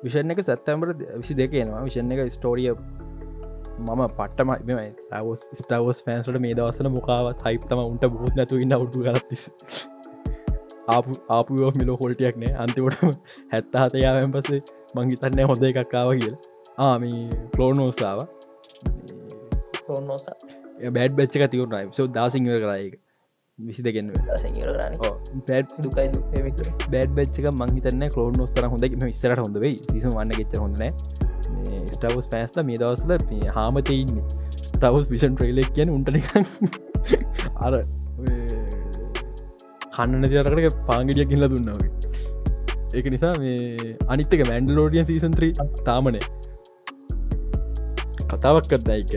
[0.05, 2.73] විෂණ එක සැත්තම්බර විසි දෙකනවා විෂණ එක ස්ටෝරිය
[3.79, 4.51] මම පට්ටම
[5.11, 9.45] සවස් ස්ටවස් ෆෑන්සට මේ දවසන මොකාවත් හයිපතම උන්ට බොත් නැතු ඉන්න උඩු ගත්තිස
[10.89, 12.53] ආපු ආපුෝ මිලෝ හොල්ටියක් නෑ.
[12.63, 13.11] අන්තිවටම
[13.53, 14.61] හැත්තා හතයාවැන් පසේ
[14.97, 16.41] මංගිතන්න හොඳ එකක්කාව කියලා.
[16.85, 17.21] ආමී
[17.55, 18.19] කලෝනෝස්ථාව
[20.97, 22.95] බැඩ් බච්චක තිවුණයි සෝ දාසිංහ කරයක
[23.59, 24.11] විසි දෙගන්න
[26.93, 29.77] බැඩ් බච්චක මංහිතන්න කලෝන් නොස්තර හොඳ විස්තරට හොඳ වෙයි.
[29.91, 30.85] සිසු වන්න ගෙච්ච හොඳන
[31.89, 33.13] ස්ටවස් පෑස්ල මේ දවසල
[33.57, 34.15] හාමතඉන්න
[34.69, 36.17] ස්ටවස් විෂන් ට්‍රේලෙක් කියන උන්ටන
[37.67, 37.73] අර
[39.99, 41.91] කන්නන තිරකට පාගිඩිය කියල දුන්නාවේ
[42.95, 45.53] ඒක නිසා මේ අනිත්තක මැන්ඩලෝඩියන් සීසන්ත්‍රී
[45.89, 46.21] තාමනය
[48.31, 49.13] කතාවක් කත්දයික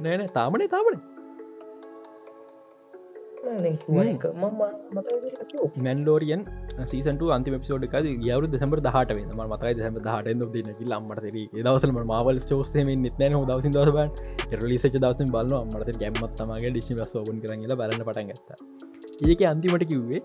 [0.00, 1.17] නෑන තාමනේ තාමනේ
[5.78, 6.42] මැන්ලෝරියන්
[6.84, 11.24] සීසට අන්ති පිසෝඩ් එක ගවරු දෙසම්බර දහට ව ම මතයි දෙසම දහට ද දින ල්ලම්මට
[11.56, 17.74] දවසල මාවල් ෝස්තම නිත්න හෝ දවසි දවස රලිස දවස බල මට ගැම්මත්තමගේ ඩිසි සෝබන් කරගල
[17.74, 18.50] බලන්න පටන් ගත්ත.
[19.24, 20.22] ඒක අන්තිමට කිව්වේ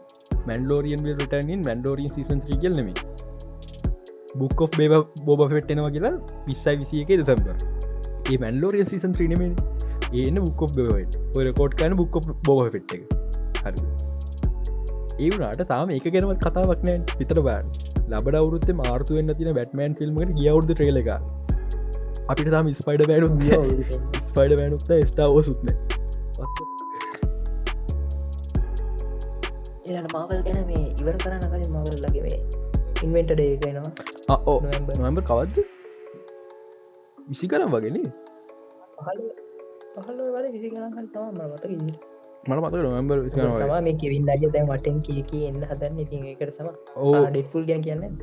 [0.47, 2.97] මැන්ලෝරියන් ටනින් මැන්ඩෝරියන් සීසන් ්‍රීගල් නෙමේ
[4.35, 4.93] බුක් ඔ් බේබ
[5.25, 6.15] බෝබ පෙට්ටෙනවා කියලා
[6.47, 7.55] විස්සයි විසිය එක දෙසම්බර.
[8.31, 9.51] ඒ මැන්ලෝරියන් සීසන් ත්‍රීනමේ
[10.15, 13.03] ඒන බුක් බවට රකෝඩ් කන බුක් බෝහ පෙට් එක.
[13.61, 13.85] හරි.
[15.19, 17.71] ඒ වුණට තාම එක ගැනවත් කතාවක් නෑ පිතර බෑන්
[18.09, 21.15] ලබඩ අවුරුත්ත මාර්තුවෙන්න්න තින බැට්මන් ෆිල්ම්ට ගියවුද ට්‍රේල එක.
[22.25, 23.27] අපිට තාම ස්පයිඩ බෑඩු
[24.27, 25.67] ස්පයිඩ බෑනුත්ත ස්ටාව සුත්න
[29.85, 32.39] එ මාවල් ගැන මේ ඉවර කරන්න කලින් මවල් ලගවේ
[33.03, 34.57] ඉන්වෙන්ට ඩේකනවා ඕ
[34.97, 35.65] නොම්බර් කවත්ද
[37.27, 37.97] විසි කරම් වගෙන
[39.95, 41.91] පහල වල විසි කරන්න තම මතක ඉන්න.
[42.47, 43.17] මට මතක නොම්බර්
[43.87, 46.01] මේ කෙවින් අජ දැන් වටෙන් කිය කිය එන්න හදන්න.
[46.05, 46.69] ඉතින් එකට තම
[47.03, 48.17] ඕ ඩෙට්පුල් ගැන් කියන්න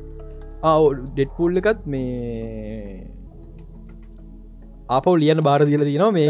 [1.15, 3.07] ඩෙට්පුල් එකත් මේ
[4.97, 6.29] ආපව ලියන බාර දිල තිනවා මේ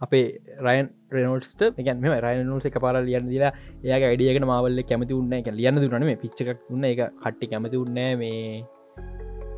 [0.00, 0.24] අපේ
[0.66, 3.52] රයන් රනෝට්ට එකන් මෙම රයනෝස එක පාර ලියන්න දිලා
[3.92, 8.02] ඒක අඩියකට මවල්ල කැමති උන්න එක ලියන්න දුරන මේ පිච්චක් උන්න එක කට්ටි කැමති උන්න
[8.22, 8.64] මේ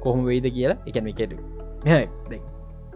[0.05, 0.79] කොහොම වෙයිද කියලා.
[0.89, 1.35] එකන එකට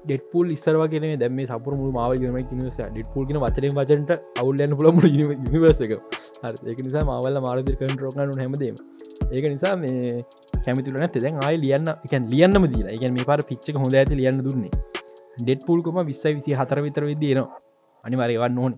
[0.04, 5.08] ඩෙට්පුල් ඉස්සර වගෙන දැම සපර මු මාව ගම නිවස ඩෙට්පුල් ගෙන වචන වචනට අවුල්ලන්න පුළ
[5.54, 5.92] නිවස එක
[6.70, 8.76] ඒක නිසා මවල්ල මාරදි කටරෝගනු හැමදීම.
[9.34, 10.24] ඒක නිසා මේ
[10.64, 12.94] කැමිතුලන තෙදැන් ආය ලියන්න එකන් ලියන්නම දීලා.
[12.96, 14.72] එක මේ පර පිච්චක හොඳ ඇති ලියන්න දුන්නේ.
[15.42, 17.60] ඩෙට්පුල්කොම විස්සයි විසි හතර විතර විදිනවා
[18.04, 18.74] අනිවාරයවන්න ඕන.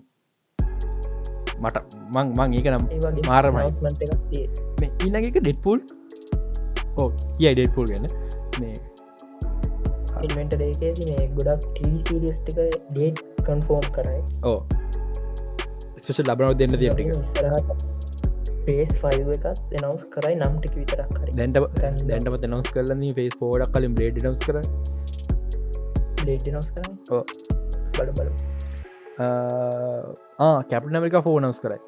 [1.63, 1.77] මට
[2.15, 2.83] මං මං ඒක නම්
[3.29, 3.65] මාරමයි.
[5.07, 5.79] ඉන්නක ඩෙට්පුල්
[6.99, 8.05] ඕ කියයි ඩෙට්පුල් ගැන.
[8.59, 8.75] මේ
[10.25, 12.57] ඉන්වෙන්ට ඒකේද මේ ගොඩක් ටීසිරිස්ටික
[12.93, 13.17] ඩේට්
[13.47, 14.21] කන්ෆෝර්ම් කරයි.
[14.51, 14.59] ඕ
[16.01, 16.99] ස්පේෂ ලබනව දෙන්න තියට
[18.67, 21.31] පේස් ෆයිව එකත් එනවස් කරයි නම් ටික විතරක් හරි.
[21.39, 21.57] දැන්ට
[22.09, 24.57] දැන්ටම නවස් කරලන්නේ පේස් පෝඩක් කලින් බ්‍රේඩ් නවස් කර
[26.21, 27.23] බ්ලේඩ් නවස් කරයි ඕ
[27.97, 28.29] බල බල
[30.71, 31.81] කැප්ට නමික ෆෝනවස් කරයි.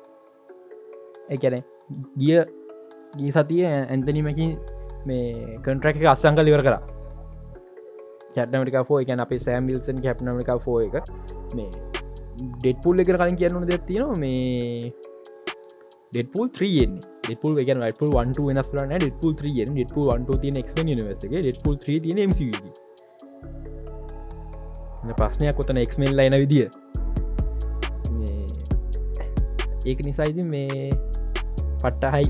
[1.35, 1.63] එකැන
[2.21, 2.37] ගිය
[3.17, 4.51] ගී සතිය ඇන්තනීමකින්
[5.09, 6.81] මේ කන්ට්‍රක් එක අස්සංකල් ඉවර කරා
[8.37, 10.95] කැට්නමිකා ෝ එකන අපේ සෑම්බිල්සන් කැප්නමිකා ෝ එක.
[11.55, 11.69] මේ
[12.57, 14.91] ඩෙට්පුල් එක කලින් කියන්නු දෙතින මේ
[16.11, 20.69] ඩෙටපුල් ත්‍රියෙන් ඩෙටපුල් එක ටපුල් වට වෙනස් ලන ඩෙටපුල් ත්‍රියෙන් ඩෙටපුල් වට තින එක්.
[20.79, 22.39] නිවසගේ ඩෙටපුල් ත්‍රී තින මස
[25.17, 26.67] ප්‍රශ්නයක් කොතන එක්මල් ලයින විදිිය.
[29.85, 30.89] ඒක නිසායිති මේ
[31.81, 32.27] පට්ටහයි.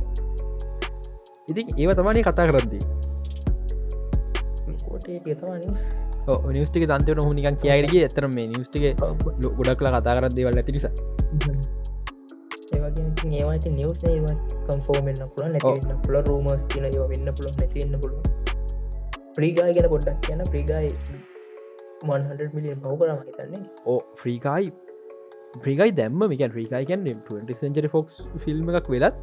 [1.50, 2.97] ඉතින් ඒව තමානේ කතා කරද්දී
[6.56, 8.84] නිස්ටික තන්තවන හුනිකන් කියයගේ ඇතර මේ නිස්ටික
[9.60, 10.88] ගොඩක්ලා කතා කරත් දේවල් ඇතිනිස
[12.76, 14.04] ඒවගේ ඒවාති නිවස්
[14.68, 18.22] කම්ෆෝර්මෙන්න්න පුළ නැතින්න පුළ රූමස් තින වෙන්න පුළ නැතින්න පුළුව
[19.38, 20.92] ප්‍රීගා ගෙන පොඩ්ඩක් කියන ප්‍රීගයි
[22.04, 23.64] 100 මිලියන් පව් කරම හිතන්නේ.
[23.86, 24.70] ඕ ෆ්‍රීකායි
[25.64, 29.20] ප්‍රිකයි දැම්ම මිකන් ්‍රීකායි කැන් 20 සෙන්චරි ෆොක්ස් ෆිල්ම් එකක් වෙලත්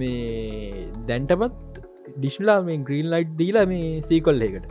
[0.00, 1.80] මේ දැන්ටමත්
[2.16, 4.68] ඩිශ්ලා මේ ග්‍රීන් ලයිට් දීලා මේ සීකොල් එකට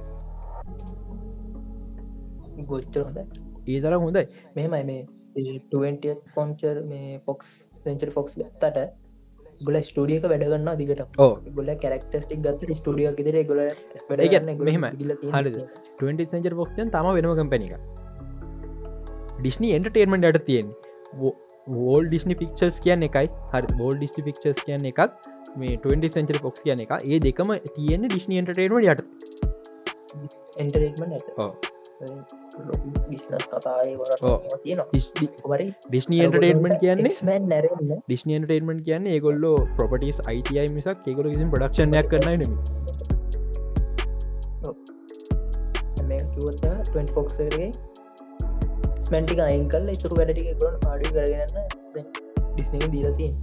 [2.68, 3.20] ගොච්චර හොඳ
[3.68, 4.26] ඒ තර හොඳයි.
[4.56, 5.02] මෙමයි මේ
[6.36, 7.52] ෆොන්චර් මේ ෆොක්ස්
[7.84, 8.80] සෙන්චර් ෆොක්ස් ගත්තට
[9.62, 11.04] ගොල ස්ටඩියක වැඩගන්න දිගට
[11.58, 13.62] ගොල කරක්ටස්ටික් ගත්ත ස්ටඩිය ෙර ගොල
[14.64, 14.88] මෙහම
[15.36, 17.76] හරි සෙන්චර් ෆොක්ෂන් තම වෙනම කම්පැනික
[19.40, 20.70] ඩිස්නි එන්ටර්ටේන්මට අට තියෙන්
[21.68, 23.28] වෝල් ඩිස්නි පික්චස් කියන්න එකයි.
[23.54, 28.08] හරි බෝල් ඩිස්ටි පික්චස් කියන්න එකත් මේ 20 සෙන්චර පොක්ස් කියන එක ඒ දෙකම තියෙන
[28.08, 29.02] ඩිස්නි එන්ටර්ටේන්ට යට.
[30.62, 31.76] එන්ටරේටමට ඇත
[33.10, 33.94] බිස්නස් කතාය
[35.88, 37.40] ඩිස්නි එන්ටර්ටේන්මට කියන්නේ?
[37.46, 42.54] නැරන්න ඩිස්නි එන්ටර්ටේන්මට කියන්නේ ඒගොල්ලෝ ප්‍රපටිස් අයිටයි මිසක් ඒගොල කිසි ප්‍රඩක්ෂණයක් කරන්න නෙම
[47.14, 47.70] ෆොක්ගේ
[49.00, 52.06] ස්මැන්ටික අයින් කල්ල ඉතුරු වැඩටික ගොන පාඩි කරගන්න
[52.52, 53.34] ඩිස්නක දීලතින්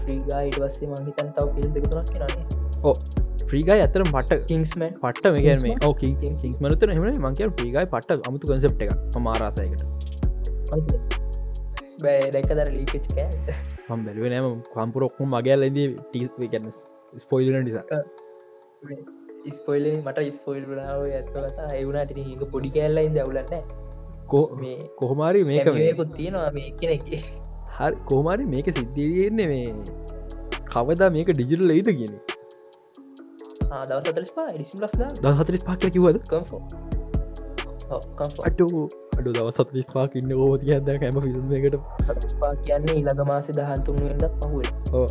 [0.00, 2.46] ්‍රීගා ඉට වස්සේ මහිතන් තව පිල් දෙකතුනක් කරන්නේ
[2.84, 2.96] ඕ
[3.52, 6.04] ්‍රීගයි ඇතරම් පට කිංස්මන් පට මේ ඕක
[6.40, 9.82] සිංස්මනත හම මංක ්‍රීගයි පට අමුතු කන්සප් එක මාරසයකට
[12.04, 13.56] දැක දර ලීකච් කෑ
[13.90, 16.72] ම බැලුව නෑම කම්පුරොක්කු මගේල් ඇද ටීගන්න
[17.18, 18.00] ස්පොයිල නිසා.
[19.52, 23.64] ස්පොයිල මට ස්පොයිල් නාව ඇත්වලතා එවුණට ඒක පොඩි කෑල්ලයින් දවලන්න
[24.26, 27.08] කෝ මේ කොහොමාරි මේක මේකුත් තියෙනවා මේ කෙනෙක්
[27.76, 29.66] හරි කෝමාරි මේක සිද්ධියන්නේ මේ
[30.70, 32.14] කවදා මේක ඩිජිටල් ලයිද කියන
[33.82, 36.60] දවසතලස් පා ඩිසි ලස් දහතරිස් පාක කිවද කම්ෆෝ
[38.48, 38.66] අඩු
[39.14, 41.76] අඩු දවසතලිස් පාක ඉන්න ඕති ඇද හැම ෆිල්ම් එකට
[42.40, 45.06] පා කියන්නේ ඉළඟ මාස දහන්තුන් වෙද පහුව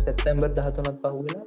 [0.00, 1.46] සැත්තැම්බර් දහතුනත් පහුවෙලා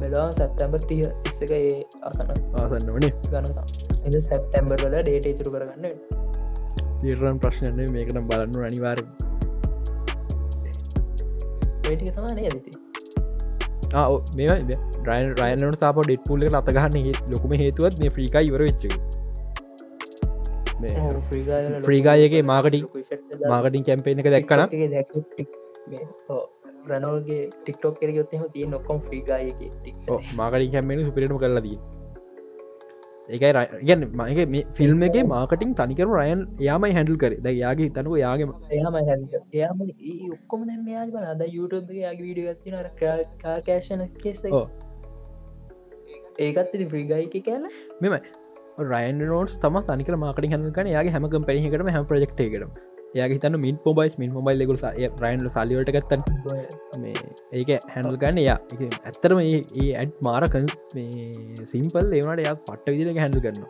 [0.00, 3.46] මෙලා සැත්තැම්බර් තිය තිස්සක ඒ අසන ආසන්න වනේ ගන
[4.06, 5.84] එද සැත්තැම්බර් වල ඩේට ඉතුරු කරගන්න
[7.00, 9.04] තීරන් ප්‍රශ්නය මේකනම් බලන්න අනිවාර
[11.84, 12.83] ඒටික සමානය ඇති
[13.94, 14.54] මේ
[15.06, 18.84] රයින් රයනට සාප ඩෙට් පුල්ල අතගහන්න ලොකුම හේතුවත් මේ ්‍රීකා ඉවර වෙච්ච
[21.84, 22.80] ්‍රීගායගේ මාකටි
[23.46, 24.62] මාකටින් කැම්පේන එක දැක්කන
[26.88, 29.70] රනෝල්ගේ ටික්ටෝක් කරගොත්තම තිය නොකොම් ්‍රීගායගේ
[30.34, 31.78] මාකටින් කැම්පේන සුපිරම කරලදී
[33.28, 33.52] ඒකයි
[33.82, 37.32] ගැන මගේ ෆිල්ම් එක මාකටින් තනිකර රයන් යාමයි හැඩල් කර.
[37.38, 39.80] ද යාගේ තනක යාගේම එයාම
[40.34, 42.48] ඔක්කොම මෙයා බන අද යුටබ යාගේ වීඩිය
[43.42, 44.42] කාකෑශන කෙස
[46.40, 47.64] ඒකත් ඉති ්‍රීගයික කෑල
[48.00, 48.18] මෙම
[48.84, 52.70] රයන් නෝටස් තම තනික මාකට හකන යාගේ හැමකම් පැහිකටම හැම ප්‍රජෙක්්ේකරම
[53.14, 54.78] යාගේ තන්න මින් පොබයිස් මින් මොබයිල් ලෙකුල
[55.24, 56.22] රයින්ල සලිවට ගත්තන්.
[57.02, 57.14] මේ
[57.52, 58.58] ඒක හැඩල් ගන්න යා
[59.08, 60.54] ඇත්තරම ඒ ඇඩ් මාරක
[61.72, 63.66] සිම්පල් ඒවනට යා පට්ට විදිල හැඩු කරන්න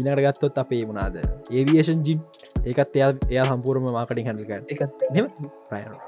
[0.00, 2.20] ඉනට ගත්තොත් අපේ වුණාද ඒවියේෂන් ජිම්
[2.70, 5.04] ඒකත් එයා එයා සම්පූර්ම මාකටින් හැඩල්ගන්න එකත්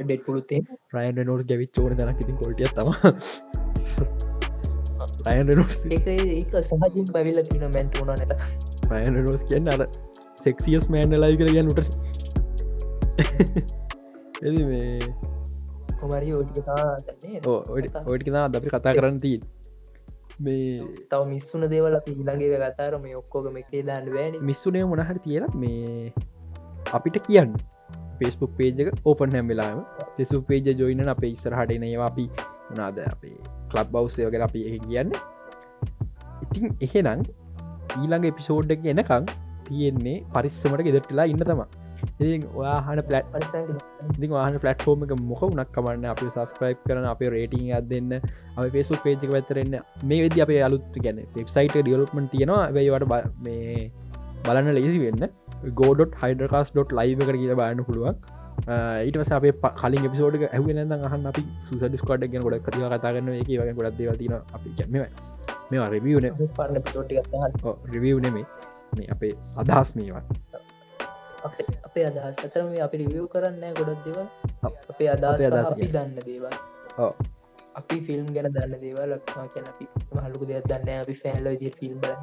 [0.00, 0.60] ඩෙට් පුලුත්තේ
[0.96, 2.88] රයින් නෝට ගැවිත් චෝන දනක් ඉතින් කොටිය තම
[5.96, 8.44] ඒක සහජින් බවිල තින මැන්ට වුණ නැත
[8.92, 9.82] රයන් රනෝස් කියන්න අර
[10.44, 11.72] සෙක්සිියස් මෑන්ඩ ලයි කර ගැන
[14.46, 15.12] එදි මේ
[15.98, 16.82] කොමරි ඕටිකතා
[18.08, 19.40] ඔටිකනා අපි කතා කරන්න තිී
[20.38, 20.80] මේ
[21.10, 26.12] තව මිස්සුන දේවල අපි ඉළඟේ කතාර මේ ඔක්කෝගම එකේ දාන්න වැෑනි මිස්සුනේ මොනහට කියලා මේ
[26.92, 27.56] අපිට කියන්න.
[28.18, 29.80] පෙස්බුක් පේජක ඕපන් හැම් වෙලාම
[30.16, 32.26] පෙසු පේජ ජොයින අපේ ඉස්සරහට එනවා අපි
[32.68, 33.34] වනාද අපේ
[33.70, 35.10] කලබ් බෞස්සය වගේ අපි එහ කියන්න.
[36.44, 37.24] ඉතින් එහෙනම්
[37.96, 39.26] ඊළඟ එපිසෝඩ්ඩ එනකං
[39.66, 41.62] තියෙන්නේ පරිස්සමට ගෙදටලා ඉන්න තම
[42.20, 43.56] ඉ ඔයාහන පලට්
[44.08, 48.64] ඉදි වාහන පලට්ෆෝර්ම එක මොක උනක් කමන්න අපි සස්ක්‍රයිප් කරන අප රේටිං අත් දෙන්න අප
[48.72, 52.62] පේසු පේජික පැතරන්න මේ වෙදි අපේ අලුත් ගැන වෙබ්සයිට ඩියලොප්මට තියෙනවා.
[52.64, 53.90] ඇබයිවට මේ
[54.44, 55.28] බලන්න ලෙසි වෙන්න.
[55.74, 58.16] ගෝඩොට හයිඩකාස්.ඩොට් ලයිව කර කියල බාන්න පුළුවන්
[59.04, 63.98] ඊට අපේ කලින් පිසෝඩ ඇහුවෙන අහන්න අපි සුසඩිස්කඩ ගෙන ගොඩ කතිව කතාගන්න එක වගේ ගොඩක්
[63.98, 64.68] දේවතින අපි.
[64.78, 64.94] ගැම
[65.70, 67.14] මේ රවියන පරණ පිසෝටි
[67.92, 68.46] රිවිය් නෙමේ
[68.96, 70.24] මේ අපේ අදහස් මේවා
[71.88, 72.36] අපේ අදහස්.
[72.46, 74.18] අතරම අපි රිවියව් කරන්න ගොඩක් දේව
[74.92, 75.38] අපේ අදහස්
[75.72, 76.54] අපි දන්න දේවල්.
[77.80, 79.84] අපි ෆිල්ම් ගැන දන්න දේවල් ලක්වා කියන අපි
[80.26, 82.14] හලුක දෙයක් දන්න අපි ෆෑල්ල දී ෆිල්ම් බල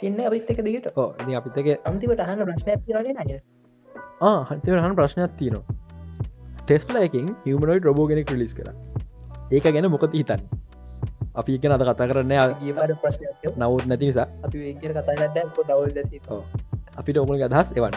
[0.00, 0.86] තින්න අපිත් එක දිගට.
[1.40, 3.40] අපිතක අන්තිවට අහන්න ප්‍රශ්නයක් තිරන නය
[4.50, 5.64] හන්තිව හන් ප්‍රශ්නයක් තියනවා.
[6.66, 8.68] ටෙස්ලා එකින් හිමනොයි රොබෝ ගෙනෙක් ලිස් කර
[9.56, 10.42] ඒක ගැන මොකද හිතන්න?
[11.40, 12.32] අපි එක අද කතා කරන්න
[13.60, 14.28] නවත් නැති නිසා.
[14.46, 15.90] අපි කතා ඩවල්
[16.98, 17.96] අපිට ඔමල අදහස් එවන්න.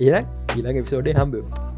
[0.00, 0.16] ඒන
[0.56, 1.73] ඊළඟ එපිසෝඩේ හම්බව